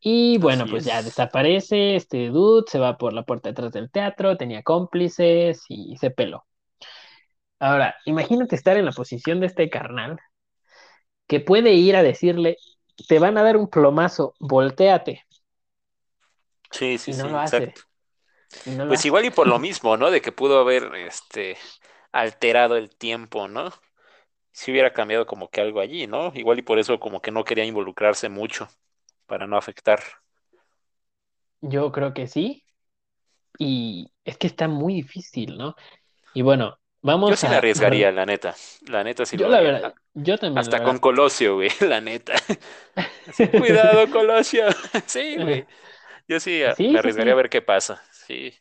Y 0.00 0.38
bueno, 0.38 0.66
Así 0.66 0.70
pues 0.70 0.84
ya 0.84 1.02
es. 1.02 1.02
desaparece 1.02 1.96
este 1.96 2.28
dude, 2.28 2.64
se 2.68 2.78
va 2.78 2.98
por 2.98 3.12
la 3.14 3.24
puerta 3.24 3.48
de 3.50 3.52
atrás 3.52 3.72
del 3.72 3.90
teatro, 3.90 4.36
tenía 4.36 4.62
cómplices 4.62 5.64
y 5.68 5.96
se 5.98 6.10
peló. 6.10 6.46
Ahora, 7.62 7.94
imagínate 8.04 8.56
estar 8.56 8.76
en 8.76 8.84
la 8.84 8.92
posición 8.92 9.40
de 9.40 9.46
este 9.46 9.70
carnal 9.70 10.18
que 11.26 11.40
puede 11.40 11.72
ir 11.74 11.96
a 11.96 12.02
decirle, 12.02 12.56
te 13.08 13.18
van 13.18 13.38
a 13.38 13.42
dar 13.42 13.56
un 13.56 13.68
plomazo, 13.68 14.34
volteate. 14.40 15.24
Sí, 16.72 16.98
sí, 16.98 17.12
Y 17.12 17.14
no 17.14 17.28
sí, 17.28 17.28
lo 17.28 17.38
hace. 17.38 17.72
exacto. 17.72 17.82
Y 18.64 18.72
no 18.72 18.84
lo 18.86 18.96
Pues 18.96 19.04
hace. 19.04 19.06
igual 19.06 19.24
y 19.24 19.30
por 19.30 19.46
lo 19.46 19.58
mismo, 19.58 19.96
¿no? 19.96 20.10
De 20.10 20.20
que 20.20 20.32
pudo 20.32 20.60
haber 20.60 20.94
este 20.96 21.56
alterado 22.12 22.76
el 22.76 22.90
tiempo, 22.96 23.48
¿no? 23.48 23.72
Si 24.52 24.70
hubiera 24.72 24.92
cambiado 24.94 25.26
como 25.26 25.50
que 25.50 25.60
algo 25.60 25.80
allí, 25.80 26.06
¿no? 26.06 26.32
Igual 26.34 26.60
y 26.60 26.62
por 26.62 26.78
eso 26.80 27.00
como 27.00 27.22
que 27.22 27.30
no 27.32 27.44
quería 27.44 27.64
involucrarse 27.66 28.28
mucho 28.28 28.68
para 29.26 29.46
no 29.46 29.56
afectar. 29.58 30.02
Yo 31.60 31.92
creo 31.92 32.12
que 32.14 32.26
sí. 32.28 32.64
Y 33.58 34.12
es 34.24 34.38
que 34.38 34.46
está 34.48 34.68
muy 34.68 34.94
difícil, 34.94 35.58
¿no? 35.58 35.76
Y 36.34 36.42
bueno, 36.42 36.78
vamos 37.02 37.30
Yo 37.30 37.36
sí 37.36 37.48
me 37.48 37.56
a... 37.56 37.58
arriesgaría, 37.58 38.12
la 38.12 38.26
neta. 38.26 38.54
La 38.88 39.04
neta 39.04 39.24
sí 39.26 39.36
Yo 39.36 39.48
lo 39.48 39.48
la 39.48 39.58
haría. 39.58 39.72
verdad, 39.72 39.94
yo 40.14 40.38
también, 40.38 40.70
la 40.70 40.70
Hasta 40.70 40.82
con 40.82 40.98
verdad. 40.98 41.00
Colosio, 41.00 41.56
güey, 41.56 41.70
la 41.80 42.00
neta. 42.00 42.34
Cuidado, 43.56 44.08
Colosio. 44.10 44.66
Sí, 45.06 45.36
güey. 45.38 45.66
Yo 46.28 46.40
sí 46.40 46.62
ah, 46.64 46.76
Sí, 46.76 46.88
me 46.88 46.98
arriesgaría 47.00 47.32
sí. 47.32 47.34
a 47.34 47.36
ver 47.36 47.50
qué 47.50 47.62
pasa. 47.62 48.02
Sí. 48.10 48.52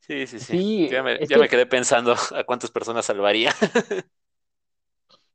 Sí, 0.00 0.26
sí, 0.28 0.38
sí. 0.38 0.88
Ya 0.88 1.02
me, 1.02 1.18
quedé 1.48 1.66
pensando 1.66 2.14
a 2.34 2.44
cuántas 2.44 2.70
personas 2.70 3.04
salvaría. 3.06 3.52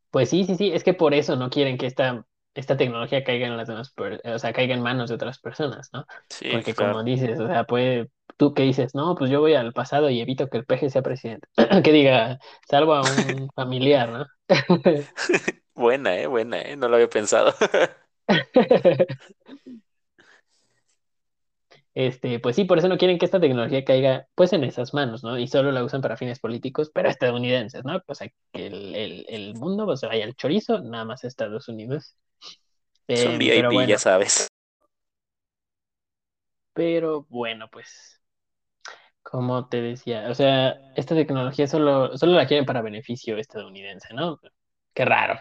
pues 0.10 0.30
sí, 0.30 0.46
sí, 0.46 0.56
sí, 0.56 0.72
es 0.72 0.84
que 0.84 0.94
por 0.94 1.14
eso 1.14 1.36
no 1.36 1.50
quieren 1.50 1.78
que 1.78 1.88
esta, 1.88 2.26
esta 2.54 2.78
tecnología 2.78 3.24
caiga 3.24 3.48
en 3.48 3.58
las 3.58 3.68
demás, 3.68 3.94
o 4.24 4.40
sea, 4.40 4.54
caiga 4.54 4.74
en 4.74 4.82
manos 4.82 5.10
de 5.10 5.16
otras 5.16 5.40
personas, 5.40 5.90
¿no? 5.94 6.06
Sí, 6.30 6.50
Porque 6.50 6.74
claro. 6.74 6.94
como 6.94 7.04
dices, 7.04 7.40
o 7.40 7.48
sea, 7.48 7.66
puede, 7.66 8.10
tú 8.42 8.56
que 8.56 8.64
dices, 8.64 8.96
no, 8.96 9.14
pues 9.14 9.30
yo 9.30 9.40
voy 9.40 9.54
al 9.54 9.72
pasado 9.72 10.10
y 10.10 10.20
evito 10.20 10.50
que 10.50 10.58
el 10.58 10.66
peje 10.66 10.90
sea 10.90 11.04
presidente. 11.04 11.48
Que 11.84 11.92
diga, 11.92 12.40
salvo 12.68 12.96
a 12.96 13.02
un 13.04 13.50
familiar, 13.56 14.10
¿no? 14.10 14.26
Buena, 15.76 16.18
eh, 16.18 16.26
buena, 16.26 16.60
eh. 16.60 16.76
No 16.76 16.88
lo 16.90 16.96
había 16.96 17.10
pensado. 17.10 17.54
Este, 21.94 22.40
pues 22.40 22.56
sí, 22.56 22.64
por 22.66 22.80
eso 22.80 22.88
no 22.88 22.98
quieren 22.98 23.20
que 23.20 23.26
esta 23.26 23.40
tecnología 23.40 23.84
caiga 23.86 24.28
pues 24.34 24.54
en 24.54 24.64
esas 24.64 24.94
manos, 24.94 25.24
¿no? 25.24 25.38
Y 25.38 25.48
solo 25.48 25.72
la 25.72 25.84
usan 25.84 26.02
para 26.02 26.18
fines 26.18 26.40
políticos, 26.40 26.90
pero 26.94 27.10
estadounidenses, 27.10 27.84
¿no? 27.84 28.02
O 28.08 28.16
sea, 28.16 28.30
que 28.54 28.68
el, 28.68 28.96
el, 28.96 29.26
el 29.30 29.56
mundo 29.56 29.86
pues, 29.86 30.00
se 30.00 30.08
vaya 30.08 30.24
al 30.26 30.36
chorizo, 30.36 30.80
nada 30.82 31.06
más 31.06 31.24
Estados 31.26 31.68
Unidos. 31.68 32.16
Es 33.08 33.26
un 33.26 33.34
Em, 33.34 33.40
VIP, 33.40 33.72
bueno, 33.72 33.90
ya 33.90 33.98
sabes. 34.00 34.48
pero 36.74 37.26
bueno, 37.30 37.70
pues, 37.70 38.21
como 39.24 39.68
te 39.70 39.82
decía, 39.82 40.30
o 40.30 40.36
sea, 40.36 40.80
esta 40.96 41.16
tecnología 41.16 41.68
solo, 41.68 42.18
solo 42.18 42.34
la 42.34 42.48
quieren 42.48 42.66
para 42.66 42.82
beneficio 42.82 43.38
estadounidense, 43.38 44.14
¿no? 44.14 44.40
Qué 44.94 45.06
raro. 45.06 45.40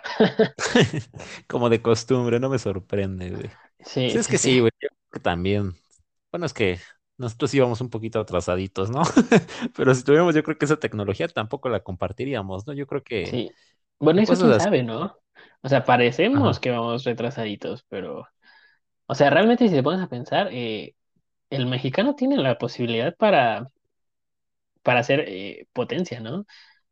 Como 1.49 1.69
de 1.71 1.83
costumbre, 1.83 2.41
no 2.41 2.49
me 2.49 2.59
sorprende, 2.59 3.31
güey. 3.31 3.51
Sí, 4.07 4.07
Sí, 4.07 4.19
es 4.19 4.29
sí, 4.29 4.29
que 4.29 4.39
sí. 4.39 4.39
sí, 4.39 4.61
güey. 4.61 4.73
Yo 4.81 4.89
creo 4.89 4.99
que 5.13 5.21
también. 5.21 5.75
Bueno, 6.31 6.47
es 6.47 6.55
que 6.55 6.85
nosotros 7.19 7.55
íbamos 7.55 7.81
un 7.81 7.91
poquito 7.91 8.21
atrasaditos, 8.21 8.91
¿no? 8.91 9.03
Pero 9.77 9.95
si 9.95 10.05
tuviéramos, 10.05 10.35
yo 10.35 10.43
creo 10.45 10.59
que 10.59 10.65
esa 10.67 10.79
tecnología 10.81 11.29
tampoco 11.29 11.69
la 11.69 11.83
compartiríamos, 11.85 12.67
¿no? 12.67 12.73
Yo 12.75 12.87
creo 12.87 13.03
que 13.05 13.23
Sí. 13.23 13.55
Bueno, 13.99 14.21
en 14.21 14.23
eso 14.23 14.37
quién 14.39 14.55
así. 14.55 14.55
sabe, 14.55 14.83
¿no? 14.83 15.19
O 15.63 15.69
sea, 15.69 15.85
parecemos 15.85 16.59
Ajá. 16.59 16.61
que 16.61 16.71
vamos 16.71 17.05
retrasaditos, 17.05 17.85
pero, 17.89 18.27
o 19.07 19.15
sea, 19.17 19.31
realmente 19.31 19.69
si 19.69 19.75
te 19.75 19.83
pones 19.83 20.03
a 20.03 20.09
pensar, 20.09 20.49
eh, 20.53 20.97
el 21.51 21.67
mexicano 21.67 22.15
tiene 22.15 22.37
la 22.37 22.59
posibilidad 22.59 23.15
para, 23.17 23.71
para 24.83 25.03
ser 25.03 25.25
eh, 25.29 25.67
potencia, 25.73 26.21
¿no? 26.21 26.47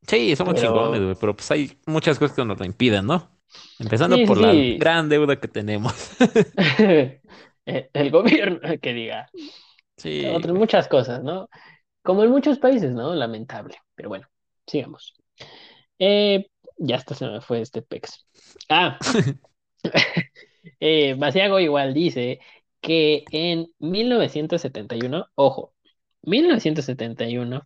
Sí, 0.06 0.36
somos 0.36 0.54
chingones, 0.54 0.90
Pero, 0.90 1.04
güey, 1.04 1.16
pero 1.20 1.34
pues 1.34 1.50
hay 1.50 1.78
muchas 1.86 2.18
cosas 2.18 2.36
que 2.36 2.44
nos 2.44 2.58
lo 2.58 2.64
impiden, 2.64 3.06
¿no? 3.06 3.30
Empezando 3.78 4.16
sí, 4.16 4.22
sí, 4.22 4.26
por 4.26 4.38
la 4.38 4.52
gran 4.78 5.08
deuda 5.08 5.40
que 5.40 5.48
tenemos. 5.48 5.94
Eh, 7.70 7.90
El 7.92 8.10
gobierno 8.10 8.60
que 8.80 8.94
diga, 8.94 9.28
Sí, 9.98 10.24
otras 10.24 10.54
muchas 10.54 10.88
cosas, 10.88 11.22
¿no? 11.22 11.50
Como 12.02 12.24
en 12.24 12.30
muchos 12.30 12.58
países, 12.58 12.92
¿no? 12.92 13.14
Lamentable. 13.14 13.76
Pero 13.94 14.08
bueno, 14.08 14.26
sigamos. 14.66 15.14
Eh, 15.98 16.46
ya 16.78 16.96
hasta 16.96 17.14
se 17.14 17.26
me 17.26 17.40
fue 17.40 17.60
este 17.60 17.82
pex. 17.82 18.24
Ah, 18.70 18.98
eh, 20.80 21.16
igual 21.60 21.92
dice 21.92 22.40
que 22.80 23.24
en 23.32 23.68
1971, 23.78 25.26
ojo, 25.34 25.74
1971, 26.22 27.62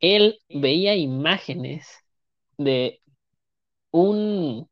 él 0.00 0.40
veía 0.48 0.96
imágenes 0.96 1.88
de 2.58 3.02
un 3.90 4.68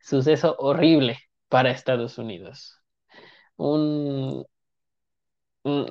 suceso 0.00 0.56
horrible 0.58 1.18
para 1.48 1.70
Estados 1.70 2.18
Unidos. 2.18 2.78
Un, 3.56 4.46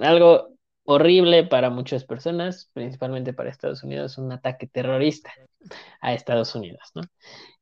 algo 0.01 0.49
horrible 0.83 1.45
para 1.45 1.69
muchas 1.69 2.05
personas, 2.05 2.69
principalmente 2.73 3.33
para 3.33 3.49
Estados 3.49 3.83
Unidos, 3.83 4.17
un 4.17 4.31
ataque 4.31 4.67
terrorista 4.67 5.31
a 6.01 6.13
Estados 6.13 6.55
Unidos, 6.55 6.91
¿no? 6.95 7.03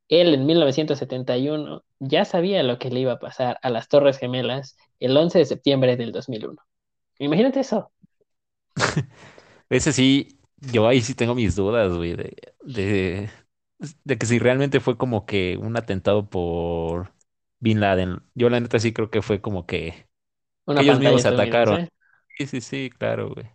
Él 0.10 0.34
en 0.34 0.45
1971 0.45 1.84
ya 1.99 2.26
sabía 2.26 2.64
lo 2.64 2.80
que 2.80 2.89
le 2.89 3.01
iba 3.01 3.14
a 3.14 3.20
pasar 3.20 3.60
a 3.62 3.70
las 3.70 3.88
Torres 3.88 4.18
Gemelas 4.18 4.76
el 4.99 5.16
11 5.16 5.39
de 5.39 5.45
septiembre 5.45 5.95
del 5.95 6.12
2001. 6.12 6.57
Imagínate 7.20 7.62
eso. 7.62 7.91
Ese 9.70 9.93
sí, 9.93 10.39
yo 10.57 10.88
ahí 10.88 11.01
sí 11.01 11.14
tengo 11.14 11.36
mis 11.36 11.55
dudas, 11.55 11.93
güey, 11.93 12.16
de, 12.16 12.36
de, 12.64 13.30
de 14.03 14.18
que 14.18 14.26
si 14.26 14.39
realmente 14.39 14.80
fue 14.80 14.97
como 14.97 15.28
que 15.28 15.57
un 15.57 15.78
atentado 15.78 16.28
por 16.28 17.14
Bin 17.60 17.80
Laden. 17.80 18.22
Yo 18.34 18.49
la 18.49 18.60
neta 18.60 18.80
sí 18.80 18.93
creo 18.93 19.12
que 19.12 19.22
fue 19.22 19.41
como 19.41 19.68
que, 19.68 20.07
ellos 20.66 20.99
mismos 20.99 21.22
se 21.22 21.28
atacaron. 21.28 21.88
Sí, 22.38 22.47
sí, 22.47 22.62
sí, 22.62 22.89
claro, 22.89 23.34
güey. 23.34 23.47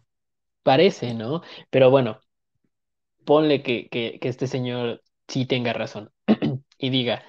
Parece, 0.63 1.15
¿no? 1.15 1.43
Pero 1.71 1.91
bueno, 1.91 2.21
ponle 3.25 3.63
que, 3.63 3.89
que, 3.89 4.19
que 4.21 4.29
este 4.29 4.47
señor 4.47 5.03
sí 5.29 5.47
tenga 5.47 5.73
razón 5.73 6.11
y 6.79 6.91
diga, 6.91 7.23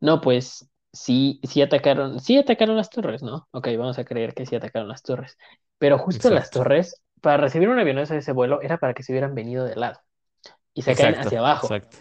no, 0.00 0.20
pues 0.20 0.68
sí, 0.92 1.40
sí 1.44 1.62
atacaron, 1.62 2.20
sí 2.20 2.38
atacaron 2.38 2.76
las 2.76 2.90
torres, 2.90 3.22
¿no? 3.22 3.48
Ok, 3.52 3.68
vamos 3.78 3.98
a 3.98 4.04
creer 4.04 4.34
que 4.34 4.46
sí 4.46 4.56
atacaron 4.56 4.88
las 4.88 5.02
torres. 5.02 5.36
Pero 5.78 5.98
justo 5.98 6.30
las 6.30 6.50
Exacto. 6.50 6.50
torres, 6.50 7.02
para 7.20 7.38
recibir 7.38 7.68
un 7.68 7.78
avionazo 7.78 8.14
de 8.14 8.20
ese 8.20 8.32
vuelo, 8.32 8.62
era 8.62 8.78
para 8.78 8.94
que 8.94 9.02
se 9.02 9.12
hubieran 9.12 9.34
venido 9.34 9.64
de 9.64 9.76
lado 9.76 10.00
y 10.74 10.82
se 10.82 10.96
caen 10.96 11.16
Exacto, 11.16 11.18
hacia 11.18 11.40
abajo, 11.40 11.80
exacto. 11.80 11.98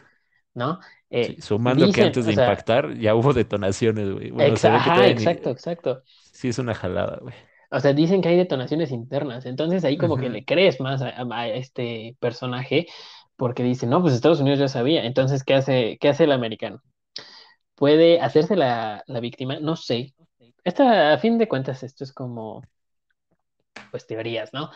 ¿no? 0.55 0.79
Sí, 1.19 1.35
Eh, 1.35 1.41
sumando 1.41 1.91
que 1.91 2.01
antes 2.03 2.25
o 2.25 2.31
de 2.31 2.33
sea, 2.33 2.33
impactar 2.33 2.95
ya 2.97 3.15
hubo 3.15 3.33
detonaciones, 3.33 4.11
güey. 4.11 4.31
Bueno, 4.31 4.57
se 4.57 4.69
exa- 4.69 4.71
ve 4.71 4.81
que 4.81 4.91
ajá, 4.91 4.91
todavía 4.91 5.15
ni... 5.15 5.25
exacto, 5.25 5.49
exacto. 5.51 6.03
Sí 6.31 6.49
es 6.49 6.59
una 6.59 6.75
jalada, 6.75 7.17
güey. 7.21 7.35
O 7.69 7.79
sea, 7.81 7.91
dicen 7.93 8.21
que 8.21 8.29
hay 8.29 8.37
detonaciones 8.37 8.91
internas, 8.91 9.45
entonces 9.45 9.83
ahí 9.83 9.97
como 9.97 10.17
que 10.17 10.29
le 10.29 10.45
crees 10.45 10.79
más 10.79 11.01
a 11.01 11.47
este 11.49 12.15
personaje 12.19 12.87
porque 13.37 13.63
dice, 13.63 13.87
no, 13.87 14.01
pues 14.01 14.13
Estados 14.15 14.41
Unidos 14.41 14.59
ya 14.59 14.69
sabía, 14.69 15.05
entonces, 15.05 15.43
¿qué 15.45 15.55
hace, 15.55 15.97
qué 16.01 16.09
hace 16.09 16.25
el 16.25 16.33
americano? 16.33 16.81
¿Puede 17.75 18.21
hacerse 18.21 18.55
la, 18.55 19.03
la 19.07 19.19
víctima? 19.19 19.59
No 19.59 19.75
sé. 19.75 20.15
Esta, 20.63 21.13
a 21.13 21.17
fin 21.19 21.37
de 21.37 21.47
cuentas, 21.47 21.83
esto 21.83 22.03
es 22.03 22.13
como, 22.13 22.63
pues, 23.91 24.05
teorías, 24.07 24.51
¿no? 24.53 24.69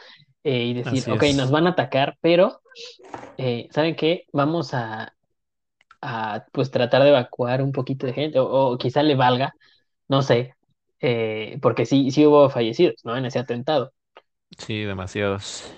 Eh, 0.43 0.66
y 0.66 0.74
decir, 0.74 1.05
Así 1.05 1.12
ok, 1.12 1.24
nos 1.36 1.51
van 1.51 1.68
a 1.68 1.72
atacar, 1.72 2.18
pero, 2.22 2.62
eh, 3.38 3.70
¿saben 3.72 3.95
qué? 3.95 4.26
Vamos 4.34 4.74
a, 4.74 5.14
a, 6.01 6.45
pues, 6.53 6.72
tratar 6.72 7.03
de 7.03 7.09
evacuar 7.09 7.62
un 7.64 7.72
poquito 7.72 8.07
de 8.07 8.14
gente, 8.14 8.39
o, 8.39 8.45
o 8.74 8.78
quizá 8.78 9.03
le 9.03 9.16
valga, 9.16 9.53
no 10.09 10.22
sé, 10.24 10.55
eh, 11.01 11.59
porque 11.62 11.86
sí, 11.86 12.12
sí 12.12 12.26
hubo 12.28 12.49
fallecidos, 12.51 12.95
¿no? 13.05 13.18
En 13.18 13.26
ese 13.26 13.39
atentado. 13.39 13.93
Sí, 14.57 14.84
demasiados. 14.86 15.74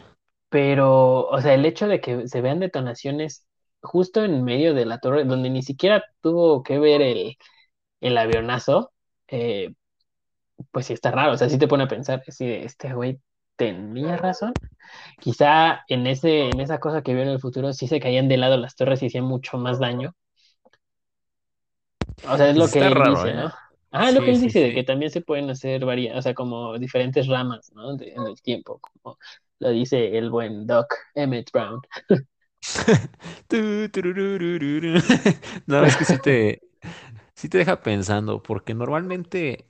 Pero, 0.54 1.28
o 1.30 1.42
sea, 1.42 1.56
el 1.56 1.66
hecho 1.66 1.88
de 1.88 2.00
que 2.02 2.28
se 2.28 2.42
vean 2.42 2.60
detonaciones 2.60 3.48
justo 3.82 4.24
en 4.24 4.44
medio 4.46 4.74
de 4.76 4.86
la 4.86 5.00
torre, 5.00 5.26
donde 5.26 5.50
ni 5.50 5.64
siquiera 5.64 6.04
tuvo 6.22 6.64
que 6.64 6.80
ver 6.80 7.02
el, 7.02 7.38
el 8.02 8.18
avionazo, 8.20 8.94
eh, 9.30 9.74
pues 10.72 10.88
sí 10.88 10.94
está 10.94 11.12
raro. 11.12 11.34
O 11.34 11.38
sea, 11.38 11.50
sí 11.50 11.58
te 11.58 11.68
pone 11.68 11.84
a 11.86 11.88
pensar, 11.88 12.24
si 12.28 12.46
este 12.52 12.94
güey 12.94 13.20
tenía 13.56 14.18
razón. 14.18 14.54
Quizá 15.20 15.82
en 15.90 16.08
ese, 16.08 16.50
en 16.52 16.60
esa 16.62 16.80
cosa 16.80 17.04
que 17.04 17.14
vio 17.14 17.24
en 17.24 17.30
el 17.30 17.42
futuro 17.42 17.74
sí 17.74 17.88
se 17.88 18.00
caían 18.02 18.30
de 18.30 18.38
lado 18.38 18.58
las 18.58 18.76
torres 18.76 19.04
y 19.04 19.08
hacían 19.08 19.26
mucho 19.26 19.58
más 19.60 19.80
daño. 19.80 20.16
O 22.24 22.38
sea, 22.38 22.50
es 22.50 22.58
lo 22.58 22.70
que 22.72 22.80
él 22.88 22.94
raro, 22.94 23.04
dice, 23.04 23.34
¿eh? 23.34 23.34
¿no? 23.34 23.52
Ah, 23.92 24.10
es 24.10 24.16
lo 24.16 24.24
que 24.24 24.32
Sí, 24.32 24.34
él 24.34 24.42
sí, 24.42 24.42
dice, 24.42 24.60
de 24.60 24.74
que 24.74 24.84
sí. 24.84 24.84
también 24.84 25.12
se 25.12 25.22
pueden 25.22 25.50
hacer 25.50 25.86
varias, 25.86 26.18
o 26.18 26.22
sea, 26.22 26.34
como 26.34 26.78
diferentes 26.80 27.28
ramas, 27.28 27.72
¿no? 27.74 27.96
De- 27.98 28.12
en 28.14 28.24
el 28.28 28.42
tiempo, 28.42 28.80
como 28.80 29.18
lo 29.64 29.70
dice 29.72 30.18
el 30.18 30.30
buen 30.30 30.68
Doc 30.68 30.94
Emmett 31.16 31.52
Brown. 31.52 31.82
No, 35.68 35.84
es 35.86 35.96
que 35.98 36.06
sí 36.06 36.18
te, 36.20 36.62
sí 37.36 37.50
te 37.50 37.58
deja 37.60 37.82
pensando, 37.82 38.44
porque 38.44 38.74
normalmente, 38.74 39.70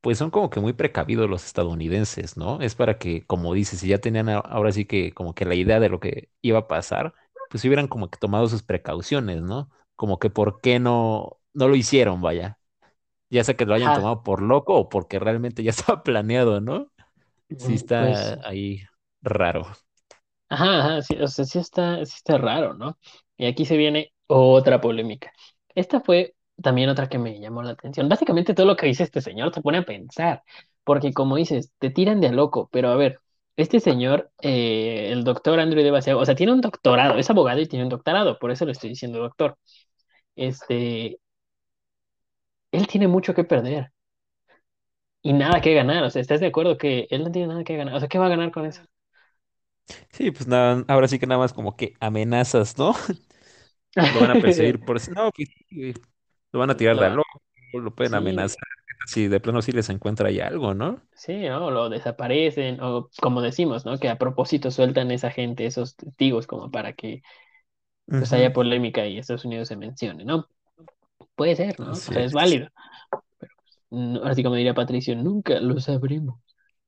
pues 0.00 0.18
son 0.18 0.30
como 0.30 0.50
que 0.50 0.60
muy 0.60 0.72
precavidos 0.72 1.28
los 1.30 1.44
estadounidenses, 1.44 2.36
¿no? 2.36 2.60
Es 2.60 2.74
para 2.74 2.98
que, 2.98 3.26
como 3.26 3.54
dices, 3.54 3.80
si 3.80 3.88
ya 3.88 3.98
tenían 3.98 4.28
ahora 4.28 4.72
sí 4.72 4.84
que 4.86 5.12
como 5.12 5.34
que 5.34 5.44
la 5.44 5.54
idea 5.54 5.80
de 5.80 5.88
lo 5.88 6.00
que 6.00 6.30
iba 6.42 6.60
a 6.60 6.68
pasar, 6.68 7.14
pues 7.50 7.64
hubieran 7.64 7.88
como 7.88 8.10
que 8.10 8.18
tomado 8.18 8.48
sus 8.48 8.62
precauciones, 8.62 9.42
¿no? 9.42 9.70
Como 9.96 10.18
que 10.18 10.30
por 10.30 10.60
qué 10.60 10.78
no, 10.80 11.38
no 11.54 11.68
lo 11.68 11.76
hicieron, 11.76 12.20
vaya. 12.22 12.58
Ya 13.30 13.44
sea 13.44 13.56
que 13.56 13.66
lo 13.66 13.74
hayan 13.74 13.92
tomado 13.92 14.22
por 14.22 14.42
loco 14.42 14.76
o 14.76 14.88
porque 14.88 15.18
realmente 15.18 15.62
ya 15.62 15.70
estaba 15.72 16.02
planeado, 16.02 16.60
¿no? 16.60 16.90
Sí 17.58 17.74
mm, 17.74 17.76
pues 17.96 18.36
está 18.38 18.48
ahí 18.48 18.82
raro. 19.24 19.66
Ajá, 20.48 20.78
ajá, 20.80 21.02
sí, 21.02 21.16
o 21.20 21.26
sea, 21.28 21.44
sí 21.44 21.58
está, 21.58 22.04
sí 22.06 22.14
está 22.16 22.38
raro, 22.38 22.74
¿no? 22.74 22.98
Y 23.36 23.46
aquí 23.46 23.64
se 23.64 23.76
viene 23.76 24.12
otra 24.26 24.80
polémica. 24.80 25.32
Esta 25.74 26.00
fue 26.00 26.34
también 26.62 26.88
otra 26.90 27.08
que 27.08 27.18
me 27.18 27.40
llamó 27.40 27.62
la 27.62 27.72
atención. 27.72 28.08
Básicamente 28.08 28.54
todo 28.54 28.66
lo 28.66 28.76
que 28.76 28.86
dice 28.86 29.02
este 29.02 29.20
señor 29.20 29.50
te 29.52 29.62
pone 29.62 29.78
a 29.78 29.84
pensar, 29.84 30.42
porque 30.84 31.12
como 31.12 31.36
dices, 31.36 31.72
te 31.78 31.90
tiran 31.90 32.20
de 32.20 32.30
loco, 32.32 32.68
pero 32.72 32.90
a 32.90 32.96
ver, 32.96 33.20
este 33.56 33.80
señor, 33.80 34.30
eh, 34.42 35.08
el 35.12 35.24
doctor 35.24 35.58
Andrew 35.60 35.82
de 35.82 35.90
Baseago, 35.90 36.20
o 36.20 36.26
sea, 36.26 36.34
tiene 36.36 36.52
un 36.52 36.60
doctorado, 36.60 37.18
es 37.18 37.30
abogado 37.30 37.60
y 37.60 37.66
tiene 37.68 37.84
un 37.84 37.88
doctorado, 37.90 38.38
por 38.38 38.50
eso 38.50 38.64
le 38.66 38.72
estoy 38.72 38.90
diciendo 38.90 39.18
doctor. 39.20 39.58
Este, 40.36 41.18
él 42.72 42.86
tiene 42.86 43.08
mucho 43.08 43.32
que 43.32 43.44
perder 43.44 43.90
y 45.22 45.32
nada 45.32 45.60
que 45.60 45.74
ganar, 45.74 46.04
o 46.04 46.10
sea, 46.10 46.22
¿estás 46.22 46.40
de 46.40 46.46
acuerdo 46.46 46.76
que 46.78 47.06
él 47.10 47.24
no 47.24 47.32
tiene 47.32 47.48
nada 47.48 47.64
que 47.64 47.76
ganar? 47.76 47.94
O 47.94 48.00
sea, 48.00 48.08
¿qué 48.08 48.18
va 48.18 48.26
a 48.26 48.28
ganar 48.28 48.50
con 48.52 48.66
eso? 48.66 48.82
Sí, 50.12 50.30
pues 50.30 50.46
nada, 50.46 50.84
ahora 50.88 51.08
sí 51.08 51.18
que 51.18 51.26
nada 51.26 51.40
más 51.40 51.52
como 51.52 51.76
que 51.76 51.94
amenazas, 52.00 52.78
¿no? 52.78 52.94
Lo 54.10 54.20
van 54.20 54.30
a 54.32 54.38
perseguir 54.40 54.84
por... 54.84 54.96
eso. 54.98 55.12
No, 55.12 55.30
pues, 55.32 55.48
lo 56.52 56.60
van 56.60 56.70
a 56.70 56.76
tirar 56.76 56.98
de 56.98 57.10
loco, 57.10 57.40
lo 57.74 57.94
pueden 57.94 58.14
sí, 58.14 58.16
amenazar. 58.16 58.58
Si 59.06 59.28
de 59.28 59.40
plano 59.40 59.62
sí 59.62 59.72
les 59.72 59.88
encuentra 59.90 60.28
ahí 60.28 60.40
algo, 60.40 60.74
¿no? 60.74 61.02
Sí, 61.12 61.32
¿no? 61.48 61.70
Lo 61.70 61.88
desaparecen, 61.88 62.80
o 62.82 63.08
como 63.22 63.40
decimos, 63.40 63.84
¿no? 63.86 63.98
Que 63.98 64.08
a 64.08 64.18
propósito 64.18 64.70
sueltan 64.70 65.10
esa 65.12 65.30
gente, 65.30 65.64
esos 65.66 65.96
testigos, 65.96 66.46
como 66.46 66.70
para 66.70 66.92
que 66.94 67.22
pues 68.16 68.32
haya 68.32 68.52
polémica 68.52 69.06
y 69.06 69.18
Estados 69.18 69.44
Unidos 69.46 69.68
se 69.68 69.76
mencione, 69.76 70.24
¿no? 70.24 70.48
Puede 71.36 71.56
ser, 71.56 71.80
¿no? 71.80 71.98
O 71.98 72.00
Así 72.00 72.12
sea, 72.12 72.24
es 72.24 72.32
es. 72.32 72.32
válido. 72.32 72.68
Mm, 73.90 74.16
Ahora 74.18 74.34
sí, 74.34 74.42
como 74.42 74.56
diría 74.56 74.74
Patricio, 74.74 75.16
nunca 75.16 75.58
lo 75.60 75.80
sabremos. 75.80 76.38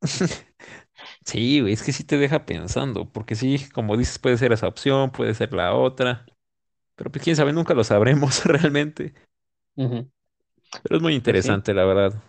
Sí, 1.26 1.60
güey, 1.60 1.72
es 1.74 1.82
que 1.82 1.92
sí 1.92 2.04
te 2.04 2.18
deja 2.18 2.46
pensando, 2.46 3.10
porque 3.12 3.34
sí, 3.34 3.68
como 3.74 3.96
dices, 3.96 4.18
puede 4.18 4.36
ser 4.38 4.52
esa 4.52 4.68
opción, 4.68 5.10
puede 5.10 5.34
ser 5.34 5.52
la 5.52 5.74
otra, 5.74 6.24
pero 6.96 7.10
pues 7.12 7.24
quién 7.24 7.36
sabe, 7.36 7.52
nunca 7.52 7.74
lo 7.74 7.84
sabremos 7.84 8.44
realmente. 8.46 9.14
Ujú, 9.76 10.10
Pero 10.82 10.96
es 10.96 11.02
muy 11.02 11.14
Pues 11.24 11.38
sí. 11.40 11.56
interesante, 11.56 11.74
la 11.74 11.84
verdad. 11.84 12.22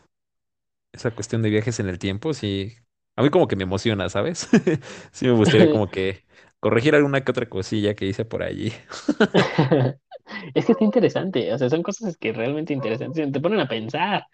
Esa 0.94 1.12
cuestión 1.12 1.42
de 1.42 1.50
viajes 1.50 1.80
en 1.80 1.88
el 1.90 2.00
tiempo, 2.00 2.34
sí. 2.34 2.76
A 3.16 3.24
mí 3.24 3.30
como 3.30 3.48
que 3.48 3.56
me 3.56 3.64
emociona, 3.64 4.10
¿sabes? 4.10 4.48
Sí 5.12 5.26
me 5.26 5.32
gustaría 5.34 5.70
como 5.70 5.92
que 5.92 6.26
corregir 6.60 6.96
alguna 6.96 7.24
que 7.24 7.32
otra 7.32 7.50
cosilla 7.50 7.96
que 7.96 8.06
hice 8.06 8.26
por 8.26 8.44
allí. 8.44 8.74
Es 10.54 10.66
que 10.66 10.74
está 10.74 10.84
interesante, 10.84 11.54
o 11.54 11.58
sea, 11.58 11.70
son 11.70 11.84
cosas 11.84 12.18
que 12.18 12.34
realmente 12.34 12.74
interesantes, 12.74 13.32
te 13.32 13.40
ponen 13.42 13.60
a 13.60 13.68
pensar. 13.68 14.26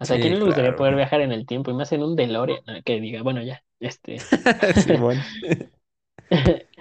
O 0.00 0.06
sea, 0.06 0.16
¿a 0.16 0.20
quién 0.20 0.32
Sí, 0.32 0.34
no 0.34 0.40
le 0.40 0.46
gustaría 0.46 0.74
claro. 0.74 0.76
poder 0.76 0.96
viajar 0.96 1.20
en 1.20 1.32
el 1.32 1.46
tiempo 1.46 1.70
y 1.70 1.74
más 1.74 1.92
en 1.92 2.02
un 2.02 2.16
DeLorean? 2.16 2.82
Que 2.84 3.00
diga, 3.00 3.22
bueno, 3.22 3.42
ya, 3.42 3.62
este. 3.80 4.28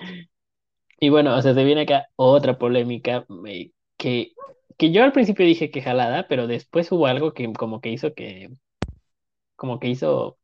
Y 0.99 1.09
bueno, 1.09 1.35
o 1.37 1.41
sea, 1.41 1.53
se 1.53 1.63
viene 1.63 1.81
acá 1.81 2.07
otra 2.15 2.57
polémica 2.57 3.25
que, 3.97 4.33
que 4.77 4.91
yo 4.91 5.03
al 5.03 5.11
principio 5.13 5.45
dije 5.45 5.71
que 5.71 5.81
jalada, 5.81 6.27
pero 6.27 6.47
después 6.47 6.91
hubo 6.91 7.07
algo 7.07 7.33
que 7.33 7.51
como 7.53 7.81
que 7.81 7.89
hizo 7.91 8.13
que, 8.13 8.49
como 9.55 9.79
que 9.79 9.89
hizo, 9.89 10.37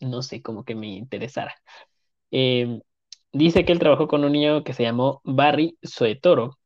no 0.00 0.22
sé, 0.22 0.42
como 0.42 0.64
que 0.64 0.74
me 0.74 0.88
interesara. 0.88 1.54
Eh, 2.30 2.80
dice 3.32 3.64
que 3.64 3.72
él 3.72 3.78
trabajó 3.78 4.08
con 4.08 4.24
un 4.24 4.32
niño 4.32 4.64
que 4.64 4.74
se 4.74 4.82
llamó 4.84 5.22
Barry 5.24 5.78
Soetoro, 5.82 6.58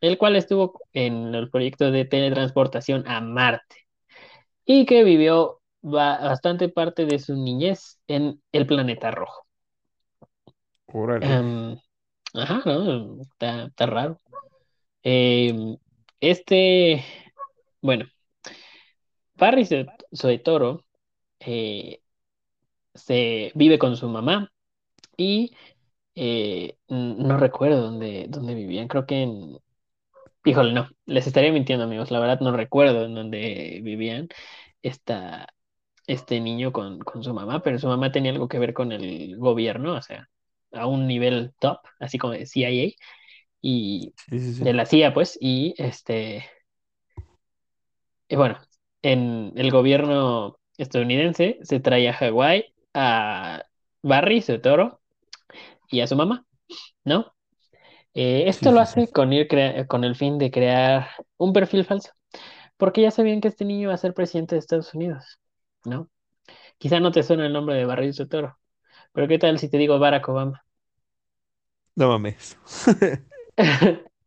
el 0.00 0.18
cual 0.18 0.36
estuvo 0.36 0.80
en 0.94 1.34
el 1.34 1.50
proyecto 1.50 1.90
de 1.90 2.04
teletransportación 2.06 3.04
a 3.08 3.20
Marte 3.20 3.76
y 4.72 4.86
que 4.86 5.02
vivió 5.02 5.60
ba- 5.82 6.18
bastante 6.20 6.68
parte 6.68 7.04
de 7.04 7.18
su 7.18 7.34
niñez 7.34 7.98
en 8.06 8.40
el 8.52 8.66
planeta 8.66 9.10
rojo. 9.10 9.44
Em, 11.20 11.76
ajá, 12.34 12.62
¿no? 12.66 13.22
Está, 13.22 13.64
está 13.66 13.86
raro. 13.86 14.16
Em, 15.02 15.76
este, 16.20 17.04
bueno, 17.82 18.06
Barry 19.34 19.64
Se- 19.64 19.86
Soetoro 20.12 20.84
eh, 21.40 22.00
se 22.94 23.52
vive 23.54 23.78
con 23.78 23.96
su 23.96 24.08
mamá 24.08 24.52
y 25.16 25.52
eh, 26.14 26.76
no 26.88 27.38
recuerdo 27.38 27.82
dónde, 27.82 28.26
dónde 28.28 28.54
vivían, 28.54 28.88
creo 28.88 29.06
que 29.06 29.22
en, 29.22 29.58
Híjole, 30.44 30.72
no, 30.72 30.88
les 31.06 31.26
estaría 31.26 31.52
mintiendo, 31.52 31.84
amigos. 31.84 32.10
La 32.10 32.18
verdad 32.20 32.40
no 32.40 32.52
recuerdo 32.56 33.04
en 33.04 33.14
dónde 33.14 33.80
vivían 33.82 34.28
esta, 34.82 35.48
este 36.06 36.40
niño 36.40 36.72
con, 36.72 37.00
con 37.00 37.24
su 37.24 37.34
mamá, 37.34 37.62
pero 37.62 37.78
su 37.78 37.88
mamá 37.88 38.12
tenía 38.12 38.32
algo 38.32 38.48
que 38.48 38.58
ver 38.58 38.74
con 38.74 38.92
el 38.92 39.36
gobierno, 39.38 39.94
o 39.96 40.02
sea, 40.02 40.28
a 40.72 40.86
un 40.86 41.08
nivel 41.08 41.54
top, 41.60 41.80
así 42.00 42.18
como 42.18 42.34
de 42.34 42.46
CIA 42.46 42.96
y 43.62 44.14
Sí, 44.28 44.38
sí, 44.40 44.54
sí. 44.54 44.64
de 44.64 44.74
la 44.74 44.86
CIA, 44.86 45.14
pues, 45.14 45.38
y 45.40 45.74
este, 45.78 46.44
y 48.28 48.36
bueno, 48.36 48.58
en 49.02 49.52
el 49.56 49.70
gobierno 49.70 50.58
estadounidense 50.78 51.58
se 51.62 51.80
trae 51.80 52.08
a 52.08 52.12
Hawái 52.14 52.74
a 52.94 53.64
Barry, 54.02 54.42
su 54.42 54.60
toro, 54.60 55.00
y 55.90 56.00
a 56.00 56.06
su 56.06 56.16
mamá, 56.16 56.46
¿no? 57.04 57.34
Eh, 58.14 58.44
esto 58.48 58.72
lo 58.72 58.80
hace 58.80 59.10
con, 59.10 59.32
ir 59.32 59.48
crea- 59.48 59.86
con 59.86 60.04
el 60.04 60.16
fin 60.16 60.38
de 60.38 60.50
crear 60.50 61.08
un 61.36 61.52
perfil 61.52 61.84
falso, 61.84 62.10
porque 62.76 63.02
ya 63.02 63.10
sabían 63.10 63.40
que 63.40 63.48
este 63.48 63.64
niño 63.64 63.82
iba 63.84 63.94
a 63.94 63.98
ser 63.98 64.14
presidente 64.14 64.54
de 64.56 64.60
Estados 64.60 64.94
Unidos, 64.94 65.40
¿no? 65.84 66.10
Quizá 66.78 67.00
no 67.00 67.12
te 67.12 67.22
suena 67.24 67.46
el 67.46 67.52
nombre 67.54 67.76
de 67.76 67.86
Barry 67.86 68.12
Soetoro, 68.12 68.58
pero 69.12 69.28
¿qué 69.28 69.38
tal 69.38 69.58
si 69.58 69.70
te 69.70 69.78
digo 69.78 69.98
Barack 69.98 70.28
Obama? 70.28 70.64
No 71.96 72.08
mames. 72.08 72.56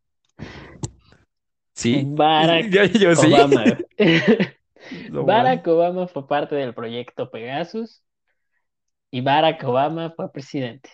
Sí. 1.74 2.14
Barack 2.16 2.66
Yo, 2.70 2.84
yo. 2.84 3.10
Obama. 3.16 3.64
Barack. 5.20 5.66
Obama 5.66 6.06
fue 6.08 6.26
parte 6.26 6.54
del 6.56 6.74
proyecto 6.74 7.30
Pegasus 7.30 8.02
y 9.10 9.22
Barack 9.22 9.64
Obama 9.64 10.10
fue 10.14 10.30
presidente. 10.30 10.90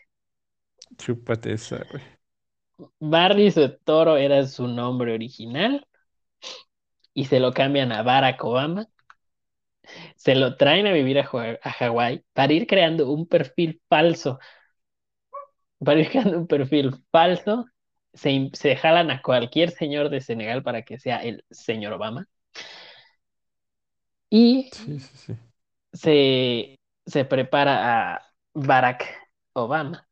Chúpate 0.99 1.53
esa, 1.53 1.79
güey. 1.91 2.03
Barry 3.01 3.51
Soetoro 3.51 4.17
era 4.17 4.47
su 4.47 4.67
nombre 4.69 5.13
original 5.15 5.87
y 7.15 7.27
se 7.27 7.39
lo 7.41 7.53
cambian 7.53 7.93
a 7.93 8.03
Barack 8.03 8.43
Obama. 8.45 8.89
Se 10.17 10.35
lo 10.35 10.57
traen 10.57 10.87
a 10.87 10.93
vivir 10.93 11.19
a, 11.19 11.23
a 11.63 11.71
Hawái 11.73 12.25
para 12.33 12.53
ir 12.53 12.67
creando 12.67 13.11
un 13.11 13.27
perfil 13.27 13.81
falso. 13.89 14.39
Para 15.85 16.01
ir 16.01 16.11
creando 16.11 16.39
un 16.39 16.47
perfil 16.47 16.93
falso, 17.11 17.67
se, 18.13 18.51
se 18.55 18.77
jalan 18.77 19.11
a 19.11 19.23
cualquier 19.23 19.71
señor 19.71 20.11
de 20.11 20.21
Senegal 20.21 20.63
para 20.63 20.83
que 20.83 20.99
sea 20.99 21.19
el 21.19 21.45
señor 21.51 21.93
Obama. 21.95 22.27
Y 24.31 24.71
Sí, 24.73 24.99
sí, 25.01 25.17
sí. 25.17 25.37
se, 25.93 26.79
se 27.07 27.25
prepara 27.25 28.15
a 28.17 28.23
Barack 28.55 29.05
Obama 29.55 30.09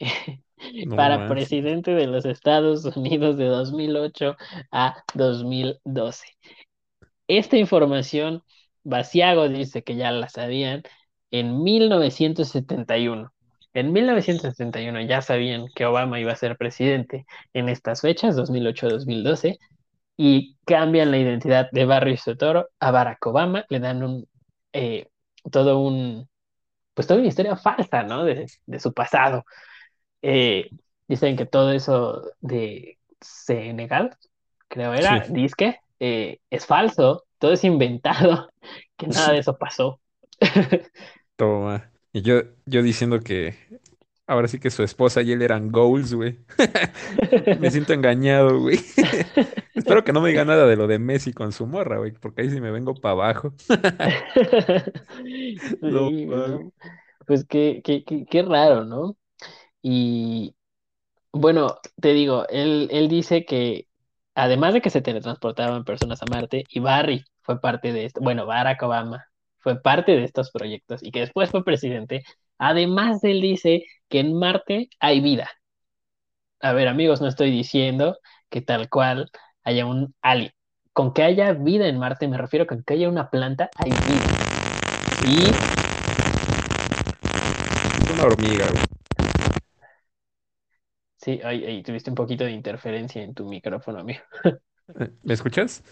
No 0.86 0.96
para 0.96 1.26
presidente 1.28 1.92
de 1.92 2.06
los 2.06 2.24
Estados 2.24 2.84
Unidos 2.96 3.36
de 3.36 3.46
2008 3.46 4.36
a 4.72 4.96
2012. 5.14 6.26
Esta 7.28 7.56
información, 7.56 8.42
Basiago 8.82 9.48
dice 9.48 9.82
que 9.82 9.96
ya 9.96 10.10
la 10.10 10.28
sabían 10.28 10.82
en 11.30 11.62
1971. 11.62 13.32
En 13.72 13.92
1971 13.92 15.00
ya 15.02 15.20
sabían 15.20 15.66
que 15.74 15.86
Obama 15.86 16.20
iba 16.20 16.32
a 16.32 16.36
ser 16.36 16.56
presidente 16.56 17.26
en 17.52 17.68
estas 17.68 18.02
fechas, 18.02 18.36
2008-2012, 18.36 19.58
y 20.16 20.56
cambian 20.64 21.10
la 21.10 21.18
identidad 21.18 21.68
de 21.72 21.84
Barry 21.84 22.16
Soetoro 22.16 22.68
a 22.78 22.90
Barack 22.92 23.26
Obama, 23.26 23.64
le 23.68 23.80
dan 23.80 24.02
un, 24.04 24.28
eh, 24.72 25.08
todo 25.50 25.80
un, 25.80 26.28
pues 26.94 27.06
toda 27.08 27.20
una 27.20 27.28
historia 27.28 27.56
falsa, 27.56 28.04
¿no? 28.04 28.24
De, 28.24 28.46
de 28.66 28.80
su 28.80 28.92
pasado. 28.92 29.44
Eh, 30.26 30.70
dicen 31.06 31.36
que 31.36 31.44
todo 31.46 31.72
eso 31.72 32.22
de 32.40 32.98
Senegal, 33.20 34.16
creo 34.68 34.94
era, 34.94 35.26
Sí. 35.26 35.32
disque, 35.32 35.78
eh, 36.00 36.40
es 36.50 36.66
falso, 36.66 37.26
todo 37.38 37.52
es 37.52 37.64
inventado, 37.64 38.50
que 38.96 39.06
nada 39.08 39.32
de 39.32 39.38
eso 39.40 39.56
pasó. 39.58 40.00
Toma. 41.36 41.90
Y 42.12 42.22
yo, 42.22 42.42
yo 42.66 42.82
diciendo 42.82 43.20
que 43.20 43.54
ahora 44.26 44.48
sí 44.48 44.58
que 44.60 44.70
su 44.70 44.82
esposa 44.82 45.22
y 45.22 45.32
él 45.32 45.42
eran 45.42 45.70
goals, 45.70 46.14
güey. 46.14 46.38
Me 47.60 47.70
siento 47.70 47.92
engañado, 47.92 48.60
güey. 48.60 48.78
Espero 49.74 50.04
que 50.04 50.12
no 50.12 50.20
me 50.20 50.28
diga 50.30 50.44
nada 50.44 50.66
de 50.66 50.76
lo 50.76 50.86
de 50.86 50.98
Messi 50.98 51.32
con 51.32 51.52
su 51.52 51.66
morra, 51.66 51.98
güey, 51.98 52.12
porque 52.12 52.42
ahí 52.42 52.50
sí 52.50 52.60
me 52.60 52.70
vengo 52.70 52.94
para 52.94 53.12
abajo. 53.12 53.54
Pues 57.26 57.44
qué, 57.46 57.80
qué, 57.84 58.04
qué, 58.04 58.24
qué 58.26 58.42
raro, 58.42 58.84
¿no? 58.84 59.16
Y 59.86 60.56
bueno, 61.32 61.78
te 62.00 62.14
digo, 62.14 62.46
él, 62.48 62.88
él 62.90 63.08
dice 63.08 63.44
que 63.44 63.86
además 64.34 64.72
de 64.72 64.80
que 64.80 64.88
se 64.90 65.02
teletransportaban 65.02 65.84
personas 65.84 66.22
a 66.22 66.26
Marte, 66.30 66.64
y 66.70 66.80
Barry 66.80 67.24
fue 67.42 67.60
parte 67.60 67.92
de 67.92 68.06
esto, 68.06 68.20
bueno, 68.22 68.46
Barack 68.46 68.82
Obama 68.82 69.26
fue 69.58 69.80
parte 69.82 70.12
de 70.16 70.24
estos 70.24 70.50
proyectos 70.50 71.02
y 71.02 71.10
que 71.12 71.20
después 71.20 71.50
fue 71.50 71.64
presidente, 71.64 72.24
además 72.58 73.22
él 73.24 73.42
dice 73.42 73.84
que 74.08 74.20
en 74.20 74.38
Marte 74.38 74.88
hay 75.00 75.20
vida. 75.20 75.50
A 76.60 76.72
ver, 76.72 76.88
amigos, 76.88 77.20
no 77.20 77.28
estoy 77.28 77.50
diciendo 77.50 78.16
que 78.48 78.62
tal 78.62 78.88
cual 78.88 79.30
haya 79.64 79.84
un 79.84 80.14
alien. 80.22 80.52
Con 80.94 81.12
que 81.12 81.24
haya 81.24 81.52
vida 81.52 81.88
en 81.88 81.98
Marte 81.98 82.26
me 82.26 82.38
refiero 82.38 82.66
con 82.66 82.82
que 82.84 82.94
haya 82.94 83.10
una 83.10 83.28
planta, 83.28 83.68
hay 83.76 83.90
vida. 83.90 84.24
Y 85.26 85.52
Una 88.14 88.24
hormiga, 88.24 88.66
güey. 88.70 88.93
Sí, 91.24 91.40
ay, 91.44 91.82
tuviste 91.82 92.10
un 92.10 92.16
poquito 92.16 92.44
de 92.44 92.52
interferencia 92.52 93.22
en 93.22 93.34
tu 93.34 93.46
micrófono, 93.46 94.00
amigo. 94.00 94.20
Eh, 94.98 95.10
¿Me 95.22 95.34
escuchas? 95.34 95.82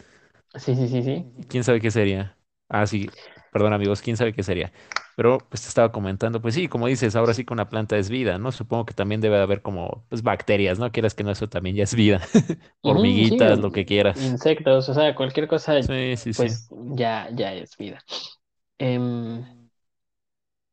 Sí, 0.58 0.74
sí, 0.76 0.88
sí, 0.88 1.02
sí. 1.02 1.16
¿Quién 1.48 1.64
sabe 1.64 1.80
qué 1.80 1.90
sería? 1.90 2.36
Ah, 2.68 2.86
sí. 2.86 3.10
Perdón, 3.50 3.72
amigos, 3.72 4.00
quién 4.02 4.16
sabe 4.16 4.32
qué 4.34 4.42
sería. 4.42 4.72
Pero 5.14 5.46
pues 5.48 5.62
te 5.62 5.68
estaba 5.68 5.92
comentando, 5.92 6.40
pues 6.40 6.54
sí, 6.54 6.68
como 6.68 6.86
dices, 6.86 7.14
ahora 7.16 7.34
sí 7.34 7.44
que 7.44 7.52
una 7.52 7.68
planta 7.68 7.98
es 7.98 8.08
vida, 8.08 8.38
¿no? 8.38 8.50
Supongo 8.50 8.86
que 8.86 8.94
también 8.94 9.20
debe 9.20 9.38
haber 9.38 9.60
como 9.62 10.06
pues 10.08 10.22
bacterias, 10.22 10.78
¿no? 10.78 10.90
Quieras 10.90 11.14
que 11.14 11.22
no, 11.24 11.30
eso 11.30 11.48
también 11.48 11.76
ya 11.76 11.84
es 11.84 11.94
vida. 11.94 12.22
Hormiguitas, 12.82 13.58
sí, 13.58 13.60
lo 13.60 13.72
que 13.72 13.84
quieras. 13.84 14.36
insectos, 14.36 14.88
o 14.88 14.94
sea, 14.94 15.14
cualquier 15.14 15.48
cosa, 15.48 15.74
Sí, 15.80 16.16
sí, 16.16 16.32
sí. 16.32 16.46
pues 16.46 16.68
ya, 16.70 17.28
ya 17.32 17.54
es 17.54 17.76
vida. 17.76 18.02
Em, 18.78 19.44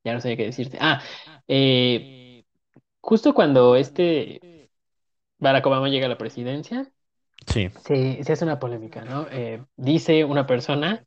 ya 0.04 0.14
no 0.14 0.22
sé 0.22 0.38
qué 0.38 0.46
decirte. 0.46 0.78
Ah, 0.82 1.02
eh, 1.48 2.29
justo 3.10 3.34
cuando 3.34 3.76
este 3.76 4.70
Barack 5.40 5.66
Obama 5.66 5.90
llega 5.90 6.06
a 6.06 6.10
la 6.10 6.18
presidencia, 6.20 6.88
Sí. 7.48 7.70
se, 7.84 8.24
se 8.24 8.34
hace 8.34 8.44
una 8.46 8.60
polémica, 8.60 9.04
¿no? 9.04 9.26
Eh, 9.32 9.64
dice 9.78 10.24
una 10.26 10.46
persona, 10.46 11.04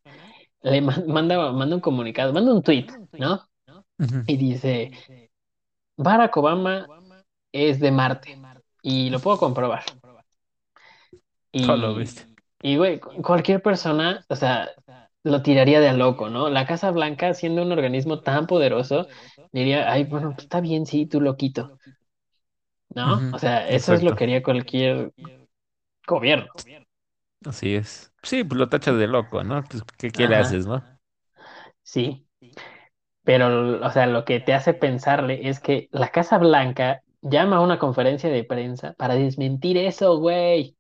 le 0.63 0.81
ma- 0.81 1.01
manda, 1.07 1.53
manda 1.53 1.77
un 1.77 1.81
comunicado, 1.81 2.33
manda 2.33 2.53
un 2.53 2.63
tweet, 2.63 2.87
¿no? 3.13 3.49
Y 4.27 4.37
dice, 4.37 4.91
Barack 5.97 6.37
Obama 6.37 6.87
es 7.53 7.79
de 7.79 7.93
Marte 7.93 8.37
y 8.83 9.11
lo 9.11 9.21
puedo 9.21 9.39
comprobar. 9.39 9.85
Y, 11.53 11.65
y 12.63 12.77
güey, 12.77 12.99
cu- 12.99 13.23
cualquier 13.23 13.63
persona, 13.63 14.25
o 14.29 14.35
sea, 14.35 14.71
lo 15.23 15.43
tiraría 15.43 15.79
de 15.79 15.89
a 15.89 15.93
loco, 15.93 16.29
¿no? 16.31 16.49
La 16.49 16.67
Casa 16.67 16.91
Blanca, 16.91 17.33
siendo 17.35 17.63
un 17.63 17.71
organismo 17.71 18.21
tan 18.23 18.49
poderoso, 18.49 19.07
diría, 19.53 19.91
ay, 19.93 20.05
bueno, 20.05 20.31
pues 20.35 20.45
está 20.45 20.61
bien, 20.61 20.87
sí, 20.87 21.07
tú 21.07 21.21
lo 21.21 21.37
quito, 21.37 21.75
¿no? 22.91 23.27
O 23.31 23.39
sea, 23.39 23.69
eso 23.69 23.95
es 23.95 24.03
lo 24.03 24.15
que 24.15 24.25
haría 24.25 24.43
cualquier 24.43 25.13
gobierno. 26.07 26.53
Así 27.45 27.75
es. 27.75 28.13
Sí, 28.23 28.45
pues 28.45 28.59
lo 28.59 28.69
tachas 28.69 28.99
de 28.99 29.07
loco, 29.09 29.43
¿no? 29.45 29.63
Pues, 29.65 29.83
¿qué, 29.99 30.13
qué 30.13 30.29
le 30.29 30.37
haces, 30.37 30.67
no? 30.67 30.83
Sí, 31.83 32.27
pero, 33.25 33.85
o 33.87 33.91
sea, 33.91 34.07
lo 34.07 34.25
que 34.25 34.41
te 34.41 34.55
hace 34.55 34.75
pensarle 34.75 35.49
es 35.49 35.61
que 35.61 35.89
la 35.93 36.11
Casa 36.11 36.39
Blanca 36.39 37.03
llama 37.23 37.57
a 37.59 37.61
una 37.63 37.79
conferencia 37.79 38.31
de 38.31 38.45
prensa 38.45 38.95
para 38.95 39.15
desmentir 39.17 39.79
eso, 39.79 40.19
güey. 40.19 40.77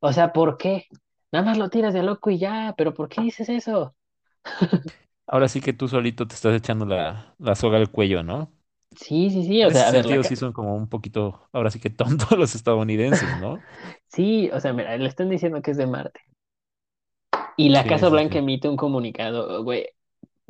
O 0.00 0.12
sea, 0.12 0.32
¿por 0.32 0.58
qué? 0.58 0.86
Nada 1.32 1.46
más 1.46 1.58
lo 1.58 1.70
tiras 1.70 1.94
de 1.94 2.02
loco 2.04 2.30
y 2.30 2.38
ya, 2.38 2.74
pero 2.76 2.94
¿por 2.94 3.08
qué 3.08 3.22
dices 3.22 3.48
eso? 3.48 3.96
Ahora 5.26 5.48
sí 5.48 5.60
que 5.60 5.72
tú 5.72 5.88
solito 5.88 6.26
te 6.28 6.34
estás 6.34 6.54
echando 6.56 6.84
la, 6.86 7.34
la 7.38 7.54
soga 7.56 7.78
al 7.78 7.90
cuello, 7.90 8.22
¿no? 8.22 8.52
Sí, 8.96 9.28
sí, 9.30 9.44
sí, 9.44 9.62
o 9.64 9.70
En 9.70 9.72
ese 9.72 9.84
sea, 9.84 9.88
a 9.88 9.90
ver, 9.90 10.06
la 10.06 10.18
sentido 10.18 10.22
ca- 10.22 10.30
sí 10.30 10.36
son 10.36 10.52
como 10.52 10.74
un 10.76 10.88
poquito, 10.88 11.48
ahora 11.52 11.70
sí 11.70 11.80
que 11.80 11.90
tontos 11.90 12.30
los 12.38 12.54
estadounidenses, 12.54 13.34
¿no? 13.36 13.66
sí, 14.08 14.50
o 14.52 14.60
sea, 14.60 14.72
mira, 14.72 14.96
le 14.96 15.08
están 15.08 15.28
diciendo 15.30 15.62
que 15.62 15.70
es 15.72 15.76
de 15.76 15.86
Marte. 15.86 16.20
Y 17.56 17.68
la 17.70 17.84
Sí, 17.84 17.86
Casa 17.86 18.08
Blanca 18.08 18.38
sí. 18.38 18.38
emite 18.38 18.68
un 18.68 18.76
comunicado, 18.76 19.62
güey. 19.64 19.86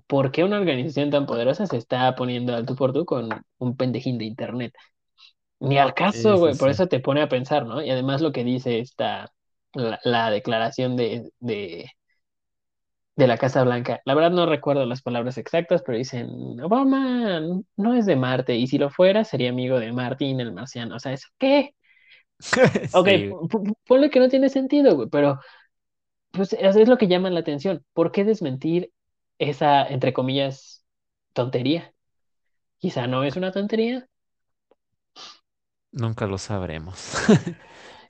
¿Por 0.07 0.33
qué 0.33 0.45
una 0.45 0.59
organización 0.61 1.11
tan 1.11 1.27
poderosa 1.27 1.67
se 1.67 1.79
está 1.79 2.15
poniendo 2.17 2.55
al 2.57 2.67
tú 2.67 2.77
por 2.77 2.93
tú 2.93 3.05
con 3.07 3.45
un 3.59 3.77
pendejín 3.79 4.19
de 4.19 4.27
internet? 4.27 4.75
Ni 5.61 5.79
al 5.79 5.95
caso, 5.95 6.39
güey, 6.39 6.57
sí, 6.57 6.59
por 6.59 6.71
eso 6.71 6.89
te 6.89 7.01
pone 7.01 7.23
a 7.23 7.29
pensar, 7.31 7.67
¿no? 7.67 7.83
Y 7.83 7.91
además 7.91 8.21
lo 8.23 8.33
que 8.33 8.45
dice 8.45 8.81
esta, 8.81 9.33
la, 9.75 10.01
la 10.05 10.31
declaración 10.31 10.97
de, 10.97 11.31
de, 11.41 11.91
de 13.17 13.27
la 13.27 13.39
Casa 13.39 13.63
Blanca, 13.65 14.01
la 14.05 14.15
verdad 14.15 14.31
no 14.31 14.47
recuerdo 14.47 14.87
las 14.87 15.03
palabras 15.03 15.39
exactas, 15.39 15.83
pero 15.85 15.99
dicen, 15.99 16.61
Obama 16.63 17.41
no 17.77 17.95
es 17.95 18.07
de 18.07 18.17
Marte, 18.17 18.57
y 18.57 18.67
si 18.67 18.79
lo 18.79 18.91
fuera 18.91 19.25
sería 19.25 19.51
amigo 19.51 19.79
de 19.81 19.93
Martín 19.93 20.41
el 20.41 20.53
marciano. 20.53 20.97
O 20.97 20.99
sea, 21.01 21.13
¿eso 21.13 21.29
qué? 21.39 21.75
Ok, 22.91 23.09
Sí, 23.09 23.37
ponle 23.87 24.11
que 24.11 24.21
no 24.21 24.29
tiene 24.29 24.49
sentido, 24.51 24.95
güey, 24.97 25.09
pero 25.09 25.41
pues 26.33 26.53
es 26.55 26.89
lo 26.89 26.99
que 26.99 27.09
llama 27.09 27.31
la 27.31 27.41
atención. 27.41 27.85
¿Por 27.95 28.13
qué 28.13 28.25
desmentir 28.25 28.93
esa, 29.39 29.87
entre 29.87 30.13
comillas, 30.13 30.85
tontería? 31.35 31.95
Quizá 32.79 33.07
no 33.09 33.25
es 33.25 33.37
una 33.37 33.53
tontería. 33.53 34.09
nunca 35.93 36.27
lo 36.27 36.39
sabremos. 36.39 37.15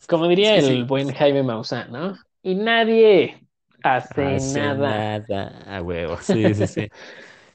Como 0.09 0.29
diría 0.29 0.57
el 0.59 0.85
sí. 0.85 0.85
buen 0.85 1.13
Jaime 1.13 1.43
Maussan, 1.43 1.91
¿no? 1.93 2.17
Y 2.43 2.55
nadie 2.55 3.42
hace 3.83 4.37
Hace 4.37 4.61
nada. 4.61 5.19
nada. 5.19 5.77
A 5.77 5.83
huevo. 5.83 6.17
Sí, 6.19 6.55
sí, 6.55 6.67
sí. 6.67 6.89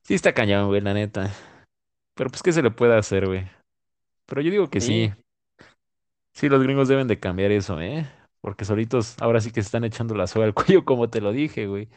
Sí 0.03 0.13
está 0.13 0.33
cañón, 0.33 0.67
güey, 0.67 0.81
la 0.81 0.93
neta. 0.93 1.31
Pero 2.15 2.29
pues, 2.29 2.41
¿qué 2.41 2.51
se 2.51 2.61
le 2.63 2.71
puede 2.71 2.97
hacer, 2.97 3.27
güey? 3.27 3.47
Pero 4.25 4.41
yo 4.41 4.51
digo 4.51 4.69
que 4.69 4.81
sí. 4.81 5.11
Sí. 6.33 6.49
Los 6.49 6.61
gringos 6.61 6.87
deben 6.87 7.07
de 7.07 7.19
cambiar 7.19 7.51
eso, 7.51 7.81
¿eh? 7.81 8.07
Porque 8.41 8.65
solitos 8.65 9.15
ahora 9.19 9.41
sí 9.41 9.51
que 9.51 9.61
se 9.61 9.67
están 9.67 9.83
echando 9.83 10.15
la 10.15 10.27
soga 10.27 10.45
al 10.45 10.53
cuello, 10.53 10.85
como 10.85 11.09
te 11.09 11.21
lo 11.21 11.31
dije, 11.31 11.67
güey. 11.67 11.89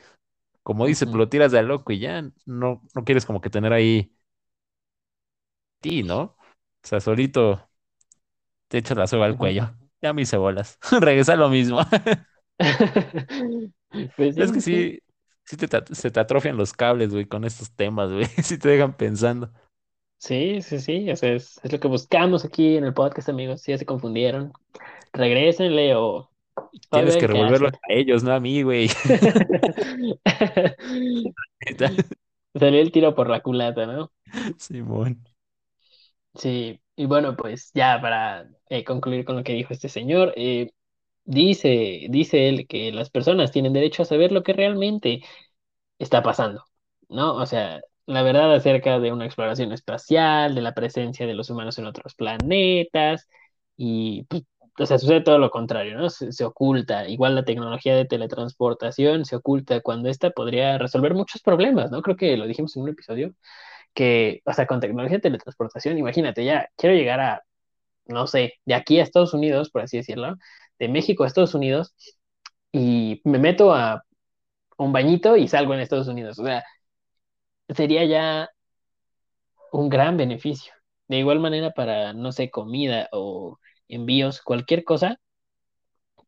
Como 0.62 0.86
dice, 0.86 1.06
pues 1.06 1.16
lo 1.16 1.28
tiras 1.28 1.52
de 1.52 1.58
a 1.58 1.62
loco 1.62 1.92
y 1.92 1.98
ya 2.00 2.22
no, 2.46 2.82
no 2.94 3.04
quieres 3.04 3.26
como 3.26 3.40
que 3.40 3.50
tener 3.50 3.72
ahí 3.72 4.12
ti, 5.80 6.02
¿no? 6.02 6.20
O 6.22 6.36
sea, 6.82 7.00
solito 7.00 7.68
te 8.68 8.78
echas 8.78 8.96
la 8.96 9.06
soga 9.06 9.26
al 9.26 9.36
cuello. 9.36 9.70
Ya 10.02 10.12
me 10.12 10.22
hice 10.22 10.36
bolas. 10.36 10.78
Regresa 11.00 11.36
lo 11.36 11.48
mismo. 11.48 11.80
Pues 14.16 14.36
Es 14.36 14.52
que 14.52 14.60
sí, 14.60 15.00
sí. 15.44 15.56
te, 15.56 15.68
se 15.94 16.10
te 16.10 16.20
atrofian 16.20 16.56
los 16.56 16.72
cables, 16.72 17.10
güey, 17.10 17.26
con 17.26 17.44
estos 17.44 17.72
temas, 17.72 18.12
güey. 18.12 18.24
Sí 18.42 18.58
te 18.58 18.70
dejan 18.70 18.96
pensando. 18.96 19.50
Sí, 20.18 20.62
sí, 20.62 20.80
sí. 20.80 21.10
O 21.10 21.16
sea, 21.16 21.32
es, 21.32 21.60
es 21.62 21.72
lo 21.72 21.80
que 21.80 21.88
buscamos 21.88 22.44
aquí 22.44 22.76
en 22.76 22.84
el 22.84 22.94
podcast, 22.94 23.28
amigos. 23.28 23.62
Si 23.62 23.72
ya 23.72 23.78
se 23.78 23.86
confundieron, 23.86 24.52
regrésenle 25.12 25.94
o, 25.96 26.30
Tienes 26.90 27.16
que 27.16 27.26
revolverlo 27.26 27.68
a 27.68 27.72
ellos, 27.88 28.22
no 28.22 28.32
a 28.32 28.40
mí, 28.40 28.62
güey. 28.62 28.88
Salió 32.54 32.80
el 32.80 32.92
tiro 32.92 33.14
por 33.14 33.30
la 33.30 33.40
culata, 33.40 33.86
¿no? 33.86 34.12
Simón. 34.58 35.24
Sí, 36.34 36.80
y 36.96 37.06
bueno, 37.06 37.36
pues 37.36 37.70
ya 37.74 38.00
para 38.00 38.48
eh, 38.68 38.84
concluir 38.84 39.24
con 39.24 39.36
lo 39.36 39.44
que 39.44 39.52
dijo 39.52 39.72
este 39.72 39.88
señor, 39.88 40.32
eh, 40.36 40.72
dice, 41.30 42.06
dice 42.10 42.48
él 42.48 42.66
que 42.68 42.92
las 42.92 43.10
personas 43.10 43.52
tienen 43.52 43.72
derecho 43.72 44.02
a 44.02 44.06
saber 44.06 44.32
lo 44.32 44.42
que 44.42 44.52
realmente 44.52 45.22
está 45.98 46.22
pasando, 46.22 46.64
¿no? 47.08 47.34
O 47.36 47.46
sea, 47.46 47.80
la 48.06 48.22
verdad 48.22 48.54
acerca 48.54 48.98
de 48.98 49.12
una 49.12 49.26
exploración 49.26 49.72
espacial, 49.72 50.54
de 50.54 50.62
la 50.62 50.74
presencia 50.74 51.26
de 51.26 51.34
los 51.34 51.50
humanos 51.50 51.78
en 51.78 51.86
otros 51.86 52.14
planetas, 52.14 53.28
y, 53.76 54.24
pues, 54.24 54.44
o 54.78 54.86
sea, 54.86 54.98
sucede 54.98 55.20
todo 55.22 55.38
lo 55.38 55.50
contrario, 55.50 55.96
¿no? 55.98 56.10
Se, 56.10 56.32
se 56.32 56.44
oculta. 56.44 57.08
Igual 57.08 57.34
la 57.34 57.44
tecnología 57.44 57.96
de 57.96 58.04
teletransportación 58.06 59.24
se 59.24 59.36
oculta 59.36 59.80
cuando 59.80 60.08
esta 60.08 60.30
podría 60.30 60.78
resolver 60.78 61.14
muchos 61.14 61.42
problemas, 61.42 61.90
¿no? 61.90 62.02
Creo 62.02 62.16
que 62.16 62.36
lo 62.36 62.46
dijimos 62.46 62.76
en 62.76 62.82
un 62.84 62.88
episodio, 62.90 63.34
que, 63.94 64.42
o 64.46 64.52
sea, 64.52 64.66
con 64.66 64.80
tecnología 64.80 65.18
de 65.18 65.22
teletransportación, 65.22 65.98
imagínate, 65.98 66.44
ya 66.44 66.68
quiero 66.76 66.94
llegar 66.96 67.20
a, 67.20 67.42
no 68.06 68.26
sé, 68.26 68.54
de 68.64 68.74
aquí 68.74 69.00
a 69.00 69.02
Estados 69.04 69.34
Unidos, 69.34 69.70
por 69.70 69.82
así 69.82 69.98
decirlo, 69.98 70.36
de 70.80 70.88
México 70.88 71.22
a 71.22 71.28
Estados 71.28 71.54
Unidos, 71.54 71.94
y 72.72 73.20
me 73.24 73.38
meto 73.38 73.72
a 73.74 74.04
un 74.78 74.92
bañito 74.92 75.36
y 75.36 75.48
salgo 75.48 75.74
en 75.74 75.80
Estados 75.80 76.08
Unidos. 76.08 76.38
O 76.38 76.44
sea, 76.44 76.64
sería 77.68 78.04
ya 78.04 78.50
un 79.72 79.88
gran 79.88 80.16
beneficio. 80.16 80.72
De 81.08 81.18
igual 81.18 81.40
manera, 81.40 81.72
para, 81.72 82.12
no 82.14 82.32
sé, 82.32 82.50
comida 82.50 83.08
o 83.12 83.58
envíos, 83.88 84.42
cualquier 84.42 84.84
cosa, 84.84 85.18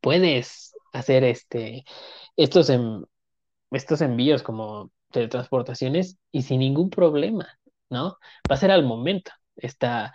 puedes 0.01 0.75
hacer 0.93 1.25
este, 1.25 1.85
estos, 2.37 2.71
estos 3.71 4.01
envíos 4.01 4.43
como 4.43 4.91
teletransportaciones 5.11 6.19
y 6.33 6.43
sin 6.43 6.61
ningún 6.61 6.91
problema, 6.91 7.59
¿no? 7.91 8.19
Va 8.51 8.57
a 8.57 8.57
ser 8.57 8.71
al 8.71 8.85
momento. 8.85 9.33
Está, 9.57 10.15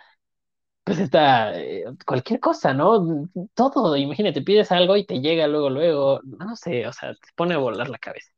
pues 0.88 1.00
está, 1.00 1.54
eh, 1.60 1.84
cualquier 2.06 2.40
cosa, 2.40 2.72
¿no? 2.72 3.28
Todo, 3.52 3.94
imagínate, 3.94 4.40
pides 4.40 4.72
algo 4.72 4.96
y 4.96 5.04
te 5.04 5.20
llega 5.20 5.46
luego, 5.46 5.68
luego, 5.68 6.20
no, 6.24 6.56
sé, 6.56 6.86
o 6.86 6.92
sea, 6.94 7.12
te 7.12 7.28
pone 7.36 7.52
a 7.52 7.58
volar 7.58 7.90
la 7.90 7.98
cabeza. 7.98 8.30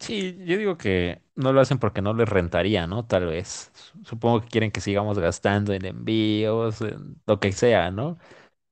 Sí, 0.00 0.36
yo 0.44 0.58
digo 0.58 0.76
que 0.76 1.22
no 1.36 1.52
lo 1.52 1.60
hacen 1.60 1.78
porque 1.78 2.02
no 2.02 2.12
les 2.12 2.28
rentaría, 2.28 2.88
¿no? 2.88 3.06
Tal 3.06 3.26
vez. 3.26 3.70
Supongo 4.02 4.40
que 4.40 4.48
quieren 4.48 4.72
que 4.72 4.80
sigamos 4.80 5.20
gastando 5.20 5.72
en 5.72 5.84
envíos, 5.84 6.80
en 6.80 7.22
lo 7.24 7.38
que 7.38 7.52
sea, 7.52 7.92
¿no? 7.92 8.18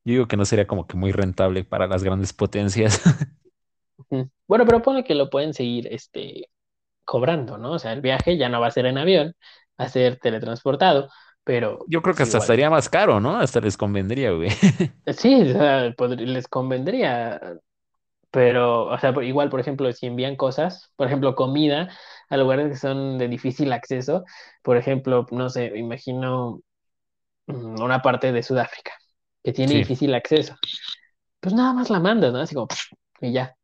Yo 0.04 0.14
digo 0.14 0.26
que 0.26 0.36
no 0.36 0.44
sería 0.44 0.66
como 0.66 0.88
que 0.88 0.96
muy 0.96 1.12
rentable 1.12 1.62
para 1.62 1.86
las 1.86 2.02
grandes 2.02 2.32
potencias. 2.32 3.00
Bueno, 4.46 4.66
pero 4.66 4.82
pone 4.82 5.04
que 5.04 5.14
lo 5.14 5.30
pueden 5.30 5.54
seguir, 5.54 5.88
este, 5.90 6.50
cobrando, 7.04 7.58
¿no? 7.58 7.72
O 7.72 7.78
sea, 7.78 7.92
el 7.92 8.00
viaje 8.00 8.36
ya 8.36 8.48
no 8.48 8.60
va 8.60 8.68
a 8.68 8.70
ser 8.70 8.86
en 8.86 8.98
avión, 8.98 9.34
va 9.80 9.86
a 9.86 9.88
ser 9.88 10.18
teletransportado, 10.18 11.10
pero 11.44 11.86
Yo 11.86 12.02
creo 12.02 12.14
que 12.14 12.22
pues 12.22 12.24
hasta 12.24 12.38
igual. 12.38 12.38
estaría 12.38 12.70
más 12.70 12.88
caro, 12.88 13.20
¿no? 13.20 13.36
Hasta 13.38 13.60
les 13.60 13.76
convendría, 13.76 14.32
güey. 14.32 14.50
Sí, 15.06 15.34
o 15.42 15.52
sea, 15.52 15.94
les 16.16 16.48
convendría, 16.48 17.38
pero, 18.30 18.86
o 18.86 18.98
sea, 18.98 19.12
igual, 19.24 19.50
por 19.50 19.60
ejemplo, 19.60 19.92
si 19.92 20.06
envían 20.06 20.36
cosas, 20.36 20.92
por 20.96 21.08
ejemplo, 21.08 21.34
comida 21.36 21.90
a 22.30 22.36
lugares 22.38 22.70
que 22.70 22.76
son 22.78 23.18
de 23.18 23.28
difícil 23.28 23.72
acceso, 23.72 24.24
por 24.62 24.76
ejemplo, 24.78 25.26
no 25.32 25.50
sé, 25.50 25.72
imagino 25.78 26.62
mm, 27.46 27.82
una 27.82 28.02
parte 28.02 28.32
de 28.32 28.42
Sudáfrica 28.42 28.92
que 29.44 29.52
tiene 29.52 29.74
Sí, 29.74 29.78
difícil 29.78 30.14
acceso, 30.14 30.56
pues 31.40 31.54
nada 31.54 31.72
más 31.74 31.90
la 31.90 32.00
mandas, 32.00 32.32
¿no? 32.32 32.40
Así 32.40 32.54
como, 32.54 32.68
y 33.22 33.32
ya. 33.34 33.56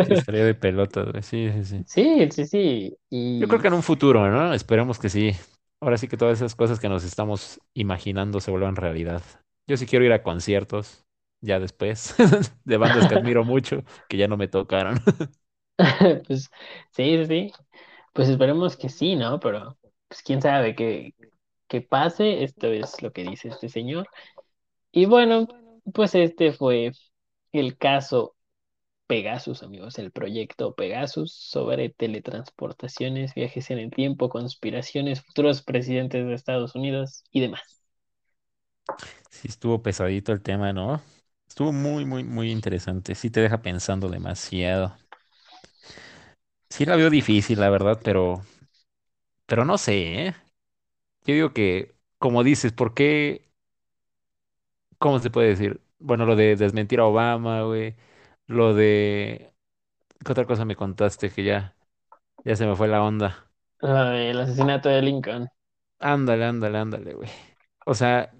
sí, 0.00 0.12
estaría 0.12 0.44
de 0.44 0.54
pelota, 0.54 1.02
güey. 1.04 1.22
Sí, 1.22 1.50
sí, 1.52 1.64
sí. 1.64 1.84
Sí, 1.84 2.28
sí, 2.30 2.46
sí, 2.46 2.96
Yo 3.38 3.48
creo 3.48 3.60
que 3.60 3.68
en 3.68 3.74
un 3.74 3.82
futuro, 3.82 4.28
¿no? 4.30 4.52
Esperemos 4.54 4.98
que 4.98 5.08
sí. 5.08 5.32
Ahora 5.80 5.96
sí 5.96 6.08
que 6.08 6.16
todas 6.16 6.38
esas 6.38 6.54
cosas 6.54 6.80
que 6.80 6.88
nos 6.88 7.04
estamos 7.04 7.60
imaginando 7.74 8.40
se 8.40 8.50
vuelvan 8.50 8.76
realidad. 8.76 9.22
Yo 9.68 9.76
sí 9.76 9.86
quiero 9.86 10.04
ir 10.04 10.12
a 10.12 10.22
conciertos, 10.22 11.06
ya 11.40 11.60
después, 11.60 12.16
de 12.64 12.76
bandas 12.76 13.08
que 13.08 13.14
admiro 13.14 13.44
mucho, 13.44 13.84
que 14.08 14.16
ya 14.16 14.26
no 14.26 14.36
me 14.36 14.48
tocaron. 14.48 15.00
pues 16.26 16.50
sí, 16.90 17.24
sí. 17.26 17.52
Pues 18.12 18.28
esperemos 18.28 18.76
que 18.76 18.88
sí, 18.88 19.14
¿no? 19.14 19.38
Pero 19.38 19.78
pues 20.08 20.22
quién 20.22 20.42
sabe 20.42 20.74
qué, 20.74 21.14
qué 21.68 21.80
pase. 21.80 22.42
Esto 22.42 22.68
es 22.68 23.00
lo 23.02 23.12
que 23.12 23.22
dice 23.22 23.48
este 23.48 23.68
señor. 23.68 24.08
Y 24.90 25.06
bueno, 25.06 25.46
pues 25.94 26.14
este 26.14 26.52
fue 26.52 26.92
el 27.52 27.76
caso 27.78 28.34
Pegasus, 29.08 29.64
amigos, 29.64 29.98
el 29.98 30.12
proyecto 30.12 30.74
Pegasus 30.76 31.32
sobre 31.34 31.90
teletransportaciones, 31.90 33.34
viajes 33.34 33.70
en 33.72 33.80
el 33.80 33.90
tiempo, 33.92 34.30
conspiraciones, 34.30 35.22
futuros 35.22 35.62
presidentes 35.62 36.26
de 36.26 36.34
Estados 36.34 36.76
Unidos 36.76 37.24
y 37.32 37.40
demás. 37.42 37.82
Sí, 39.30 39.48
estuvo 39.48 39.82
pesadito 39.82 40.32
el 40.32 40.42
tema, 40.42 40.72
¿no? 40.72 41.00
Estuvo 41.48 41.72
muy, 41.72 42.04
muy, 42.04 42.24
muy 42.24 42.50
interesante. 42.50 43.14
Sí 43.14 43.30
te 43.30 43.40
deja 43.40 43.62
pensando 43.62 44.08
demasiado. 44.08 44.96
Sí 46.70 46.86
la 46.86 46.96
veo 46.96 47.10
difícil, 47.10 47.60
la 47.60 47.68
verdad, 47.70 48.00
pero, 48.02 48.42
pero 49.46 49.64
no 49.64 49.78
sé, 49.78 50.26
¿eh? 50.28 50.34
Yo 51.26 51.34
digo 51.34 51.54
que, 51.54 51.96
como 52.18 52.44
dices, 52.44 52.72
¿por 52.72 52.94
qué? 52.94 53.50
¿Cómo 54.98 55.18
se 55.20 55.30
puede 55.30 55.48
decir? 55.50 55.80
Bueno, 55.98 56.26
lo 56.26 56.36
de 56.36 56.56
desmentir 56.56 57.00
a 57.00 57.06
Obama, 57.06 57.62
güey. 57.62 57.94
Lo 58.48 58.74
de... 58.74 59.54
¿Qué 60.24 60.32
otra 60.32 60.46
cosa 60.46 60.64
me 60.66 60.76
contaste 60.76 61.30
que 61.30 61.44
ya, 61.44 61.76
ya 62.44 62.56
se 62.56 62.66
me 62.66 62.76
fue 62.76 62.88
la 62.88 63.02
onda? 63.04 63.50
Lo 63.80 63.92
del 64.10 64.38
asesinato 64.38 64.88
de 64.88 65.02
Lincoln. 65.02 65.48
Ándale, 66.00 66.44
ándale, 66.44 66.78
ándale, 66.78 67.14
güey. 67.14 67.28
O 67.86 67.94
sea, 67.94 68.32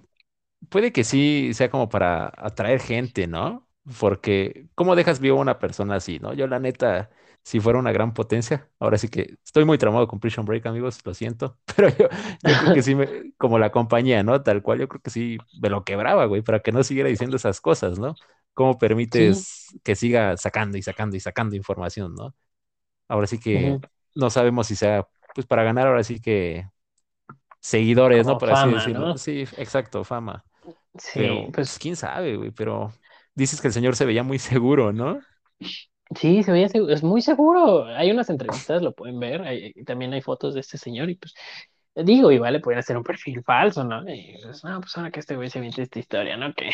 puede 0.70 0.92
que 0.92 1.04
sí 1.04 1.52
sea 1.54 1.70
como 1.70 1.88
para 1.88 2.32
atraer 2.36 2.80
gente, 2.80 3.26
¿no? 3.28 3.68
Porque, 4.00 4.68
¿cómo 4.74 4.96
dejas 4.96 5.20
vivo 5.20 5.38
a 5.38 5.42
una 5.42 5.58
persona 5.58 5.96
así, 5.96 6.18
no? 6.20 6.34
Yo, 6.34 6.46
la 6.48 6.60
neta, 6.60 7.10
si 7.44 7.60
fuera 7.60 7.78
una 7.80 7.92
gran 7.92 8.14
potencia, 8.14 8.70
ahora 8.80 8.98
sí 8.98 9.08
que 9.08 9.38
estoy 9.44 9.64
muy 9.64 9.78
tramado 9.78 10.08
con 10.08 10.20
Prison 10.20 10.44
Break, 10.46 10.66
amigos, 10.66 11.00
lo 11.06 11.14
siento, 11.14 11.58
pero 11.76 11.88
yo, 11.90 12.08
yo 12.44 12.56
creo 12.58 12.72
que 12.72 12.82
sí, 12.82 12.94
me, 12.96 13.32
como 13.38 13.58
la 13.58 13.72
compañía, 13.72 14.22
¿no? 14.24 14.42
Tal 14.42 14.62
cual, 14.62 14.80
yo 14.80 14.88
creo 14.88 15.02
que 15.02 15.10
sí 15.10 15.38
me 15.60 15.70
lo 15.70 15.84
quebraba, 15.84 16.26
güey, 16.26 16.42
para 16.42 16.60
que 16.60 16.72
no 16.72 16.82
siguiera 16.84 17.08
diciendo 17.10 17.36
esas 17.36 17.60
cosas, 17.60 17.98
¿no? 17.98 18.18
¿Cómo 18.58 18.78
Sí. 19.10 19.46
permites 19.46 19.68
que 19.84 19.94
siga 19.96 20.36
sacando 20.36 20.78
y 20.78 20.82
sacando 20.82 21.16
y 21.16 21.20
sacando 21.20 21.54
información, 21.56 22.14
¿no? 22.16 22.34
Ahora 23.08 23.26
sí 23.28 23.38
que 23.40 23.78
no 24.14 24.30
sabemos 24.30 24.68
si 24.68 24.76
sea, 24.76 25.06
pues 25.34 25.46
para 25.46 25.64
ganar, 25.64 25.86
ahora 25.88 26.04
sí 26.04 26.20
que 26.20 26.68
seguidores, 27.60 28.26
¿no? 28.26 28.38
Por 28.38 28.50
así 28.50 28.68
decirlo. 28.70 29.08
¿no? 29.08 29.18
Sí, 29.18 29.42
exacto, 29.58 30.04
fama. 30.04 30.44
Sí, 30.98 31.12
Pero, 31.14 31.50
pues 31.52 31.78
pues 31.78 31.78
quién 31.78 31.96
sabe, 31.96 32.36
güey, 32.36 32.50
pero 32.52 32.92
dices 33.34 33.60
que 33.60 33.68
el 33.68 33.74
señor 33.74 33.96
se 33.96 34.06
veía 34.06 34.22
muy 34.24 34.38
seguro, 34.40 34.92
¿no? 34.92 35.20
Sí, 36.18 36.42
se 36.42 36.52
veía 36.52 36.68
segu- 36.68 36.90
es 36.90 37.02
muy 37.02 37.20
seguro. 37.20 37.84
Hay 37.84 38.10
unas 38.10 38.30
entrevistas, 38.30 38.80
lo 38.82 38.94
pueden 38.94 39.20
ver. 39.20 39.42
hay- 39.42 39.72
también 39.84 40.12
hay 40.14 40.22
fotos 40.22 40.54
de 40.54 40.60
este 40.60 40.78
señor 40.78 41.10
y 41.10 41.16
pues 41.16 41.34
digo, 41.96 42.32
igual 42.32 42.54
le 42.54 42.60
pueden 42.60 42.78
hacer 42.80 42.96
un 42.96 43.04
perfil 43.04 43.42
falso, 43.44 43.84
¿no? 43.84 44.02
Y 44.12 44.38
pues, 44.42 44.64
no, 44.64 44.80
pues 44.80 44.96
ahora 44.96 45.10
que 45.10 45.20
este 45.20 45.36
güey 45.36 45.50
se 45.50 45.58
inventa 45.58 45.82
esta 45.82 45.98
historia, 45.98 46.36
¿no? 46.36 46.54
Que 46.54 46.70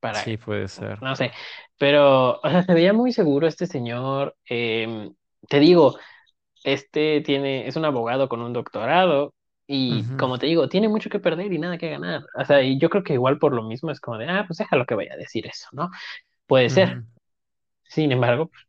para, 0.00 0.24
Sí, 0.24 0.36
puede 0.36 0.66
ser. 0.68 1.00
no 1.00 1.16
sé, 1.16 1.32
pero, 1.78 2.40
o 2.40 2.50
sea, 2.50 2.62
se 2.64 2.74
veía 2.74 2.92
muy 2.92 3.12
seguro 3.12 3.46
este 3.48 3.66
señor. 3.66 4.36
em, 4.48 5.14
te 5.48 5.60
digo, 5.60 5.98
este 6.64 7.20
tiene, 7.22 7.66
es 7.68 7.76
un 7.76 7.84
abogado 7.84 8.28
con 8.28 8.42
un 8.42 8.52
doctorado 8.54 9.34
y, 9.66 10.10
como 10.16 10.38
te 10.38 10.46
digo, 10.46 10.68
tiene 10.68 10.88
mucho 10.88 11.10
que 11.10 11.20
perder 11.20 11.52
y 11.52 11.58
nada 11.58 11.78
que 11.78 11.90
ganar. 11.90 12.22
O 12.36 12.44
sea, 12.44 12.62
y 12.62 12.78
yo 12.80 12.90
creo 12.90 13.04
que 13.04 13.14
igual 13.14 13.38
por 13.38 13.54
lo 13.54 13.62
mismo 13.64 13.90
es 13.92 14.00
como 14.00 14.18
de, 14.18 14.28
ah, 14.28 14.44
pues 14.46 14.58
déjalo 14.58 14.86
que 14.86 14.94
vaya 14.96 15.14
a 15.14 15.16
decir 15.18 15.46
eso, 15.46 15.68
¿no? 15.72 15.90
Puede 16.46 16.70
ser. 16.70 17.02
Sin 17.84 18.12
embargo, 18.12 18.50
pues, 18.50 18.66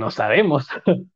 no 0.00 0.10
sabemos. 0.10 0.66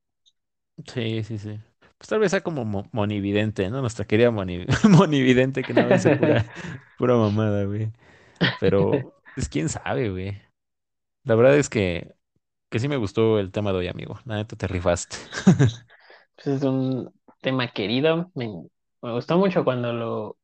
Sí, 0.92 1.22
sí, 1.24 1.38
sí. 1.38 1.60
Pues 1.98 2.08
tal 2.08 2.18
vez 2.20 2.30
sea 2.32 2.42
como 2.42 2.64
mo- 2.64 2.88
monividente, 2.92 3.70
¿no? 3.70 3.80
Nuestra 3.80 4.04
querida 4.06 4.30
moni- 4.30 4.66
monividente 4.88 5.64
que 5.64 5.72
dice 5.74 6.10
pura, 6.10 6.36
pura 6.96 7.16
mamada, 7.16 7.64
güey. 7.64 7.92
Pero, 8.60 8.90
pues 9.34 9.48
quién 9.48 9.68
sabe, 9.68 10.10
güey. 10.10 10.40
La 11.24 11.34
verdad 11.34 11.56
es 11.56 11.68
que, 11.68 12.14
que 12.70 12.78
sí 12.78 12.88
me 12.88 12.96
gustó 12.96 13.38
el 13.38 13.52
tema 13.52 13.72
de 13.72 13.78
hoy, 13.78 13.88
amigo. 13.88 14.18
La 14.24 14.36
neta 14.36 14.56
te 14.56 14.66
rifaste. 14.66 15.16
Pues 16.36 16.56
es 16.56 16.62
un 16.64 17.12
tema 17.40 17.68
querido. 17.68 18.32
Me, 18.34 18.48
me 19.02 19.12
gustó 19.12 19.38
mucho 19.38 19.62
cuando 19.64 19.92
lo, 19.92 20.36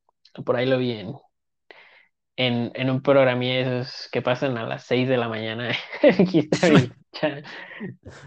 por 0.44 0.57
ahí 0.57 0.64
lo 0.66 0.78
vi 0.78 0.92
en, 0.92 1.14
en, 2.36 2.72
en 2.74 2.90
un 2.90 3.03
programilla 3.03 3.70
de 3.70 3.80
esos 3.80 4.09
que 4.11 4.22
pasan 4.22 4.57
a 4.57 4.66
las 4.66 4.84
6 4.84 5.09
de 5.09 5.16
la 5.16 5.28
mañana 5.28 5.72
Channel, 7.12 7.44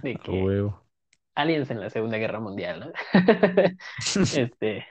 de 0.01 0.15
que 0.15 0.63
aliens 1.35 1.69
en 1.71 1.79
la 1.79 1.89
Segunda 1.89 2.17
Guerra 2.17 2.39
Mundial, 2.39 2.79
¿no? 2.79 2.91
Este, 4.33 4.85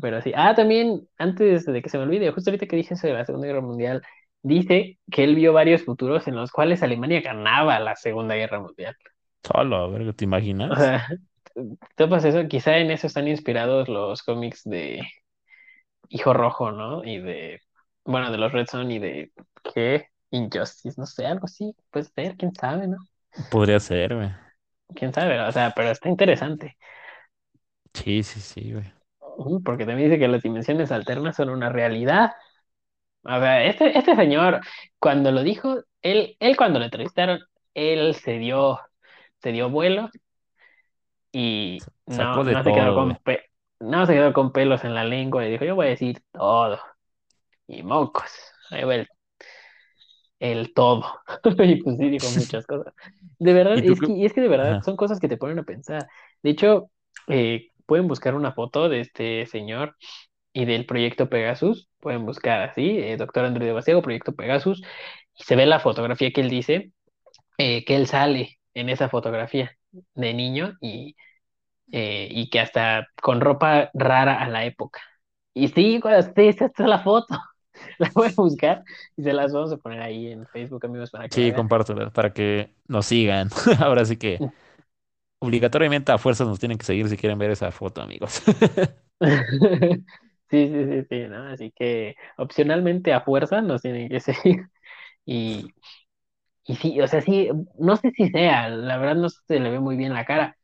pero 0.00 0.20
sí. 0.22 0.32
Ah, 0.34 0.54
también, 0.54 1.08
antes 1.18 1.64
de 1.66 1.82
que 1.82 1.88
se 1.88 1.98
me 1.98 2.04
olvide, 2.04 2.30
justo 2.32 2.50
ahorita 2.50 2.66
que 2.66 2.76
dije 2.76 2.94
eso 2.94 3.06
de 3.06 3.14
la 3.14 3.24
Segunda 3.24 3.46
Guerra 3.46 3.60
Mundial, 3.62 4.02
dice 4.42 4.98
que 5.10 5.24
él 5.24 5.34
vio 5.36 5.52
varios 5.52 5.84
futuros 5.84 6.26
en 6.28 6.36
los 6.36 6.50
cuales 6.52 6.82
Alemania 6.82 7.20
ganaba 7.20 7.78
la 7.80 7.96
Segunda 7.96 8.34
Guerra 8.34 8.60
Mundial. 8.60 8.96
Solo, 9.44 9.76
a 9.76 9.86
ver, 9.88 10.12
¿te 10.14 10.24
O 10.68 10.76
imaginas? 10.76 10.76
sea, 10.76 11.06
topas 11.96 12.24
eso, 12.24 12.48
quizá 12.48 12.78
en 12.78 12.90
eso 12.90 13.06
están 13.06 13.28
inspirados 13.28 13.88
los 13.88 14.22
cómics 14.22 14.62
de 14.64 15.02
Hijo 16.08 16.34
Rojo, 16.34 16.72
¿no? 16.72 17.04
Y 17.04 17.18
de, 17.18 17.60
bueno, 18.04 18.30
de 18.30 18.38
los 18.38 18.52
Red 18.52 18.66
Son 18.70 18.90
y 18.90 18.98
de, 18.98 19.32
¿qué? 19.74 20.08
Injustice, 20.30 20.98
no 21.00 21.06
sé, 21.06 21.26
algo 21.26 21.44
así, 21.46 21.74
puede 21.90 22.06
ser, 22.06 22.36
quién 22.36 22.54
sabe, 22.54 22.86
¿no? 22.88 22.96
Podría 23.48 23.78
ser, 23.80 24.14
güey. 24.16 24.30
Quién 24.96 25.12
sabe, 25.12 25.40
o 25.40 25.52
sea, 25.52 25.72
pero 25.74 25.90
está 25.90 26.08
interesante, 26.08 26.76
Sí, 27.94 28.22
sí, 28.22 28.40
sí, 28.40 28.72
güey. 28.72 28.92
Ujú, 29.36 29.62
porque 29.62 29.86
también 29.86 30.10
dice 30.10 30.18
que 30.20 30.28
las 30.28 30.42
dimensiones 30.42 30.92
alternas 30.92 31.36
son 31.36 31.50
una 31.50 31.68
realidad. 31.70 32.32
O 33.24 33.30
sea, 33.30 33.64
este, 33.66 33.98
este 33.98 34.16
señor, 34.16 34.60
cuando 34.98 35.32
lo 35.32 35.42
dijo, 35.44 35.82
él, 36.02 36.36
él 36.40 36.56
cuando 36.56 36.78
lo 36.78 36.86
entrevistaron, 36.86 37.40
él 37.74 38.14
se 38.16 38.38
dio, 38.38 38.80
se 39.42 39.52
dio 39.52 39.70
vuelo 39.70 40.10
y 41.32 41.86
no, 42.06 42.44
no 42.44 42.62
se 42.64 42.72
quedó 42.72 42.94
con 42.94 43.16
pe- 43.18 43.44
no 43.80 44.06
se 44.06 44.14
quedó 44.14 44.32
con 44.32 44.52
pelos 44.52 44.84
en 44.84 44.94
la 44.94 45.04
lengua 45.04 45.44
y 45.46 45.50
dijo, 45.52 45.64
yo 45.64 45.74
voy 45.74 45.86
a 45.86 45.90
decir 45.90 46.22
todo. 46.32 46.78
Y 47.68 47.82
mocos, 47.82 48.30
ahí 48.70 48.84
va 48.84 48.96
el, 48.96 49.08
el 50.40 50.72
todo. 50.74 51.04
Y 51.64 51.76
pues 51.82 51.96
sí, 51.98 52.08
dijo 52.10 52.30
muchas 52.30 52.66
cosas. 52.66 52.94
De 53.38 53.52
verdad, 53.52 53.80
¿Y 53.82 53.92
es 53.92 54.02
que, 54.02 54.12
y 54.12 54.24
es 54.26 54.32
que 54.32 54.40
de 54.40 54.48
verdad 54.48 54.78
Ajá. 54.78 54.82
son 54.82 54.96
cosas 54.96 55.20
que 55.20 55.28
te 55.28 55.36
ponen 55.36 55.58
a 55.58 55.64
pensar. 55.64 56.08
De 56.42 56.50
hecho, 56.50 56.90
eh, 57.28 57.70
pueden 57.92 58.08
buscar 58.08 58.34
una 58.34 58.52
foto 58.54 58.88
de 58.88 59.00
este 59.00 59.46
señor 59.46 59.96
y 60.52 60.64
del 60.66 60.86
proyecto 60.86 61.28
Pegasus. 61.30 61.90
Pueden 62.00 62.26
buscar 62.26 62.62
así, 62.62 62.98
eh, 63.00 63.16
doctor 63.18 63.44
Andrew 63.46 63.66
de 63.66 63.72
Basiego, 63.74 64.02
proyecto 64.02 64.34
Pegasus, 64.34 64.82
y 65.36 65.44
se 65.44 65.56
ve 65.56 65.66
la 65.66 65.80
fotografía 65.80 66.32
que 66.32 66.42
él 66.42 66.50
dice, 66.50 66.92
eh, 67.58 67.84
que 67.84 67.96
él 67.96 68.06
sale 68.08 68.60
en 68.74 68.88
esa 68.90 69.08
fotografía 69.10 69.72
de 70.14 70.34
niño 70.34 70.74
y, 70.80 71.16
eh, 71.92 72.28
y 72.30 72.50
que 72.50 72.60
hasta 72.60 73.08
con 73.22 73.40
ropa 73.40 73.90
rara 73.94 74.40
a 74.42 74.48
la 74.48 74.64
época. 74.66 75.00
Y 75.54 75.68
sí, 75.68 76.00
esta 76.36 76.66
es 76.66 76.78
la 76.88 77.00
foto. 77.00 77.36
La 77.98 78.10
voy 78.14 78.28
a 78.28 78.32
buscar 78.36 78.84
y 79.16 79.22
se 79.24 79.32
las 79.32 79.52
vamos 79.52 79.72
a 79.72 79.78
poner 79.78 80.02
ahí 80.02 80.28
en 80.32 80.46
Facebook, 80.46 80.86
amigos, 80.86 81.10
para 81.10 81.28
que 81.30 81.40
Sí, 81.40 81.52
vean. 81.52 81.54
compártelo 81.54 82.12
para 82.12 82.32
que 82.32 82.74
nos 82.88 83.06
sigan. 83.06 83.48
Ahora 83.80 84.04
sí 84.04 84.16
que 84.18 84.44
obligatoriamente 85.42 86.12
a 86.12 86.18
fuerzas 86.18 86.46
nos 86.48 86.58
tienen 86.60 86.78
que 86.78 86.86
seguir 86.86 87.08
si 87.08 87.16
quieren 87.16 87.38
ver 87.38 87.50
esa 87.50 87.70
foto, 87.72 88.02
amigos. 88.02 88.42
Sí, 90.50 90.68
sí, 90.68 90.84
sí, 90.84 91.06
sí, 91.08 91.28
¿no? 91.28 91.44
Así 91.48 91.72
que 91.72 92.14
opcionalmente 92.36 93.14
a 93.14 93.22
fuerza 93.22 93.62
nos 93.62 93.80
tienen 93.82 94.08
que 94.10 94.20
seguir. 94.20 94.68
Y, 95.26 95.74
y 96.64 96.76
sí, 96.76 97.00
o 97.00 97.08
sea, 97.08 97.20
sí, 97.22 97.50
no 97.78 97.96
sé 97.96 98.12
si 98.12 98.30
sea, 98.30 98.68
la 98.70 98.98
verdad 98.98 99.16
no 99.16 99.30
se 99.30 99.60
le 99.60 99.70
ve 99.70 99.80
muy 99.80 99.96
bien 99.96 100.14
la 100.14 100.24
cara 100.26 100.56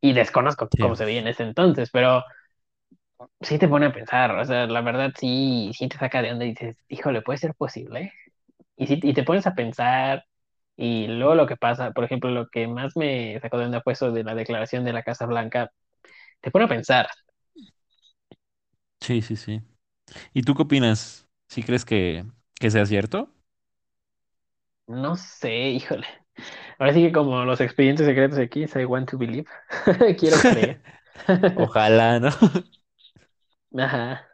y 0.00 0.12
desconozco 0.14 0.70
Sí. 0.76 0.80
cómo 0.80 0.96
se 0.96 1.04
veía 1.06 1.20
en 1.20 1.28
ese 1.28 1.44
entonces, 1.44 1.90
pero 1.92 2.24
sí 3.40 3.58
te 3.58 3.68
pone 3.68 3.86
a 3.86 3.92
pensar, 3.92 4.32
o 4.36 4.44
sea, 4.44 4.66
la 4.66 4.80
verdad 4.82 5.12
sí, 5.18 5.70
sí 5.74 5.88
te 5.88 5.98
saca 5.98 6.22
de 6.22 6.32
onda 6.32 6.44
y 6.44 6.50
dices, 6.50 6.76
híjole, 6.88 7.22
¿puede 7.22 7.38
ser 7.38 7.54
posible? 7.54 8.12
Y, 8.76 8.86
sí, 8.86 9.00
y 9.02 9.14
te 9.14 9.24
pones 9.24 9.46
a 9.48 9.54
pensar 9.54 10.24
y 10.80 11.08
luego 11.08 11.34
lo 11.36 11.46
que 11.46 11.56
pasa, 11.56 11.92
por 11.92 12.04
ejemplo, 12.04 12.30
lo 12.30 12.48
que 12.50 12.68
más 12.68 12.96
me 12.96 13.38
sacó 13.40 13.58
de 13.58 13.66
onda 13.66 13.82
fue 13.82 13.94
eso 13.94 14.12
de 14.12 14.24
la 14.24 14.34
declaración 14.34 14.84
de 14.84 14.92
la 14.94 15.02
Casa 15.04 15.26
Blanca, 15.26 15.72
te 16.42 16.50
pone 16.52 16.66
a 16.66 16.68
pensar, 16.68 17.08
Sí, 19.00 19.22
sí, 19.22 19.36
sí. 19.36 19.62
¿Y 20.34 20.42
tú 20.42 20.54
qué 20.54 20.62
opinas? 20.64 21.28
¿Sí 21.48 21.62
crees 21.62 21.84
que, 21.86 22.24
que 22.60 22.70
sea 22.70 22.86
cierto? 22.86 23.34
no 24.86 25.16
sé, 25.16 25.70
híjole. 25.70 26.06
Ahora 26.78 26.94
sí 26.94 27.02
que 27.02 27.12
como 27.12 27.44
los 27.44 27.60
expedientes 27.60 28.06
secretos 28.06 28.38
aquí, 28.38 28.64
I 28.76 28.84
want 28.86 29.10
to 29.10 29.18
believe, 29.18 29.46
quiero 30.18 30.42
creer. 30.44 30.82
Ojalá, 31.54 32.20
¿no? 32.20 32.30
Ajá, 33.78 34.28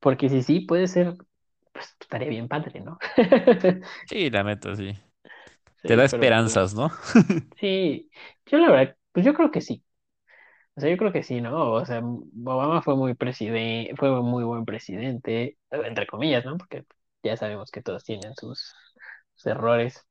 porque 0.00 0.28
si 0.28 0.42
sí, 0.42 0.60
puede 0.60 0.86
ser, 0.88 1.14
pues 1.72 1.96
estaría 2.00 2.28
bien 2.28 2.48
padre, 2.48 2.80
¿no? 2.80 2.98
Sí, 4.06 4.28
la 4.30 4.42
neta, 4.42 4.74
sí. 4.76 4.92
Te 5.84 5.96
da 5.96 6.04
pero 6.10 6.28
pues, 6.30 6.32
esperanzas, 6.36 6.74
¿no? 6.74 6.90
sí, 7.56 8.10
yo 8.46 8.58
la 8.58 8.70
verdad, 8.70 8.96
pues 9.12 9.26
yo 9.26 9.34
creo 9.34 9.50
que 9.50 9.60
sí. 9.60 9.84
O 10.76 10.80
sea, 10.80 10.90
yo 10.90 10.96
creo 10.96 11.12
que 11.12 11.22
sí, 11.24 11.40
¿no? 11.40 11.72
O 11.72 11.84
sea, 11.86 12.00
Obama 12.00 12.82
fue 12.82 12.96
muy 12.96 13.14
presidente, 13.14 13.94
fue 13.96 14.10
muy 14.22 14.44
buen 14.44 14.64
presidente, 14.64 15.58
entre 15.70 16.06
comillas, 16.06 16.44
¿no? 16.44 16.56
Porque 16.58 16.84
ya 17.22 17.36
sabemos 17.36 17.70
que 17.70 17.82
todos 17.82 18.04
tienen 18.04 18.34
sus, 18.36 18.74
sus 19.34 19.46
errores. 19.46 20.06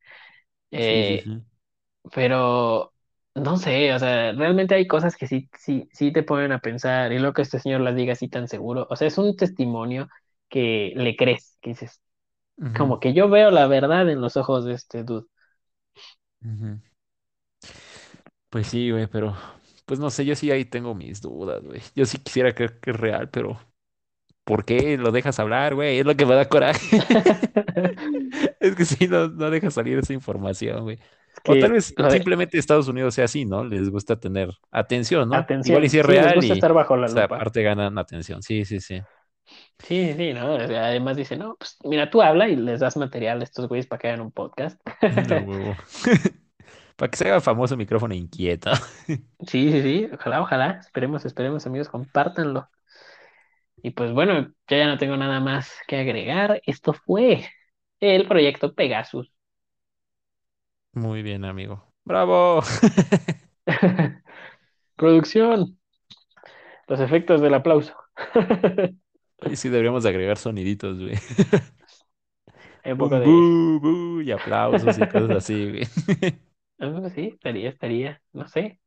Sí, 0.80 1.04
Eh, 1.04 1.24
sí. 1.24 1.46
pero 2.14 2.94
no 3.36 3.58
sé, 3.58 3.94
o 3.94 4.00
sea, 4.00 4.32
realmente 4.34 4.76
hay 4.76 4.88
cosas 4.88 5.16
que 5.18 5.28
sí, 5.28 5.50
sí, 5.60 5.90
sí 5.94 6.12
te 6.14 6.24
ponen 6.24 6.52
a 6.52 6.60
pensar, 6.60 7.12
y 7.14 7.20
lo 7.20 7.34
que 7.34 7.42
este 7.44 7.60
señor 7.60 7.82
las 7.82 7.96
diga 7.96 8.14
así 8.14 8.30
tan 8.30 8.48
seguro, 8.48 8.88
o 8.90 8.96
sea, 8.96 9.08
es 9.08 9.18
un 9.18 9.36
testimonio 9.36 10.10
que 10.50 10.94
le 10.96 11.16
crees, 11.16 11.58
que 11.62 11.72
dices, 11.72 12.02
como 12.76 13.00
que 13.00 13.14
yo 13.14 13.30
veo 13.30 13.52
la 13.52 13.68
verdad 13.68 14.10
en 14.10 14.22
los 14.22 14.38
ojos 14.38 14.66
de 14.66 14.74
este 14.74 15.04
dude. 15.04 15.28
Ujú. 16.46 16.80
Pues 18.50 18.68
sí, 18.68 18.92
güey, 18.92 19.08
pero 19.08 19.36
pues 19.86 20.00
no 20.00 20.10
sé, 20.10 20.26
yo 20.26 20.36
sí 20.36 20.52
ahí 20.52 20.66
tengo 20.66 20.96
mis 20.96 21.22
dudas, 21.22 21.64
güey. 21.64 21.82
Yo 21.96 22.06
sí 22.06 22.18
quisiera 22.20 22.54
creer 22.54 22.80
que 22.80 22.92
es 22.92 22.98
real, 22.98 23.30
pero 23.30 23.60
¿por 24.44 24.66
qué 24.66 24.98
lo 24.98 25.12
dejas 25.12 25.40
hablar, 25.40 25.76
güey? 25.76 26.00
Es 26.00 26.06
lo 26.06 26.16
que 26.16 26.26
me 26.26 26.36
da 26.36 26.50
coraje. 26.50 27.00
Es 28.60 28.76
que 28.76 28.86
sí, 28.86 29.08
no, 29.08 29.28
no 29.30 29.50
deja 29.50 29.72
salir 29.72 29.98
esa 30.00 30.14
información, 30.14 30.84
güey. 30.84 31.00
Es 31.34 31.42
O 31.46 31.56
tal 31.58 31.72
que 31.72 31.74
vez 31.74 31.94
simplemente 32.10 32.58
Estados 32.58 32.88
Unidos 32.88 33.16
sea 33.16 33.26
así, 33.26 33.46
¿no? 33.46 33.64
Les 33.64 33.90
gusta 33.90 34.20
tener 34.20 34.50
atención, 34.72 35.30
¿no? 35.30 35.48
Igual 35.64 35.86
y 35.86 35.90
atención, 35.90 35.90
si 35.90 36.00
es 36.00 36.06
sí, 36.06 36.12
les 36.18 36.34
real 36.34 36.34
gusta 36.34 36.54
y, 36.54 36.54
estar 36.54 36.74
bajo 36.74 36.98
la 36.98 37.08
o 37.08 37.10
sea, 37.10 37.24
lupa. 37.24 37.36
aparte 37.36 37.64
ganan 37.64 37.98
atención. 37.98 38.42
Sí, 38.44 38.66
sí, 38.66 38.80
sí. 38.82 39.02
Sí, 39.80 40.14
sí, 40.18 40.34
¿no? 40.34 40.56
O 40.56 40.68
sea, 40.68 40.88
además 40.88 41.18
dice, 41.18 41.38
no, 41.38 41.56
pues 41.58 41.78
mira, 41.84 42.10
tú 42.10 42.22
habla 42.22 42.50
y 42.50 42.56
les 42.56 42.80
das 42.80 42.98
material 42.98 43.42
a 43.42 43.44
estos 43.44 43.68
güeyes 43.68 43.88
para 43.88 44.00
que 44.00 44.08
hagan 44.08 44.22
un 44.22 44.32
podcast. 44.32 44.80
No, 45.30 45.38
huevo. 45.48 45.76
Para 46.98 47.12
que 47.12 47.18
se 47.18 47.28
haga 47.30 47.42
famoso 47.42 47.78
micrófono 47.78 48.14
inquieto. 48.16 48.72
Sí, 49.48 49.72
sí, 49.72 49.82
sí, 49.84 50.10
ojalá, 50.12 50.42
ojalá. 50.42 50.80
Esperemos, 50.80 51.24
esperemos, 51.24 51.66
amigos, 51.68 51.90
compártanlo. 51.90 52.68
Y 53.84 53.92
pues 53.92 54.12
bueno, 54.12 54.42
yo 54.68 54.78
ya 54.78 54.88
no 54.88 54.98
tengo 54.98 55.16
nada 55.16 55.40
más 55.40 55.72
que 55.88 55.98
agregar. 55.98 56.62
Esto 56.66 56.94
fue 56.94 57.46
el 58.00 58.28
proyecto 58.28 58.74
Pegasus. 58.74 59.32
Muy 60.94 61.22
bien, 61.22 61.46
amigo. 61.46 61.94
¡Bravo! 62.04 62.62
Producción, 64.96 65.78
los 66.88 67.00
efectos 67.00 67.42
del 67.42 67.54
aplauso. 67.54 67.96
Sí 69.56 69.70
deberíamos 69.70 70.04
de 70.04 70.10
agregar 70.10 70.38
soniditos, 70.38 71.00
güey. 71.00 71.16
Hay 72.84 72.92
un 72.94 72.98
poco 72.98 73.16
Un 73.16 73.22
de... 73.22 73.26
bu, 73.26 74.22
y 74.22 74.32
aplausos 74.32 74.98
y 74.98 75.06
cosas 75.08 75.32
así, 75.32 75.70
güey. 75.70 75.84
Sí, 77.16 77.30
estaría, 77.34 77.70
estaría, 77.70 78.22
no 78.34 78.48
sé. 78.48 78.80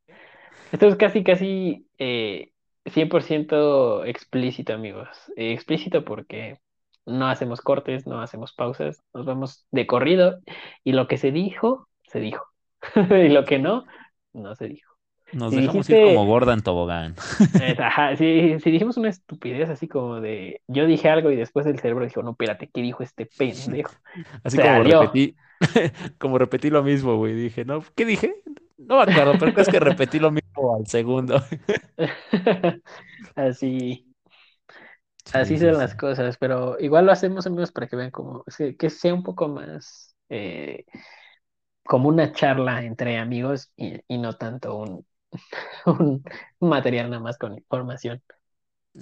Esto 0.71 0.87
es 0.87 0.95
casi, 0.95 1.23
casi 1.23 1.87
eh, 1.97 2.51
100% 2.85 4.05
explícito, 4.05 4.73
amigos. 4.73 5.09
Eh, 5.35 5.53
explícito 5.53 6.05
porque 6.05 6.59
no 7.05 7.27
hacemos 7.27 7.61
cortes, 7.61 8.07
no 8.07 8.21
hacemos 8.21 8.53
pausas, 8.53 9.03
nos 9.13 9.25
vamos 9.25 9.65
de 9.71 9.87
corrido 9.87 10.39
y 10.83 10.93
lo 10.93 11.07
que 11.07 11.17
se 11.17 11.31
dijo, 11.31 11.89
se 12.03 12.19
dijo. 12.19 12.45
y 12.95 13.29
lo 13.29 13.45
que 13.45 13.59
no, 13.59 13.85
no 14.33 14.55
se 14.55 14.67
dijo. 14.67 14.90
Nos 15.31 15.51
Si 15.51 15.55
dejamos 15.55 15.89
ir 15.89 15.99
dijiste- 15.99 16.01
como 16.01 16.25
gorda 16.25 16.53
en 16.53 16.61
tobogán. 16.61 17.15
Ajá, 17.79 18.15
si, 18.15 18.59
si 18.59 18.71
dijimos 18.71 18.97
una 18.97 19.09
estupidez 19.09 19.69
así 19.69 19.87
como 19.87 20.19
de 20.21 20.61
yo 20.67 20.85
dije 20.85 21.09
algo 21.09 21.29
y 21.31 21.35
después 21.35 21.65
el 21.67 21.79
cerebro 21.79 22.05
dijo, 22.05 22.23
no, 22.23 22.31
espérate, 22.31 22.69
¿qué 22.73 22.81
dijo 22.81 23.03
este 23.03 23.25
pendejo? 23.27 23.93
Así 24.43 24.59
como 24.59 24.83
repetí, 24.83 25.35
como 26.17 26.37
repetí 26.37 26.69
lo 26.69 26.83
mismo, 26.83 27.17
güey. 27.17 27.33
Dije, 27.35 27.65
no, 27.65 27.83
¿qué 27.95 28.05
dije? 28.05 28.35
No 28.77 28.97
me 28.97 29.03
acuerdo, 29.03 29.37
pero 29.37 29.53
es 29.55 29.69
que 29.69 29.79
repetí 29.79 30.19
lo 30.19 30.31
mismo 30.31 30.75
al 30.75 30.87
segundo. 30.87 31.41
Así, 33.35 34.05
Sí, 35.25 35.33
así 35.33 35.57
sí, 35.57 35.59
son 35.59 35.73
sí. 35.73 35.77
las 35.77 35.95
cosas, 35.95 36.37
pero 36.37 36.77
igual 36.79 37.05
lo 37.05 37.11
hacemos 37.11 37.45
amigos 37.47 37.71
para 37.71 37.87
que 37.87 37.95
vean 37.95 38.11
como 38.11 38.43
que 38.57 38.75
que 38.77 38.89
sea 38.89 39.13
un 39.13 39.23
poco 39.23 39.47
más 39.47 40.15
eh, 40.29 40.85
como 41.83 42.09
una 42.09 42.31
charla 42.33 42.83
entre 42.83 43.17
amigos 43.17 43.71
y, 43.75 43.99
y 44.07 44.17
no 44.17 44.33
tanto 44.37 44.75
un, 44.77 45.05
un 45.85 46.23
material 46.59 47.09
nada 47.09 47.21
más 47.21 47.37
con 47.37 47.53
información. 47.53 48.21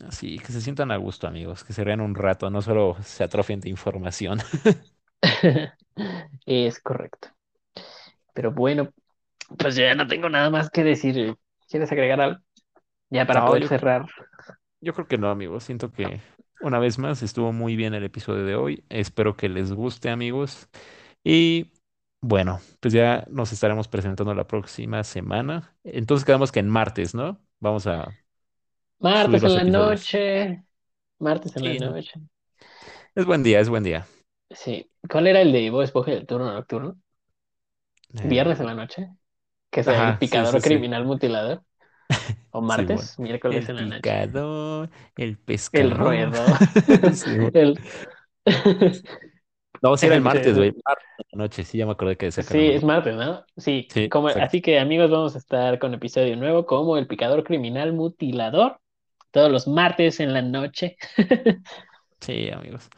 Así, 0.07 0.37
que 0.39 0.51
se 0.51 0.61
sientan 0.61 0.91
a 0.91 0.97
gusto, 0.97 1.27
amigos, 1.27 1.63
que 1.63 1.73
se 1.73 1.83
vean 1.83 1.99
un 2.01 2.13
rato, 2.15 2.49
no 2.51 2.61
solo 2.61 2.95
se 3.01 3.23
atrofien 3.23 3.59
de 3.59 3.69
información. 3.69 4.39
Es 6.45 6.79
correcto. 6.79 7.29
Pero 8.33 8.51
bueno, 8.51 8.89
pues 9.57 9.75
ya 9.75 9.95
no 9.95 10.07
tengo 10.07 10.29
nada 10.29 10.49
más 10.49 10.69
que 10.69 10.83
decir. 10.83 11.35
¿Quieres 11.69 11.91
agregar 11.91 12.21
algo? 12.21 12.39
Ya 13.09 13.25
para 13.27 13.41
No, 13.41 13.47
poder 13.47 13.63
yo- 13.63 13.69
cerrar. 13.69 14.05
Yo 14.81 14.93
creo 14.93 15.07
que 15.07 15.17
no, 15.17 15.29
amigos. 15.29 15.63
Siento 15.65 15.91
que 15.91 16.21
una 16.61 16.79
vez 16.79 16.97
más 16.99 17.21
estuvo 17.23 17.51
muy 17.53 17.75
bien 17.75 17.93
el 17.93 18.03
episodio 18.03 18.45
de 18.45 18.55
hoy. 18.55 18.85
Espero 18.89 19.35
que 19.35 19.49
les 19.49 19.73
guste, 19.73 20.09
amigos. 20.09 20.69
Y 21.23 21.73
bueno, 22.21 22.59
pues 22.79 22.93
ya 22.93 23.25
nos 23.29 23.51
estaremos 23.53 23.87
presentando 23.87 24.33
la 24.33 24.47
próxima 24.47 25.03
semana. 25.03 25.75
Entonces 25.83 26.25
quedamos 26.25 26.51
que 26.51 26.59
en 26.59 26.69
martes, 26.69 27.15
¿no? 27.15 27.41
Vamos 27.59 27.87
a... 27.87 28.17
Martes 28.99 29.43
Subir 29.43 29.43
en 29.43 29.53
los 29.53 29.55
la 29.55 29.63
episodios. 29.63 30.15
noche. 30.17 30.63
Martes 31.19 31.55
en 31.57 31.63
Sí, 31.63 31.79
la 31.79 31.79
¿no? 31.79 31.95
noche. 31.95 32.19
Es 33.15 33.25
buen 33.25 33.43
día, 33.43 33.59
es 33.59 33.69
buen 33.69 33.83
día. 33.83 34.07
Sí. 34.51 34.89
¿Cuál 35.09 35.25
era 35.27 35.41
el 35.41 35.51
de 35.51 35.69
Bob 35.71 35.81
Esponja 35.83 36.11
del 36.11 36.25
turno 36.27 36.51
nocturno? 36.53 36.97
Eh, 38.17 38.33
Viernes 38.33 38.59
en 38.59 38.65
la 38.67 38.73
noche. 38.75 39.09
Que 39.71 39.81
es 39.81 39.87
Ajá, 39.87 40.17
el 40.17 40.17
sí, 40.25 40.45
picador 40.45 40.61
sí, 40.61 40.61
sí. 40.61 40.75
criminal 40.77 41.05
mutilador. 41.05 41.63
O 42.51 42.61
martes, 42.61 43.19
miércoles 43.19 43.67
El 43.67 43.69
en 43.69 43.77
la 43.77 43.85
noche. 43.87 44.21
picador, 44.21 44.89
el 45.17 45.37
El 45.71 45.95
pescador. 45.97 46.39
Sí. 47.15 47.49
El... 47.53 47.79
No, 49.81 49.97
sí 49.97 50.05
era 50.07 50.15
el 50.15 50.21
martes, 50.21 50.57
güey. 50.57 50.75
Noche, 51.33 51.63
sí, 51.63 51.77
ya 51.77 51.85
me 51.85 51.93
acordé 51.93 52.17
que 52.17 52.27
decía 52.27 52.43
Sí, 52.43 52.69
es 52.69 52.83
martes, 52.83 53.15
¿no? 53.15 53.45
Sí, 53.57 53.89
Sí, 53.89 54.09
como, 54.09 54.29
así 54.29 54.61
que 54.61 54.79
amigos, 54.79 55.11
vamos 55.11 55.35
a 55.35 55.39
estar 55.39 55.77
con 55.79 55.93
episodio 55.93 56.37
nuevo 56.37 56.65
como 56.65 56.97
El 56.97 57.07
Picador 57.07 57.43
Criminal 57.43 57.91
Mutilador, 57.93 58.79
todos 59.31 59.51
los 59.51 59.67
martes 59.67 60.19
en 60.21 60.33
la 60.33 60.41
noche. 60.41 60.97
Sí, 62.21 62.49
amigos. 62.51 62.89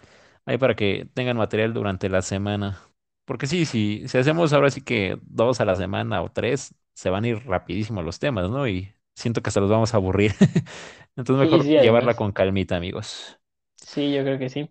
Ahí 0.46 0.58
para 0.58 0.76
que 0.76 1.08
tengan 1.14 1.38
material 1.38 1.74
durante 1.74 2.10
la 2.10 2.22
semana. 2.22 2.82
Porque 3.26 3.48
sí, 3.48 3.66
sí, 3.66 4.04
si 4.08 4.18
hacemos 4.18 4.52
ahora 4.54 4.72
sí 4.72 4.82
que 4.82 5.20
dos 5.24 5.62
a 5.62 5.66
la 5.66 5.76
semana 5.76 6.22
o 6.24 6.32
tres, 6.32 6.76
se 6.94 7.10
van 7.10 7.24
a 7.26 7.28
ir 7.30 7.46
rapidísimo 7.46 8.02
los 8.02 8.20
temas, 8.20 8.50
¿no? 8.50 8.68
Y 8.68 8.94
siento 9.16 9.42
que 9.42 9.50
hasta 9.50 9.62
los 9.62 9.70
vamos 9.70 9.94
a 9.94 9.98
aburrir. 9.98 10.34
Entonces 11.16 11.40
mejor 11.42 11.64
sí, 11.64 11.78
llevarla 11.78 12.16
con 12.16 12.32
calmita, 12.32 12.76
amigos. 12.78 13.40
Sí, 13.78 14.14
yo 14.14 14.24
creo 14.24 14.40
que 14.40 14.50
sí. 14.50 14.70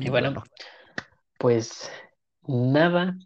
Y 0.00 0.08
Y 0.08 0.10
bueno, 0.10 0.36
pues 1.38 1.90
nada, 2.46 3.16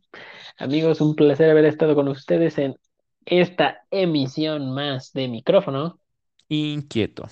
amigos, 0.59 1.01
un 1.01 1.17
placer 1.17 1.51
haber 1.51 1.65
estado 1.67 1.95
con 1.95 2.09
ustedes 2.09 2.59
en 2.59 2.77
esta 3.25 3.79
emisión 3.91 4.75
más 4.75 5.13
de 5.13 5.29
micrófono. 5.29 6.01
inquieto. 6.49 7.29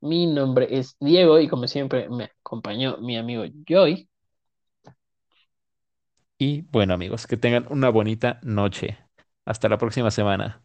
Mi 0.00 0.26
nombre 0.26 0.68
es 0.70 0.96
Diego 1.00 1.40
y 1.40 1.48
como 1.48 1.66
siempre 1.66 2.08
me 2.08 2.24
acompañó 2.42 2.98
mi 2.98 3.16
amigo 3.16 3.44
Joy. 3.66 4.08
Y 6.38 6.62
bueno, 6.62 6.94
amigos, 6.94 7.26
que 7.26 7.36
tengan 7.36 7.66
una 7.70 7.88
bonita 7.90 8.40
noche. 8.42 8.98
Hasta 9.44 9.68
la 9.68 9.78
próxima 9.78 10.10
semana. 10.10 10.63